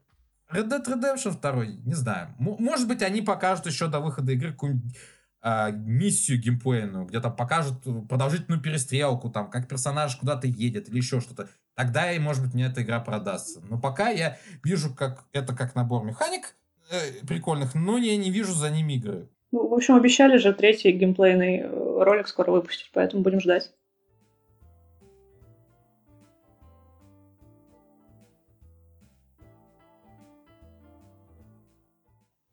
Red 0.50 0.68
Dead 0.68 0.84
Redemption 0.84 1.40
2, 1.40 1.64
не 1.84 1.94
знаю. 1.94 2.34
М- 2.38 2.56
может 2.58 2.88
быть, 2.88 3.02
они 3.02 3.22
покажут 3.22 3.66
еще 3.66 3.88
до 3.88 4.00
выхода 4.00 4.32
игры 4.32 4.52
какую-нибудь 4.52 4.96
а, 5.40 5.70
миссию 5.70 6.40
геймплейную, 6.40 7.04
где 7.04 7.20
там 7.20 7.34
покажут 7.36 7.82
продолжительную 8.08 8.60
перестрелку, 8.60 9.30
там, 9.30 9.50
как 9.50 9.68
персонаж 9.68 10.16
куда-то 10.16 10.46
едет 10.46 10.88
или 10.88 10.96
еще 10.96 11.20
что-то. 11.20 11.48
Тогда, 11.78 12.10
и, 12.10 12.18
может 12.18 12.42
быть, 12.42 12.54
мне 12.54 12.66
эта 12.66 12.82
игра 12.82 12.98
продастся. 12.98 13.62
Но 13.70 13.78
пока 13.78 14.08
я 14.08 14.36
вижу 14.64 14.92
как 14.92 15.26
это 15.32 15.54
как 15.54 15.76
набор 15.76 16.02
механик 16.02 16.56
э, 16.90 17.24
прикольных, 17.24 17.76
но 17.76 17.98
я 17.98 18.16
не 18.16 18.32
вижу 18.32 18.52
за 18.52 18.68
ними 18.68 18.94
игры. 18.94 19.28
Ну, 19.52 19.68
в 19.68 19.74
общем, 19.74 19.94
обещали 19.94 20.38
же 20.38 20.52
третий 20.52 20.90
геймплейный 20.90 21.58
э, 21.58 22.02
ролик 22.02 22.26
скоро 22.26 22.50
выпустить, 22.50 22.90
поэтому 22.92 23.22
будем 23.22 23.38
ждать. 23.38 23.70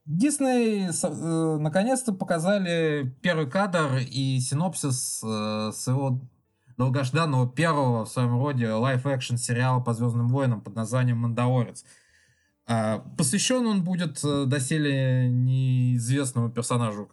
Дисней 0.05 0.87
э, 0.87 1.57
наконец-то 1.57 2.13
показали 2.13 3.11
первый 3.23 3.49
кадр 3.49 3.97
и 4.07 4.39
синопсис 4.39 5.23
э, 5.23 5.71
своего 5.73 6.21
долгожданного 6.77 7.49
первого 7.49 8.05
в 8.05 8.09
своем 8.09 8.39
роде 8.39 8.69
live-action 8.69 9.37
сериала 9.37 9.79
по 9.79 9.93
Звездным 9.93 10.29
войнам 10.29 10.61
под 10.61 10.75
названием 10.75 11.17
«Мандалорец». 11.19 11.85
А, 12.67 12.99
посвящен 13.17 13.65
он 13.67 13.83
будет 13.83 14.23
э, 14.23 14.45
доселе 14.45 15.29
неизвестному 15.29 16.49
персонажу 16.49 17.11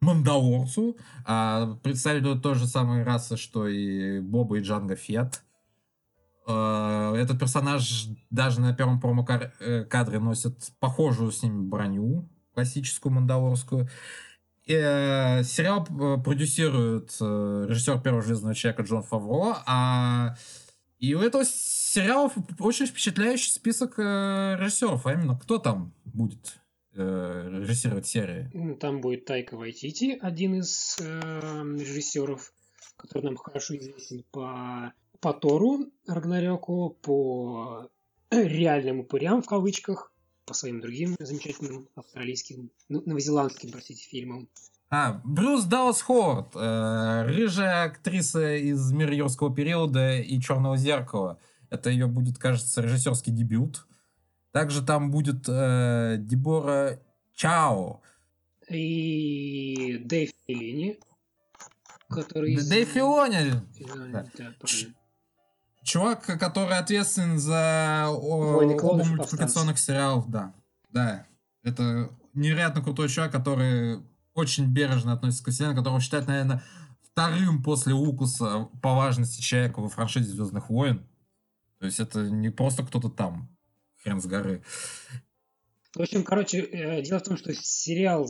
Мандалорцу. 0.00 0.96
А, 1.24 1.76
представителю 1.82 2.38
той 2.38 2.54
же 2.56 2.66
самой 2.66 3.04
расы, 3.04 3.36
что 3.36 3.68
и 3.68 4.20
Боба 4.20 4.58
и 4.58 4.62
Джанго 4.62 4.96
Фетт. 4.96 5.42
Э, 6.46 7.14
Этот 7.16 7.38
персонаж 7.38 8.08
даже 8.30 8.60
на 8.60 8.74
первом 8.74 9.00
промо-кадре 9.00 10.18
носит 10.18 10.72
похожую 10.80 11.30
с 11.30 11.42
ними 11.42 11.62
броню, 11.62 12.28
классическую 12.52 13.12
мандалорскую. 13.12 13.88
Э, 14.66 15.42
сериал 15.42 15.86
э, 15.90 16.22
продюсирует 16.22 17.14
э, 17.20 17.66
режиссер 17.68 18.00
первого 18.00 18.22
Железного 18.22 18.54
Человека 18.54 18.82
Джон 18.82 19.02
Фавро, 19.02 19.62
а 19.66 20.36
и 20.98 21.12
у 21.14 21.20
этого 21.20 21.44
сериала 21.44 22.32
очень 22.58 22.86
впечатляющий 22.86 23.52
список 23.52 23.98
э, 23.98 24.56
режиссеров, 24.58 25.06
а 25.06 25.12
именно 25.12 25.38
кто 25.38 25.58
там 25.58 25.92
будет 26.06 26.56
э, 26.94 27.48
режиссировать 27.60 28.06
серии. 28.06 28.74
Там 28.76 29.02
будет 29.02 29.26
Тайка 29.26 29.58
Вайтити, 29.58 30.18
один 30.18 30.60
из 30.60 30.96
э, 30.98 31.20
режиссеров, 31.78 32.54
который 32.96 33.24
нам 33.24 33.36
хорошо 33.36 33.76
известен 33.76 34.24
по, 34.30 34.94
по 35.20 35.34
Тору 35.34 35.92
Рагнарёку, 36.06 36.96
по 37.02 37.90
реальным 38.30 39.00
упырям 39.00 39.42
в 39.42 39.46
кавычках, 39.46 40.10
по 40.46 40.54
своим 40.54 40.80
другим 40.80 41.16
замечательным 41.18 41.88
австралийским, 41.94 42.70
ну, 42.88 43.02
новозеландским, 43.06 43.70
простите, 43.70 44.02
фильмам. 44.08 44.48
А, 44.90 45.20
Брюс 45.24 45.64
Даллас 45.64 46.02
Ховард, 46.02 46.54
э, 46.54 47.22
рыжая 47.26 47.84
актриса 47.84 48.54
из 48.56 48.92
«Мира 48.92 49.14
юрского 49.14 49.54
периода» 49.54 50.16
и 50.18 50.40
«Черного 50.40 50.76
зеркала». 50.76 51.38
Это 51.70 51.90
ее 51.90 52.06
будет, 52.06 52.38
кажется, 52.38 52.82
режиссерский 52.82 53.32
дебют. 53.32 53.86
Также 54.52 54.84
там 54.84 55.10
будет 55.10 55.48
э, 55.48 56.16
Дебора 56.20 57.00
Чао. 57.34 58.02
И 58.70 59.98
Дэйв 60.04 60.30
Филини, 60.46 61.00
который... 62.08 62.52
из- 62.52 62.68
Дэйв 62.68 62.88
Филони, 62.88 63.52
Филини, 63.74 64.12
Да. 64.12 64.26
да. 64.38 64.54
Чувак, 65.84 66.24
который 66.24 66.76
ответственен 66.76 67.38
за 67.38 68.06
о, 68.08 68.56
«Войны 68.56 68.72
оба 68.72 68.80
клонов» 68.80 69.06
и 69.06 69.10
мультипликационных 69.10 69.78
сериалов, 69.78 70.28
да. 70.30 70.52
Да, 70.90 71.26
это 71.62 72.10
невероятно 72.32 72.82
крутой 72.82 73.08
человек, 73.08 73.32
который 73.32 74.00
очень 74.34 74.66
бережно 74.66 75.12
относится 75.12 75.44
к 75.44 75.50
вселенной, 75.50 75.76
которого 75.76 76.00
считают, 76.00 76.26
наверное, 76.26 76.62
вторым 77.02 77.62
после 77.62 77.92
Лукаса 77.92 78.68
по 78.82 78.94
важности 78.94 79.40
человека 79.40 79.80
во 79.80 79.88
франшизе 79.88 80.32
Звездных 80.32 80.68
войн. 80.70 81.06
То 81.78 81.86
есть 81.86 82.00
это 82.00 82.28
не 82.28 82.50
просто 82.50 82.84
кто-то 82.84 83.08
там, 83.08 83.48
хрен 84.02 84.20
с 84.20 84.26
горы. 84.26 84.62
В 85.94 86.00
общем, 86.00 86.24
короче, 86.24 86.60
э, 86.60 87.02
дело 87.02 87.20
в 87.20 87.22
том, 87.22 87.36
что 87.36 87.54
сериал 87.54 88.28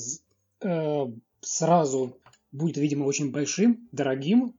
э, 0.61 1.07
сразу 1.41 2.19
будет, 2.53 2.77
видимо, 2.77 3.05
очень 3.05 3.33
большим, 3.33 3.89
дорогим, 3.91 4.55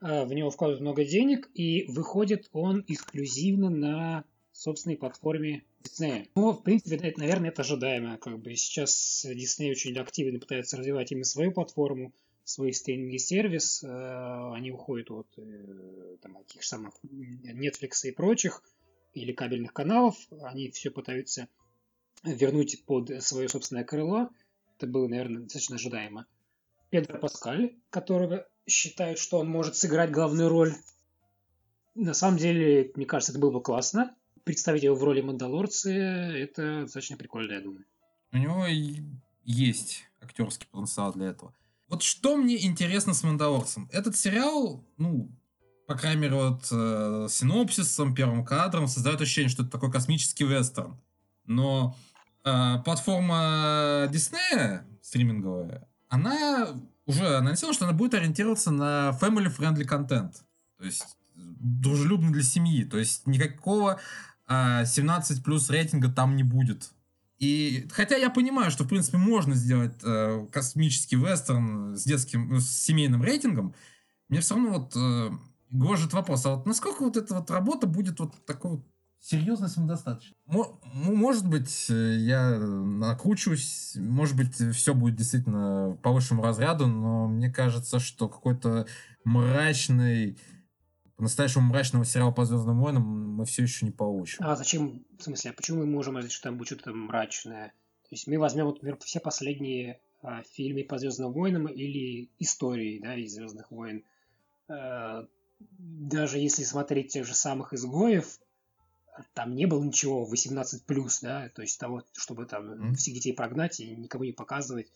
в 0.00 0.32
него 0.32 0.50
вкладывают 0.50 0.80
много 0.80 1.04
денег, 1.04 1.50
и 1.54 1.84
выходит 1.88 2.48
он 2.52 2.84
эксклюзивно 2.86 3.70
на 3.70 4.24
собственной 4.52 4.96
платформе 4.96 5.64
Disney. 5.82 6.28
Ну, 6.34 6.52
в 6.52 6.62
принципе, 6.62 6.96
это, 6.96 7.20
наверное, 7.20 7.50
это 7.50 7.62
ожидаемо. 7.62 8.18
Как 8.18 8.38
бы 8.40 8.54
сейчас 8.56 9.24
Disney 9.28 9.70
очень 9.70 9.96
активно 9.98 10.38
пытается 10.38 10.76
развивать 10.76 11.12
именно 11.12 11.24
свою 11.24 11.52
платформу, 11.52 12.12
свой 12.44 12.72
стриминговый 12.72 13.18
сервис. 13.18 13.84
Э, 13.84 14.52
они 14.54 14.70
уходят 14.70 15.10
от 15.10 15.28
э, 15.36 16.16
там, 16.22 16.34
таких 16.34 16.64
самых 16.64 16.94
Netflix 17.04 18.04
и 18.04 18.10
прочих, 18.10 18.62
или 19.14 19.32
кабельных 19.32 19.72
каналов. 19.72 20.16
Они 20.42 20.70
все 20.70 20.90
пытаются 20.90 21.48
вернуть 22.24 22.84
под 22.84 23.22
свое 23.22 23.48
собственное 23.48 23.84
крыло. 23.84 24.30
Это 24.76 24.86
было, 24.86 25.08
наверное, 25.08 25.42
достаточно 25.42 25.76
ожидаемо. 25.76 26.26
Педро 26.90 27.18
Паскаль, 27.18 27.76
которого 27.90 28.48
считают, 28.68 29.18
что 29.18 29.38
он 29.38 29.48
может 29.48 29.76
сыграть 29.76 30.10
главную 30.10 30.48
роль. 30.48 30.74
На 31.94 32.14
самом 32.14 32.38
деле, 32.38 32.92
мне 32.94 33.06
кажется, 33.06 33.32
это 33.32 33.40
было 33.40 33.50
бы 33.50 33.62
классно. 33.62 34.14
Представить 34.44 34.84
его 34.84 34.94
в 34.94 35.02
роли 35.02 35.20
Мандалорца, 35.20 35.90
это 35.90 36.82
достаточно 36.82 37.16
прикольно, 37.16 37.52
я 37.54 37.60
думаю. 37.60 37.84
У 38.32 38.36
него 38.36 38.66
есть 39.44 40.04
актерский 40.20 40.68
потенциал 40.70 41.12
для 41.12 41.28
этого. 41.28 41.54
Вот 41.88 42.02
что 42.02 42.36
мне 42.36 42.64
интересно 42.64 43.14
с 43.14 43.22
Мандалорцем? 43.22 43.88
Этот 43.90 44.16
сериал, 44.16 44.84
ну, 44.98 45.30
по 45.86 45.94
крайней 45.96 46.20
мере, 46.20 46.34
вот 46.34 46.68
э, 46.70 47.26
синопсисом, 47.30 48.14
первым 48.14 48.44
кадром 48.44 48.88
создает 48.88 49.20
ощущение, 49.22 49.48
что 49.48 49.62
это 49.62 49.72
такой 49.72 49.90
космический 49.90 50.44
вестерн. 50.44 51.00
Но 51.46 51.96
э, 52.44 52.74
платформа 52.84 54.06
Disney 54.12 54.82
стриминговая, 55.00 55.88
она 56.08 56.78
уже 57.08 57.38
анонсировала, 57.38 57.74
что 57.74 57.86
она 57.86 57.94
будет 57.94 58.14
ориентироваться 58.14 58.70
на 58.70 59.16
family-friendly 59.20 59.84
контент. 59.84 60.44
То 60.78 60.84
есть 60.84 61.16
дружелюбный 61.34 62.32
для 62.32 62.42
семьи. 62.42 62.84
То 62.84 62.98
есть 62.98 63.26
никакого 63.26 63.98
э, 64.46 64.84
17 64.84 65.42
плюс 65.42 65.70
рейтинга 65.70 66.10
там 66.10 66.36
не 66.36 66.42
будет. 66.42 66.90
И 67.38 67.88
хотя 67.92 68.16
я 68.16 68.30
понимаю, 68.30 68.70
что 68.70 68.84
в 68.84 68.88
принципе 68.88 69.16
можно 69.16 69.54
сделать 69.54 69.94
э, 70.02 70.46
космический 70.52 71.16
вестерн 71.16 71.96
с 71.96 72.04
детским, 72.04 72.48
ну, 72.48 72.60
с 72.60 72.68
семейным 72.68 73.22
рейтингом, 73.22 73.74
мне 74.28 74.40
все 74.40 74.54
равно 74.54 74.70
вот 74.78 74.92
э, 74.94 75.30
гложет 75.70 76.12
вопрос, 76.12 76.44
а 76.44 76.56
вот 76.56 76.66
насколько 76.66 77.02
вот 77.02 77.16
эта 77.16 77.34
вот 77.34 77.50
работа 77.50 77.86
будет 77.86 78.20
вот 78.20 78.34
такой 78.44 78.72
вот 78.72 78.86
серьезно 79.20 79.68
самодостаточно. 79.68 80.36
Может 80.46 81.48
быть, 81.48 81.86
э, 81.90 82.16
я 82.18 82.58
накручусь, 82.58 83.94
может 83.96 84.36
быть, 84.36 84.54
все 84.74 84.94
будет 84.94 85.16
действительно 85.16 85.98
по 86.02 86.12
высшему 86.12 86.42
разряду, 86.42 86.86
но 86.86 87.28
мне 87.28 87.50
кажется, 87.50 87.98
что 87.98 88.28
какой-то 88.28 88.86
мрачный 89.24 90.38
по-настоящему 91.18 91.64
мрачного 91.64 92.04
сериала 92.04 92.30
по 92.30 92.44
Звездным 92.44 92.80
войнам 92.80 93.02
мы 93.02 93.44
все 93.44 93.64
еще 93.64 93.84
не 93.84 93.90
получим. 93.90 94.38
А 94.40 94.54
зачем, 94.54 95.04
в 95.18 95.22
смысле, 95.24 95.50
а 95.50 95.54
почему 95.54 95.80
мы 95.80 95.86
можем 95.86 96.14
говорить, 96.14 96.30
что 96.30 96.44
там 96.44 96.56
будет 96.56 96.68
что-то 96.68 96.92
мрачное? 96.92 97.72
То 98.02 98.08
есть 98.12 98.28
мы 98.28 98.38
возьмем, 98.38 98.66
например, 98.66 98.96
все 99.00 99.18
последние 99.18 100.00
а, 100.22 100.42
фильмы 100.42 100.84
по 100.84 100.96
Звездным 100.96 101.32
войнам 101.32 101.66
или 101.66 102.30
истории 102.38 103.00
да, 103.02 103.16
из 103.16 103.34
Звездных 103.34 103.70
войн. 103.72 104.04
А, 104.68 105.26
даже 105.58 106.38
если 106.38 106.62
смотреть 106.62 107.12
тех 107.12 107.26
же 107.26 107.34
самых 107.34 107.72
изгоев, 107.72 108.38
там 109.34 109.54
не 109.54 109.66
было 109.66 109.82
ничего 109.82 110.24
18 110.24 110.84
плюс, 110.84 111.20
да, 111.20 111.48
то 111.50 111.62
есть 111.62 111.78
того, 111.78 112.02
чтобы 112.16 112.46
там 112.46 112.70
mm-hmm. 112.70 112.94
всех 112.94 113.14
детей 113.14 113.32
прогнать 113.32 113.80
и 113.80 113.96
никому 113.96 114.24
не 114.24 114.32
показывать. 114.32 114.92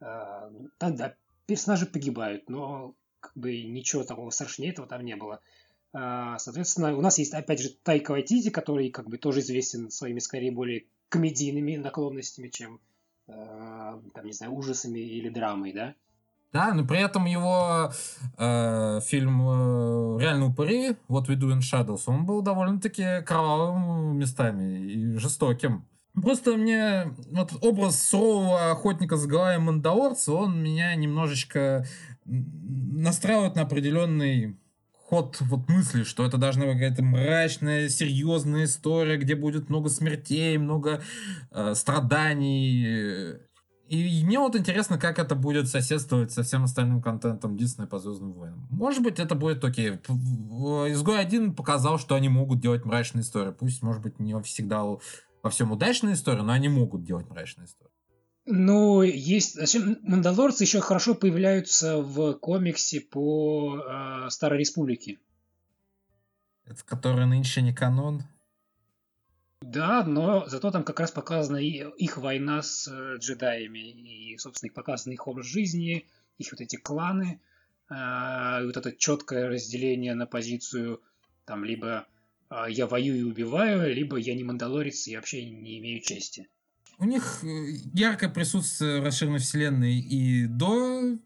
А, 0.00 0.50
там, 0.78 0.96
да, 0.96 1.14
персонажи 1.46 1.86
погибают, 1.86 2.48
но 2.48 2.94
как 3.20 3.32
бы 3.36 3.62
ничего 3.62 4.04
такого 4.04 4.30
страшнее 4.30 4.72
этого 4.72 4.86
там 4.86 5.04
не 5.04 5.16
было. 5.16 5.40
А, 5.92 6.38
соответственно, 6.38 6.96
у 6.96 7.00
нас 7.00 7.18
есть, 7.18 7.34
опять 7.34 7.60
же, 7.60 7.70
Тайка 7.70 8.12
Вайтити, 8.12 8.50
который 8.50 8.90
как 8.90 9.08
бы 9.08 9.18
тоже 9.18 9.40
известен 9.40 9.90
своими, 9.90 10.18
скорее, 10.18 10.52
более 10.52 10.86
комедийными 11.08 11.76
наклонностями, 11.76 12.48
чем, 12.48 12.80
а, 13.26 14.00
там, 14.14 14.26
не 14.26 14.32
знаю, 14.32 14.52
ужасами 14.52 14.98
или 14.98 15.28
драмой, 15.28 15.72
да? 15.72 15.94
Да, 16.52 16.72
но 16.72 16.84
при 16.86 17.00
этом 17.00 17.26
его 17.26 17.92
э, 18.38 19.00
фильм 19.04 19.42
э, 19.42 20.18
«Реально 20.20 20.46
упыри», 20.46 20.96
вот 21.06 21.28
«We 21.28 21.36
in 21.36 21.60
Shadows», 21.60 22.04
он 22.06 22.24
был 22.24 22.40
довольно-таки 22.40 23.22
кровавым 23.26 24.16
местами 24.16 24.80
и 24.80 25.16
жестоким. 25.18 25.86
Просто 26.14 26.56
мне 26.56 27.14
вот 27.30 27.52
образ 27.60 28.02
сурового 28.02 28.70
охотника 28.70 29.16
с 29.16 29.26
головой 29.26 29.58
Мандалорца, 29.58 30.32
он 30.32 30.62
меня 30.62 30.94
немножечко 30.94 31.86
настраивает 32.24 33.54
на 33.54 33.62
определенный 33.62 34.58
ход 35.08 35.36
вот 35.40 35.68
мысли, 35.68 36.02
что 36.02 36.24
это 36.24 36.36
должна 36.36 36.66
быть 36.66 36.74
какая-то 36.74 37.02
мрачная, 37.02 37.88
серьезная 37.88 38.64
история, 38.64 39.16
где 39.16 39.34
будет 39.34 39.70
много 39.70 39.88
смертей, 39.88 40.58
много 40.58 41.02
э, 41.50 41.74
страданий. 41.74 43.38
И, 43.88 44.20
и 44.20 44.24
мне 44.24 44.38
вот 44.38 44.54
интересно, 44.54 44.98
как 44.98 45.18
это 45.18 45.34
будет 45.34 45.68
соседствовать 45.68 46.30
со 46.30 46.42
всем 46.42 46.64
остальным 46.64 47.00
контентом 47.00 47.56
Диснея 47.56 47.88
по 47.88 47.98
Звездным 47.98 48.32
войнам. 48.32 48.66
Может 48.70 49.02
быть, 49.02 49.18
это 49.18 49.34
будет 49.34 49.64
окей. 49.64 49.92
Изгой 49.92 51.20
один 51.20 51.54
показал, 51.54 51.98
что 51.98 52.14
они 52.14 52.28
могут 52.28 52.60
делать 52.60 52.84
мрачные 52.84 53.22
истории. 53.22 53.52
Пусть, 53.52 53.82
может 53.82 54.02
быть, 54.02 54.18
не 54.18 54.40
всегда 54.42 54.84
во 54.84 55.50
всем 55.50 55.72
удачная 55.72 56.12
история, 56.12 56.42
но 56.42 56.52
они 56.52 56.68
могут 56.68 57.04
делать 57.04 57.28
мрачные 57.30 57.66
истории. 57.66 57.92
Ну, 58.44 59.02
есть... 59.02 59.58
Мандалорцы 60.02 60.64
еще 60.64 60.80
хорошо 60.80 61.14
появляются 61.14 61.98
в 61.98 62.34
комиксе 62.34 63.00
по 63.00 63.78
э, 63.78 64.30
Старой 64.30 64.60
Республике. 64.60 65.18
Это 66.64 66.84
который 66.84 67.26
нынче 67.26 67.62
не 67.62 67.74
канон? 67.74 68.22
Да, 69.60 70.04
но 70.04 70.46
зато 70.46 70.70
там 70.70 70.84
как 70.84 71.00
раз 71.00 71.10
показана 71.10 71.56
их 71.56 72.16
война 72.16 72.62
с 72.62 72.88
э, 72.88 73.16
джедаями, 73.18 73.90
и, 73.90 74.38
собственно, 74.38 74.68
их 74.68 74.74
показан 74.74 75.12
их 75.12 75.26
образ 75.26 75.46
жизни, 75.46 76.06
их 76.38 76.52
вот 76.52 76.60
эти 76.60 76.76
кланы, 76.76 77.40
э, 77.90 78.64
вот 78.64 78.76
это 78.76 78.92
четкое 78.92 79.48
разделение 79.48 80.14
на 80.14 80.26
позицию, 80.26 81.02
там, 81.44 81.64
либо 81.64 82.06
э, 82.50 82.66
я 82.68 82.86
воюю 82.86 83.18
и 83.18 83.22
убиваю, 83.24 83.92
либо 83.92 84.16
я 84.16 84.34
не 84.34 84.44
мандалорец 84.44 85.08
и 85.08 85.16
вообще 85.16 85.50
не 85.50 85.78
имею 85.78 86.00
чести. 86.02 86.48
У 86.98 87.04
них 87.04 87.42
э, 87.42 87.46
яркое 87.94 88.30
присутствие 88.30 89.02
расширенной 89.02 89.40
вселенной 89.40 89.98
и 89.98 90.46
до 90.46 91.18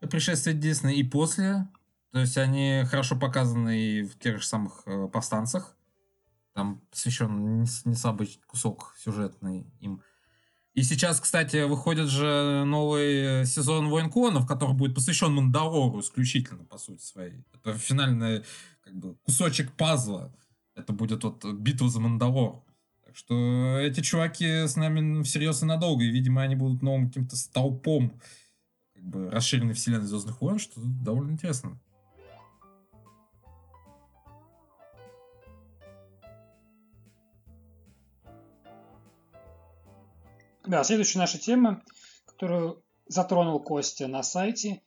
пришествия 0.00 0.54
Диснея, 0.54 0.96
и 0.96 1.02
после. 1.02 1.68
То 2.12 2.20
есть 2.20 2.38
они 2.38 2.84
хорошо 2.86 3.16
показаны 3.16 3.78
и 3.78 4.02
в 4.02 4.18
тех 4.18 4.38
же 4.38 4.46
самых 4.46 4.82
э, 4.86 5.08
повстанцах. 5.08 5.75
Там 6.56 6.80
посвящен 6.90 7.60
не, 7.60 7.68
не 7.84 7.94
слабый 7.94 8.40
кусок 8.46 8.94
сюжетный 8.96 9.66
им. 9.80 10.00
И 10.72 10.82
сейчас, 10.82 11.20
кстати, 11.20 11.64
выходит 11.64 12.08
же 12.08 12.64
новый 12.64 13.42
э, 13.42 13.44
сезон 13.44 13.90
Войн 13.90 14.10
Клонов, 14.10 14.46
который 14.46 14.74
будет 14.74 14.94
посвящен 14.94 15.34
Мандалору 15.34 16.00
исключительно, 16.00 16.64
по 16.64 16.78
сути 16.78 17.02
своей. 17.02 17.44
Это 17.52 17.76
финальный 17.76 18.42
как 18.80 18.94
бы, 18.96 19.16
кусочек 19.16 19.70
пазла. 19.74 20.34
Это 20.74 20.94
будет 20.94 21.24
вот 21.24 21.44
битва 21.44 21.90
за 21.90 22.00
Мандалор 22.00 22.62
что 23.12 23.78
эти 23.78 24.00
чуваки 24.00 24.66
с 24.66 24.76
нами 24.76 25.22
всерьез 25.22 25.62
и 25.62 25.66
надолго, 25.66 26.04
и, 26.04 26.10
видимо, 26.10 26.42
они 26.42 26.54
будут 26.54 26.82
новым 26.82 27.08
каким-то 27.08 27.34
столпом 27.34 28.20
как 28.94 29.04
бы, 29.04 29.30
расширенной 29.30 29.72
вселенной 29.72 30.06
Звездных 30.06 30.40
войн, 30.42 30.58
что 30.58 30.80
довольно 30.82 31.32
интересно. 31.32 31.80
Да, 40.66 40.82
следующая 40.82 41.20
наша 41.20 41.38
тема, 41.38 41.84
которую 42.24 42.82
затронул 43.06 43.60
Костя 43.60 44.08
на 44.08 44.24
сайте, 44.24 44.82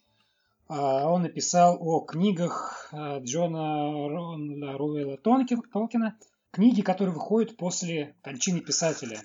а, 0.67 1.09
он 1.09 1.21
написал 1.21 1.77
о 1.79 2.01
книгах 2.01 2.89
а, 2.91 3.19
Джона 3.19 4.77
Руэлла 4.77 5.17
Толкина 5.17 6.17
книги, 6.51 6.81
которые 6.81 7.13
выходят 7.13 7.55
после 7.55 8.13
кончины 8.21 8.59
писателя. 8.59 9.21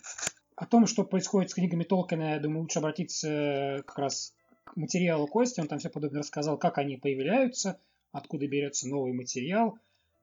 О 0.54 0.64
том, 0.64 0.86
что 0.86 1.02
происходит 1.02 1.50
с 1.50 1.54
книгами 1.54 1.82
Толкина, 1.82 2.34
я 2.34 2.38
думаю, 2.38 2.60
лучше 2.60 2.78
обратиться 2.78 3.82
как 3.84 3.98
раз 3.98 4.32
к 4.62 4.76
материалу 4.76 5.26
Кости. 5.26 5.60
Он 5.60 5.66
там 5.66 5.80
все 5.80 5.90
подробно 5.90 6.20
рассказал, 6.20 6.56
как 6.56 6.78
они 6.78 6.96
появляются, 6.96 7.80
откуда 8.12 8.46
берется 8.46 8.88
новый 8.88 9.12
материал. 9.12 9.76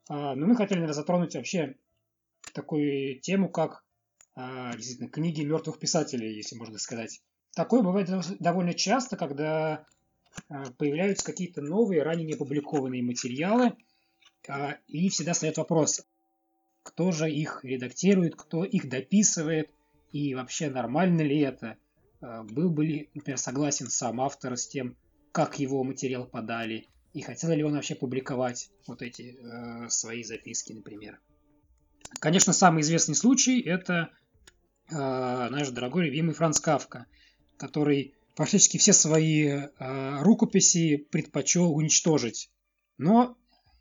А, 0.07 0.33
но 0.35 0.47
мы 0.47 0.55
хотели, 0.55 0.79
наверное, 0.79 0.95
затронуть 0.95 1.35
вообще 1.35 1.75
такую 2.53 3.19
тему, 3.19 3.49
как 3.49 3.83
действительно 4.35 5.09
книги 5.09 5.41
мертвых 5.43 5.79
писателей, 5.79 6.35
если 6.35 6.55
можно 6.55 6.77
сказать. 6.79 7.21
Такое 7.53 7.81
бывает 7.81 8.09
довольно 8.39 8.73
часто, 8.73 9.17
когда 9.17 9.85
а, 10.49 10.71
появляются 10.77 11.25
какие-то 11.25 11.61
новые, 11.61 12.03
ранее 12.03 12.25
не 12.25 12.33
опубликованные 12.33 13.03
материалы, 13.03 13.73
и 14.87 15.09
всегда 15.09 15.33
стоит 15.33 15.57
вопрос, 15.57 16.05
кто 16.83 17.11
же 17.11 17.29
их 17.29 17.63
редактирует, 17.63 18.35
кто 18.35 18.63
их 18.63 18.89
дописывает, 18.89 19.69
и 20.11 20.33
вообще 20.33 20.69
нормально 20.69 21.21
ли 21.21 21.39
это, 21.39 21.77
а, 22.21 22.43
был 22.43 22.69
бы 22.69 22.85
ли, 22.85 23.09
например, 23.13 23.37
согласен 23.37 23.89
сам 23.89 24.21
автор 24.21 24.57
с 24.57 24.67
тем, 24.67 24.95
как 25.31 25.59
его 25.59 25.83
материал 25.83 26.25
подали, 26.25 26.87
и 27.13 27.21
хотел 27.21 27.51
ли 27.51 27.63
он 27.63 27.73
вообще 27.73 27.95
публиковать 27.95 28.71
вот 28.87 29.01
эти 29.01 29.37
э, 29.37 29.89
свои 29.89 30.23
записки, 30.23 30.71
например. 30.71 31.19
Конечно, 32.19 32.53
самый 32.53 32.81
известный 32.81 33.15
случай 33.15 33.61
это 33.61 34.11
наш 34.91 35.69
дорогой 35.69 36.05
любимый 36.05 36.33
Франц 36.33 36.59
Кавка, 36.59 37.05
который 37.57 38.13
практически 38.35 38.77
все 38.77 38.93
свои 38.93 39.45
э, 39.47 39.69
рукописи 40.21 40.97
предпочел 40.97 41.75
уничтожить. 41.75 42.49
Но 42.97 43.37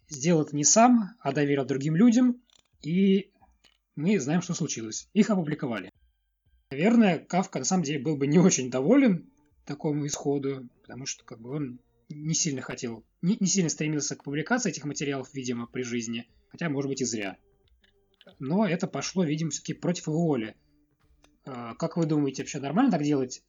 сделал 0.09 0.43
это 0.43 0.57
не 0.57 0.65
сам, 0.65 1.17
а 1.21 1.33
доверил 1.33 1.65
другим 1.65 1.97
людям, 1.97 2.43
и 2.83 3.31
мы 3.97 4.19
знаем, 4.19 4.43
что 4.43 4.55
случилось. 4.55 5.09
Их 5.13 5.31
опубликовали. 5.31 5.91
Наверное, 6.71 7.19
Кавка 7.19 7.59
на 7.59 7.65
самом 7.65 7.85
деле 7.85 7.99
был 8.01 8.17
бы 8.17 8.27
не 8.27 8.39
очень 8.39 8.71
доволен 8.71 9.31
такому 9.67 10.07
исходу, 10.07 10.69
потому 10.83 11.07
что 11.07 11.25
как 11.25 11.41
бы 11.41 11.51
он 11.51 11.81
не 12.09 12.35
сильно 12.35 12.61
хотел, 12.61 13.05
не, 13.23 13.37
не 13.39 13.47
сильно 13.47 13.71
стремился 13.71 14.17
к 14.17 14.25
публикации 14.25 14.71
этих 14.71 14.85
материалов, 14.85 15.33
видимо, 15.33 15.67
при 15.67 15.83
жизни, 15.83 16.29
хотя, 16.49 16.69
может 16.69 16.89
быть, 16.89 17.01
и 17.01 17.05
зря. 17.05 17.37
Но 18.39 18.67
это 18.67 18.87
пошло, 18.87 19.25
видимо, 19.25 19.51
все-таки 19.51 19.75
против 19.75 20.09
его 20.09 20.25
воли. 20.27 20.57
А, 21.45 21.75
как 21.75 21.97
вы 21.97 22.07
думаете, 22.07 22.43
вообще 22.43 22.61
нормально 22.61 22.91
так 22.91 23.03
делать? 23.03 23.43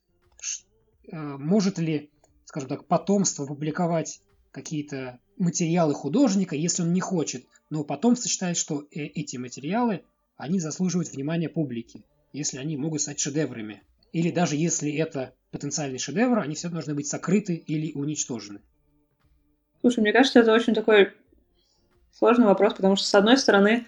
А, 1.11 1.37
может 1.37 1.77
ли, 1.79 2.09
скажем 2.45 2.69
так, 2.69 2.85
потомство 2.85 3.45
публиковать 3.45 4.21
какие-то 4.51 5.19
материалы 5.37 5.93
художника, 5.93 6.55
если 6.55 6.83
он 6.83 6.93
не 6.93 7.01
хочет, 7.01 7.45
но 7.69 7.83
потомство 7.83 8.29
считает, 8.29 8.57
что 8.57 8.81
э, 8.91 9.05
эти 9.05 9.37
материалы, 9.37 10.03
они 10.37 10.59
заслуживают 10.59 11.11
внимания 11.11 11.49
публики, 11.49 12.03
если 12.33 12.57
они 12.57 12.77
могут 12.77 13.01
стать 13.01 13.19
шедеврами. 13.19 13.83
Или 14.11 14.29
даже 14.29 14.55
если 14.55 14.91
это 14.93 15.33
потенциальный 15.51 15.99
шедевр, 15.99 16.39
они 16.39 16.55
все 16.55 16.69
должны 16.69 16.93
быть 16.93 17.07
сокрыты 17.07 17.55
или 17.55 17.93
уничтожены. 17.93 18.61
Слушай, 19.79 20.01
мне 20.01 20.13
кажется, 20.13 20.39
это 20.39 20.53
очень 20.53 20.73
такой 20.73 21.13
сложный 22.13 22.45
вопрос, 22.45 22.73
потому 22.73 22.95
что, 22.95 23.07
с 23.07 23.15
одной 23.15 23.37
стороны, 23.37 23.85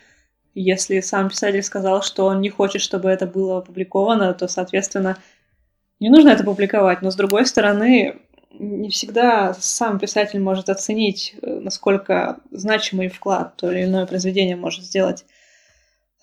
если 0.53 0.99
сам 0.99 1.29
писатель 1.29 1.63
сказал, 1.63 2.01
что 2.01 2.25
он 2.25 2.41
не 2.41 2.49
хочет, 2.49 2.81
чтобы 2.81 3.09
это 3.09 3.25
было 3.25 3.59
опубликовано, 3.59 4.33
то, 4.33 4.47
соответственно, 4.47 5.17
не 5.99 6.09
нужно 6.09 6.29
это 6.29 6.43
публиковать. 6.43 7.01
Но, 7.01 7.11
с 7.11 7.15
другой 7.15 7.45
стороны, 7.45 8.19
не 8.51 8.89
всегда 8.89 9.53
сам 9.55 9.99
писатель 9.99 10.39
может 10.39 10.69
оценить, 10.69 11.35
э, 11.41 11.59
насколько 11.59 12.37
значимый 12.51 13.09
вклад 13.09 13.55
то 13.55 13.71
или 13.71 13.85
иное 13.85 14.05
произведение 14.05 14.55
может 14.55 14.83
сделать 14.83 15.25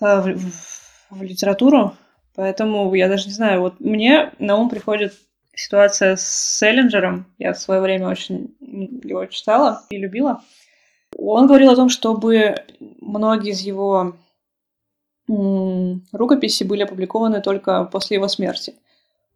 э, 0.01 0.21
в, 0.21 0.37
в, 0.37 1.11
в 1.11 1.23
литературу. 1.23 1.97
Поэтому 2.37 2.95
я 2.95 3.09
даже 3.09 3.27
не 3.27 3.33
знаю, 3.33 3.61
вот 3.61 3.81
мне 3.81 4.33
на 4.39 4.57
ум 4.57 4.71
приходит 4.71 5.15
ситуация 5.55 6.17
с 6.17 6.59
Селлинджером. 6.59 7.27
Я 7.39 7.53
в 7.53 7.59
свое 7.59 7.81
время 7.81 8.09
очень 8.09 8.55
его 8.61 9.27
читала 9.27 9.83
и 9.91 9.99
любила. 9.99 10.43
Он 11.17 11.47
говорил 11.47 11.71
о 11.71 11.77
том, 11.77 11.89
чтобы 11.89 12.57
многие 12.79 13.51
из 13.51 13.61
его 13.61 14.17
рукописи 16.13 16.65
были 16.65 16.83
опубликованы 16.83 17.41
только 17.41 17.85
после 17.85 18.17
его 18.17 18.29
смерти. 18.29 18.75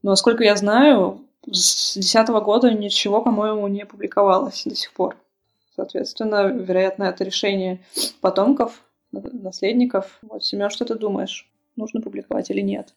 Но, 0.02 0.10
насколько 0.10 0.42
я 0.44 0.56
знаю, 0.56 1.24
с 1.50 1.94
2010 1.94 2.28
года 2.44 2.72
ничего, 2.72 3.22
по-моему, 3.22 3.68
не 3.68 3.86
публиковалось 3.86 4.64
до 4.64 4.74
сих 4.74 4.92
пор. 4.92 5.16
Соответственно, 5.76 6.46
вероятно, 6.46 7.04
это 7.04 7.24
решение 7.24 7.80
потомков, 8.20 8.82
наследников. 9.12 10.18
Вот, 10.22 10.44
Семен, 10.44 10.70
что 10.70 10.84
ты 10.84 10.94
думаешь? 10.94 11.48
Нужно 11.76 12.00
публиковать 12.00 12.50
или 12.50 12.60
нет? 12.60 12.94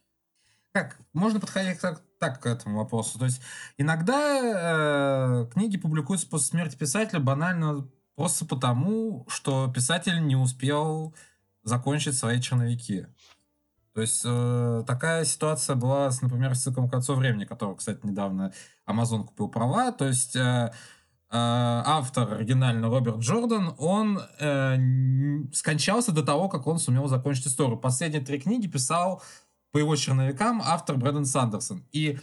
Как? 0.73 0.97
Можно 1.13 1.39
подходить 1.39 1.79
так, 1.81 2.01
так 2.19 2.39
к 2.39 2.45
этому 2.45 2.77
вопросу. 2.77 3.17
То 3.17 3.25
есть 3.25 3.41
иногда 3.77 5.41
э, 5.43 5.47
книги 5.51 5.77
публикуются 5.77 6.27
после 6.27 6.47
смерти 6.47 6.75
писателя 6.75 7.19
банально 7.19 7.87
просто 8.17 8.45
потому, 8.45 9.25
что 9.29 9.71
писатель 9.73 10.25
не 10.25 10.35
успел 10.35 11.13
закончить 11.63 12.17
свои 12.17 12.41
черновики. 12.41 13.05
То 13.93 14.01
есть 14.01 14.23
э, 14.25 14.83
такая 14.87 15.23
ситуация 15.23 15.75
была, 15.75 16.09
с, 16.09 16.21
например, 16.21 16.55
с 16.55 16.63
циклом 16.63 16.89
«Кольцо 16.89 17.13
времени», 17.13 17.45
который, 17.45 17.75
кстати, 17.75 17.99
недавно 18.03 18.53
Amazon 18.87 19.23
купил 19.23 19.49
права. 19.49 19.91
То 19.91 20.07
есть 20.07 20.35
э, 20.35 20.39
э, 20.39 20.71
автор 21.29 22.33
оригинальный 22.33 22.89
Роберт 22.89 23.19
Джордан, 23.19 23.75
он 23.77 24.19
э, 24.39 24.77
скончался 25.53 26.11
до 26.11 26.23
того, 26.23 26.49
как 26.49 26.65
он 26.65 26.79
сумел 26.79 27.07
закончить 27.07 27.47
историю. 27.47 27.77
Последние 27.77 28.23
три 28.23 28.39
книги 28.39 28.67
писал 28.67 29.21
по 29.71 29.77
его 29.77 29.95
черновикам 29.95 30.59
автор 30.63 30.97
Брэдон 30.97 31.25
Сандерсон. 31.25 31.85
И 31.91 32.17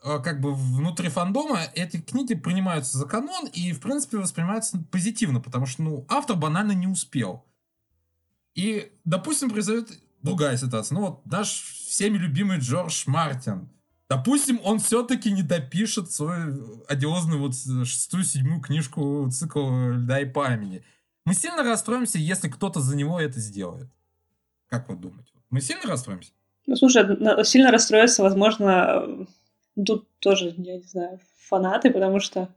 как 0.00 0.40
бы 0.40 0.54
внутри 0.54 1.08
фандома 1.08 1.60
эти 1.74 2.00
книги 2.00 2.34
принимаются 2.34 2.98
за 2.98 3.06
канон 3.06 3.46
и, 3.46 3.72
в 3.72 3.80
принципе, 3.80 4.18
воспринимаются 4.18 4.78
позитивно, 4.90 5.40
потому 5.40 5.66
что, 5.66 5.82
ну, 5.82 6.06
автор 6.08 6.36
банально 6.36 6.72
не 6.72 6.86
успел. 6.86 7.44
И, 8.54 8.90
допустим, 9.04 9.50
произойдет 9.50 9.90
другая 10.22 10.56
ситуация. 10.56 10.96
Ну 10.96 11.02
вот 11.02 11.26
наш 11.26 11.48
всеми 11.50 12.18
любимый 12.18 12.58
Джордж 12.58 13.04
Мартин. 13.06 13.68
Допустим, 14.08 14.60
он 14.64 14.80
все-таки 14.80 15.30
не 15.30 15.42
допишет 15.42 16.10
свою 16.10 16.84
одиозную 16.88 17.40
вот 17.40 17.54
шестую, 17.86 18.24
седьмую 18.24 18.60
книжку 18.60 19.28
цикла 19.30 19.92
«Льда 19.92 20.20
и 20.20 20.24
пламени». 20.24 20.84
Мы 21.24 21.34
сильно 21.34 21.62
расстроимся, 21.62 22.18
если 22.18 22.48
кто-то 22.48 22.80
за 22.80 22.96
него 22.96 23.20
это 23.20 23.38
сделает. 23.38 23.88
Как 24.68 24.88
вы 24.88 24.96
думаете? 24.96 25.32
Мы 25.50 25.60
сильно 25.60 25.84
расстроимся? 25.84 26.32
Ну, 26.66 26.74
слушай, 26.76 27.04
сильно 27.44 27.70
расстроиться, 27.70 28.22
возможно, 28.22 29.26
тут 29.74 30.08
тоже, 30.18 30.54
я 30.56 30.76
не 30.76 30.82
знаю, 30.82 31.20
фанаты, 31.48 31.90
потому 31.90 32.20
что 32.20 32.48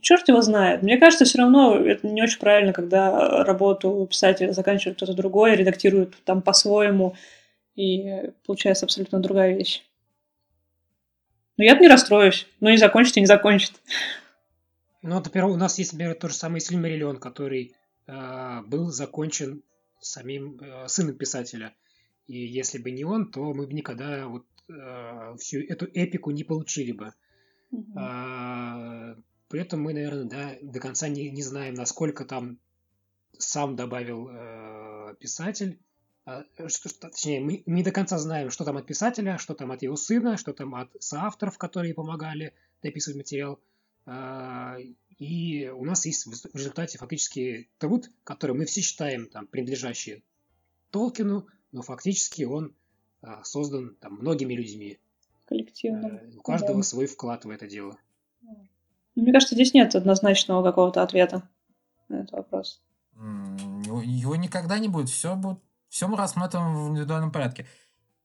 черт 0.00 0.28
его 0.28 0.40
знает. 0.42 0.82
Мне 0.82 0.98
кажется, 0.98 1.24
все 1.24 1.38
равно 1.38 1.76
это 1.76 2.06
не 2.06 2.22
очень 2.22 2.38
правильно, 2.38 2.72
когда 2.72 3.44
работу 3.44 4.06
писателя 4.08 4.52
заканчивает 4.52 4.96
кто-то 4.96 5.14
другой, 5.14 5.56
редактирует 5.56 6.14
там 6.24 6.42
по-своему, 6.42 7.14
и 7.74 8.30
получается 8.46 8.86
абсолютно 8.86 9.20
другая 9.20 9.56
вещь. 9.56 9.82
Но 11.56 11.64
я 11.64 11.78
не 11.78 11.88
расстроюсь. 11.88 12.46
Ну, 12.60 12.70
не 12.70 12.78
закончит 12.78 13.16
и 13.18 13.20
не 13.20 13.26
закончит. 13.26 13.72
Ну, 15.02 15.14
например, 15.16 15.48
у 15.48 15.56
нас 15.56 15.78
есть, 15.78 15.92
например, 15.92 16.14
тот 16.14 16.30
же 16.30 16.36
самый 16.36 16.60
Сильмариллион, 16.60 17.18
который 17.18 17.74
э, 18.06 18.60
был 18.66 18.90
закончен 18.90 19.62
самим 20.00 20.58
э, 20.60 20.88
сыном 20.88 21.16
писателя. 21.16 21.74
И 22.26 22.38
если 22.38 22.78
бы 22.78 22.90
не 22.90 23.04
он, 23.04 23.30
то 23.30 23.52
мы 23.52 23.66
бы 23.66 23.72
никогда 23.72 24.26
вот 24.26 24.46
э, 24.70 25.36
всю 25.38 25.60
эту 25.60 25.86
эпику 25.86 26.30
не 26.30 26.44
получили 26.44 26.92
бы. 26.92 27.12
А, 27.96 29.16
при 29.48 29.60
этом 29.60 29.82
мы, 29.82 29.92
наверное, 29.94 30.24
да, 30.24 30.56
до 30.62 30.80
конца 30.80 31.08
не, 31.08 31.30
не 31.30 31.42
знаем, 31.42 31.74
насколько 31.74 32.24
там 32.24 32.58
сам 33.38 33.76
добавил 33.76 34.28
э, 34.30 35.14
писатель. 35.18 35.78
А, 36.24 36.44
что, 36.68 36.88
точнее, 36.88 37.40
мы 37.40 37.62
не 37.66 37.82
до 37.82 37.92
конца 37.92 38.18
знаем, 38.18 38.50
что 38.50 38.64
там 38.64 38.76
от 38.76 38.86
писателя, 38.86 39.38
что 39.38 39.54
там 39.54 39.72
от 39.72 39.82
его 39.82 39.96
сына, 39.96 40.36
что 40.36 40.52
там 40.52 40.74
от 40.74 40.90
соавторов, 41.00 41.58
которые 41.58 41.94
помогали 41.94 42.54
дописывать 42.82 43.16
материал. 43.16 43.60
А, 44.06 44.76
и 45.18 45.68
у 45.68 45.84
нас 45.84 46.06
есть 46.06 46.26
в 46.26 46.56
результате 46.56 46.98
фактически 46.98 47.68
труд, 47.78 48.10
который 48.24 48.56
мы 48.56 48.64
все 48.64 48.80
считаем 48.80 49.28
там, 49.28 49.46
принадлежащий 49.46 50.24
Толкину, 50.90 51.46
но 51.72 51.82
фактически 51.82 52.44
он 52.44 52.74
создан 53.44 53.96
там, 54.00 54.14
многими 54.14 54.54
людьми. 54.54 54.98
Коллективно. 55.46 56.06
Э, 56.06 56.30
у 56.36 56.42
каждого 56.42 56.76
да. 56.76 56.82
свой 56.82 57.06
вклад 57.06 57.44
в 57.44 57.50
это 57.50 57.66
дело. 57.66 57.96
Мне 59.16 59.32
кажется, 59.32 59.54
здесь 59.54 59.74
нет 59.74 59.94
однозначного 59.94 60.62
какого-то 60.62 61.02
ответа 61.02 61.48
на 62.08 62.20
этот 62.20 62.32
вопрос. 62.32 62.80
Его 63.16 64.36
никогда 64.36 64.78
не 64.78 64.88
будет. 64.88 65.08
Все, 65.08 65.36
будет, 65.36 65.58
все 65.88 66.08
мы 66.08 66.16
рассматриваем 66.16 66.74
в 66.74 66.90
индивидуальном 66.90 67.32
порядке. 67.32 67.66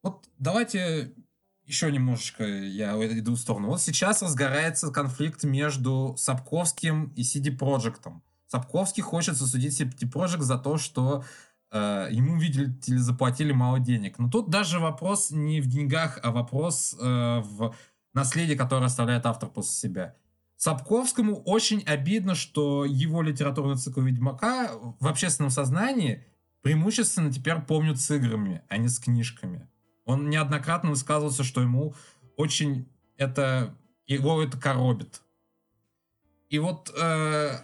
Вот 0.04 0.26
давайте 0.38 1.14
еще 1.66 1.92
немножечко 1.92 2.46
я 2.46 2.94
иду 3.18 3.34
в 3.34 3.40
сторону. 3.40 3.70
Вот 3.70 3.82
сейчас 3.82 4.22
разгорается 4.22 4.92
конфликт 4.92 5.44
между 5.44 6.16
Сапковским 6.18 7.12
и 7.16 7.24
CD 7.24 7.58
Projekt. 7.58 8.12
Сапковский 8.48 9.02
хочет 9.02 9.36
засудить 9.36 9.80
CD 9.80 10.10
Projekt 10.10 10.42
за 10.42 10.58
то, 10.58 10.78
что 10.78 11.24
ему, 11.78 12.38
видите 12.38 12.94
ли, 12.94 12.98
заплатили 12.98 13.52
мало 13.52 13.80
денег. 13.80 14.20
Но 14.20 14.30
тут 14.30 14.50
даже 14.50 14.80
вопрос 14.80 15.32
не 15.32 15.62
в 15.62 15.68
деньгах, 15.68 16.20
а 16.24 16.32
вопрос 16.32 16.96
э, 17.00 17.06
в 17.40 17.76
наследии, 18.14 18.56
которое 18.56 18.86
оставляет 18.86 19.26
автор 19.26 19.50
после 19.50 19.74
себя. 19.74 20.16
Сапковскому 20.58 21.42
очень 21.44 21.84
обидно, 21.84 22.34
что 22.34 22.86
его 22.86 23.22
литературный 23.22 23.76
цикл 23.76 24.02
Ведьмака 24.02 24.72
в 25.00 25.08
общественном 25.08 25.52
сознании 25.52 26.26
преимущественно 26.62 27.32
теперь 27.32 27.60
помнят 27.62 28.00
с 28.00 28.10
играми, 28.10 28.64
а 28.70 28.78
не 28.78 28.88
с 28.88 28.98
книжками. 29.00 29.68
Он 30.06 30.30
неоднократно 30.30 30.92
высказывался, 30.92 31.44
что 31.44 31.62
ему 31.62 31.94
очень 32.38 32.88
это 33.18 33.76
его 34.08 34.42
это 34.42 34.58
коробит. 34.58 35.22
И 36.50 36.60
вот 36.60 36.94
э, 36.96 37.58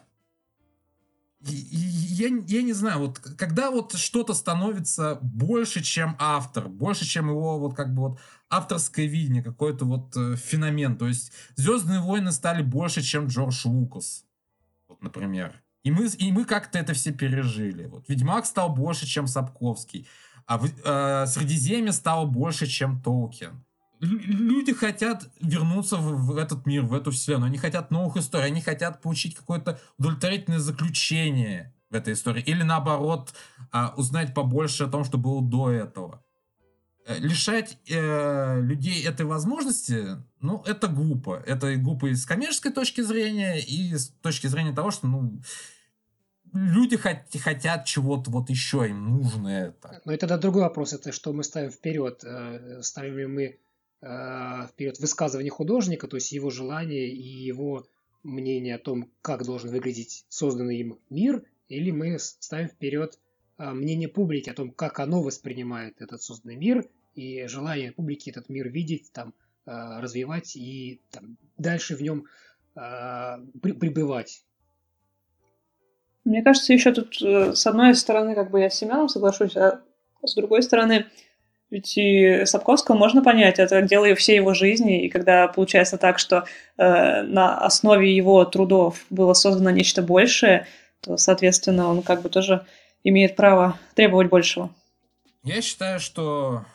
я, 1.43 2.27
я 2.47 2.61
не 2.61 2.73
знаю, 2.73 2.99
вот 2.99 3.19
когда 3.19 3.71
вот 3.71 3.93
что-то 3.93 4.33
становится 4.33 5.17
больше, 5.21 5.81
чем 5.81 6.15
автор, 6.19 6.67
больше, 6.67 7.05
чем 7.05 7.29
его 7.29 7.59
вот 7.59 7.75
как 7.75 7.93
бы 7.93 8.09
вот 8.09 8.19
авторское 8.49 9.07
видение, 9.07 9.41
какой-то 9.41 9.85
вот 9.85 10.15
э, 10.15 10.35
феномен. 10.35 10.97
То 10.97 11.07
есть 11.07 11.31
Звездные 11.55 12.01
войны 12.01 12.31
стали 12.31 12.61
больше, 12.61 13.01
чем 13.01 13.27
Джордж 13.27 13.65
Лукас. 13.65 14.25
Вот 14.87 15.01
например. 15.01 15.61
И 15.83 15.89
мы, 15.89 16.07
и 16.07 16.31
мы 16.31 16.45
как-то 16.45 16.77
это 16.77 16.93
все 16.93 17.11
пережили. 17.11 17.85
Вот. 17.85 18.07
Ведьмак 18.07 18.45
стал 18.45 18.69
больше, 18.73 19.07
чем 19.07 19.25
Сапковский. 19.25 20.07
А 20.45 20.57
в, 20.59 20.65
э, 20.65 21.25
Средиземье 21.25 21.91
стало 21.91 22.25
больше, 22.25 22.67
чем 22.67 23.01
Толкин. 23.01 23.63
Люди 24.01 24.73
хотят 24.73 25.29
вернуться 25.39 25.97
в, 25.97 26.33
в 26.33 26.37
этот 26.37 26.65
мир, 26.65 26.83
в 26.83 26.93
эту 26.93 27.11
вселенную. 27.11 27.47
Они 27.47 27.57
хотят 27.57 27.91
новых 27.91 28.17
историй. 28.17 28.47
Они 28.47 28.59
хотят 28.59 29.01
получить 29.01 29.35
какое-то 29.35 29.79
удовлетворительное 29.97 30.59
заключение 30.59 31.73
в 31.91 31.95
этой 31.95 32.13
истории. 32.13 32.41
Или 32.41 32.63
наоборот, 32.63 33.33
э, 33.71 33.87
узнать 33.97 34.33
побольше 34.33 34.85
о 34.85 34.87
том, 34.87 35.03
что 35.03 35.19
было 35.19 35.41
до 35.43 35.69
этого. 35.69 36.23
Э, 37.05 37.17
лишать 37.19 37.77
э, 37.89 38.61
людей 38.61 39.03
этой 39.03 39.25
возможности, 39.25 40.17
ну, 40.39 40.63
это 40.65 40.87
глупо. 40.87 41.43
Это 41.45 41.75
глупо 41.75 42.07
и 42.07 42.15
с 42.15 42.25
коммерческой 42.25 42.71
точки 42.71 43.01
зрения, 43.01 43.59
и 43.59 43.95
с 43.95 44.09
точки 44.21 44.47
зрения 44.47 44.73
того, 44.73 44.91
что, 44.91 45.07
ну, 45.07 45.41
люди 46.53 46.97
хот- 46.97 47.37
хотят 47.39 47.85
чего-то 47.85 48.31
вот 48.31 48.49
еще, 48.49 48.87
им 48.87 49.09
нужно 49.09 49.47
это. 49.47 50.01
Ну, 50.05 50.11
это 50.11 50.21
тогда 50.21 50.37
другой 50.37 50.63
вопрос, 50.63 50.93
это 50.93 51.11
что 51.11 51.33
мы 51.33 51.43
ставим 51.43 51.71
вперед. 51.71 52.23
Э, 52.23 52.81
ставим 52.81 53.17
ли 53.17 53.25
мы 53.25 53.59
вперед 54.01 54.99
высказывание 54.99 55.51
художника, 55.51 56.07
то 56.07 56.17
есть 56.17 56.31
его 56.31 56.49
желание 56.49 57.07
и 57.07 57.21
его 57.21 57.85
мнение 58.23 58.75
о 58.75 58.79
том, 58.79 59.11
как 59.21 59.45
должен 59.45 59.69
выглядеть 59.69 60.25
созданный 60.29 60.77
им 60.77 60.99
мир, 61.09 61.43
или 61.67 61.91
мы 61.91 62.19
ставим 62.19 62.67
вперед 62.67 63.19
а, 63.57 63.73
мнение 63.73 64.07
публики 64.07 64.49
о 64.49 64.53
том, 64.53 64.71
как 64.71 64.99
оно 64.99 65.21
воспринимает 65.21 66.01
этот 66.01 66.21
созданный 66.21 66.55
мир, 66.55 66.89
и 67.15 67.45
желание 67.47 67.91
публики 67.91 68.29
этот 68.29 68.49
мир 68.49 68.69
видеть, 68.69 69.11
там, 69.11 69.33
а, 69.65 70.01
развивать 70.01 70.55
и 70.55 71.01
там, 71.11 71.37
дальше 71.57 71.95
в 71.95 72.01
нем 72.01 72.25
а, 72.75 73.39
пребывать. 73.61 74.43
Мне 76.23 76.43
кажется, 76.43 76.73
еще 76.73 76.93
тут 76.93 77.19
э, 77.21 77.55
с 77.55 77.65
одной 77.65 77.95
стороны, 77.95 78.35
как 78.35 78.51
бы 78.51 78.59
я 78.59 78.69
с 78.69 78.75
Семеном 78.75 79.09
соглашусь, 79.09 79.57
а 79.57 79.81
с 80.23 80.35
другой 80.35 80.61
стороны, 80.61 81.07
ведь 81.71 81.97
и 81.97 82.45
Сапковского 82.45 82.97
можно 82.97 83.23
понять, 83.23 83.57
это 83.57 83.81
дело 83.81 84.13
всей 84.13 84.35
его 84.35 84.53
жизни, 84.53 85.05
и 85.05 85.09
когда 85.09 85.47
получается 85.47 85.97
так, 85.97 86.19
что 86.19 86.43
э, 86.77 87.21
на 87.23 87.57
основе 87.57 88.13
его 88.13 88.43
трудов 88.43 89.05
было 89.09 89.33
создано 89.33 89.69
нечто 89.69 90.01
большее, 90.01 90.67
то, 90.99 91.15
соответственно, 91.15 91.87
он 91.87 92.03
как 92.03 92.21
бы 92.21 92.29
тоже 92.29 92.65
имеет 93.05 93.37
право 93.37 93.79
требовать 93.95 94.29
большего. 94.29 94.69
Я 95.43 95.61
считаю, 95.61 96.01
что 96.01 96.65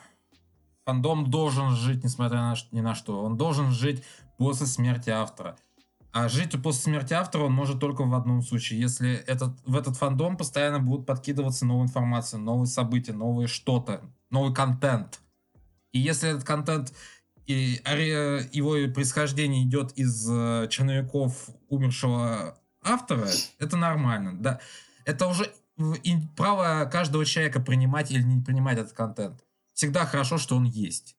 фандом 0.87 1.31
должен 1.31 1.77
жить, 1.77 2.03
несмотря 2.03 2.39
на, 2.39 2.55
ни 2.73 2.81
на 2.81 2.95
что. 2.95 3.23
Он 3.23 3.37
должен 3.37 3.73
жить 3.73 4.03
после 4.39 4.67
смерти 4.67 5.11
автора. 5.11 5.57
А 6.17 6.31
жить 6.31 6.53
после 6.63 6.81
смерти 6.81 7.13
автора 7.13 7.43
он 7.43 7.53
может 7.53 7.79
только 7.79 8.03
в 8.03 8.15
одном 8.15 8.41
случае, 8.41 8.81
если 8.81 9.17
этот, 9.27 9.51
в 9.67 9.77
этот 9.77 9.99
фандом 9.99 10.39
постоянно 10.39 10.79
будут 10.79 11.05
подкидываться 11.05 11.67
новая 11.67 11.85
информация, 11.85 12.39
новые 12.39 12.69
события, 12.69 13.13
новые 13.13 13.49
что-то, 13.49 14.01
новый 14.31 14.55
контент. 14.55 15.21
И 15.93 15.99
если 15.99 16.31
этот 16.31 16.43
контент 16.43 16.95
и 17.45 17.83
его 18.51 18.91
происхождение 18.95 19.65
идет 19.65 19.93
из 19.93 20.27
э, 20.31 20.69
черновиков 20.71 21.51
умершего 21.69 22.59
автора, 22.83 23.29
это 23.59 23.77
нормально. 23.77 24.39
Да. 24.41 24.61
Это 25.05 25.27
уже 25.27 25.53
право 26.35 26.89
каждого 26.91 27.27
человека 27.27 27.61
принимать 27.61 28.11
или 28.11 28.23
не 28.23 28.41
принимать 28.41 28.79
этот 28.79 28.95
контент. 28.95 29.45
Всегда 29.75 30.07
хорошо, 30.07 30.39
что 30.39 30.57
он 30.57 30.65
есть. 30.65 31.15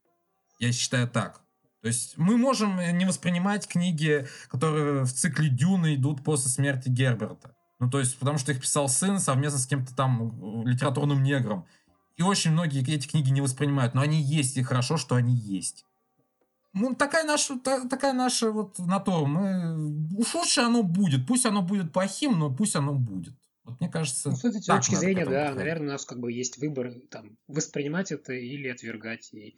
Я 0.57 0.71
считаю 0.71 1.07
так. 1.07 1.43
То 1.81 1.87
есть 1.87 2.17
мы 2.17 2.37
можем 2.37 2.79
не 2.97 3.05
воспринимать 3.05 3.67
книги, 3.67 4.27
которые 4.49 5.03
в 5.03 5.13
цикле 5.13 5.49
Дюны 5.49 5.95
идут 5.95 6.23
после 6.23 6.49
смерти 6.49 6.89
Герберта. 6.89 7.55
Ну, 7.79 7.89
то 7.89 7.99
есть, 7.99 8.17
потому 8.17 8.39
что 8.39 8.51
их 8.51 8.61
писал 8.61 8.89
сын 8.89 9.19
совместно 9.19 9.59
с 9.59 9.67
кем-то 9.67 9.95
там 9.95 10.65
литературным 10.65 11.21
негром. 11.21 11.65
И 12.15 12.23
очень 12.23 12.51
многие 12.51 12.81
эти 12.81 13.07
книги 13.07 13.29
не 13.29 13.41
воспринимают, 13.41 13.93
но 13.93 14.01
они 14.01 14.19
есть, 14.19 14.57
и 14.57 14.63
хорошо, 14.63 14.97
что 14.97 15.15
они 15.15 15.35
есть. 15.35 15.85
Ну, 16.73 16.95
такая 16.95 17.23
наша, 17.23 17.57
та, 17.59 17.87
такая 17.87 18.13
наша 18.13 18.51
вот 18.51 18.77
натура. 18.79 19.25
Мы, 19.25 20.17
уж 20.17 20.33
лучше 20.33 20.61
оно 20.61 20.83
будет. 20.83 21.25
Пусть 21.27 21.45
оно 21.45 21.61
будет 21.61 21.93
плохим, 21.93 22.37
но 22.39 22.53
пусть 22.53 22.75
оно 22.75 22.93
будет. 22.93 23.33
Вот 23.63 23.79
мне 23.79 23.89
кажется, 23.89 24.29
ну, 24.29 24.35
с 24.35 24.45
этой 24.45 24.61
точки 24.61 24.95
зрения, 24.95 25.25
да, 25.25 25.31
подходить. 25.31 25.57
наверное, 25.57 25.87
у 25.87 25.91
нас 25.91 26.05
как 26.05 26.19
бы 26.19 26.31
есть 26.31 26.57
выбор 26.57 26.93
там 27.09 27.37
воспринимать 27.47 28.11
это 28.11 28.33
или 28.33 28.67
отвергать. 28.69 29.29
И 29.33 29.49
э, 29.49 29.53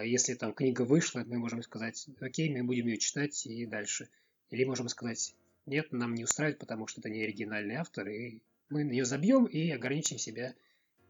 если 0.00 0.34
там 0.34 0.54
книга 0.54 0.82
вышла, 0.82 1.22
мы 1.26 1.38
можем 1.38 1.62
сказать, 1.62 2.06
окей, 2.20 2.50
мы 2.50 2.64
будем 2.64 2.86
ее 2.86 2.98
читать 2.98 3.46
и 3.46 3.66
дальше. 3.66 4.08
Или 4.50 4.64
можем 4.64 4.88
сказать, 4.88 5.34
нет, 5.66 5.92
нам 5.92 6.14
не 6.14 6.24
устраивает, 6.24 6.58
потому 6.58 6.86
что 6.86 7.00
это 7.00 7.10
не 7.10 7.22
оригинальный 7.22 7.76
автор, 7.76 8.08
и 8.08 8.40
мы 8.68 8.84
на 8.84 8.90
нее 8.90 9.04
забьем 9.04 9.44
и 9.44 9.70
ограничим 9.70 10.18
себя 10.18 10.54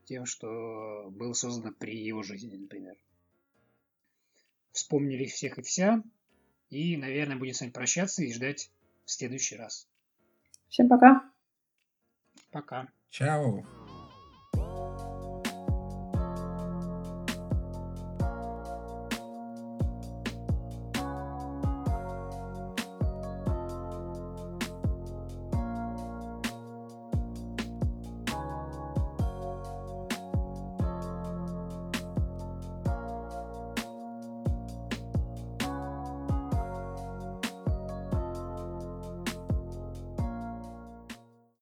тем, 0.05 0.27
что 0.27 1.09
было 1.11 1.33
создано 1.33 1.73
при 1.73 1.97
его 1.97 2.23
жизни, 2.23 2.57
например. 2.57 2.97
Вспомнили 4.73 5.27
всех 5.27 5.59
и 5.59 5.63
вся, 5.63 6.03
и, 6.71 6.97
наверное, 6.97 7.37
будем 7.37 7.55
с 7.55 7.61
вами 7.61 7.71
прощаться 7.71 8.23
и 8.23 8.33
ждать 8.33 8.71
в 9.05 9.11
следующий 9.11 9.57
раз. 9.57 9.87
Всем 10.69 10.89
пока! 10.89 11.31
Пока. 12.51 12.89
Чао. 13.11 13.65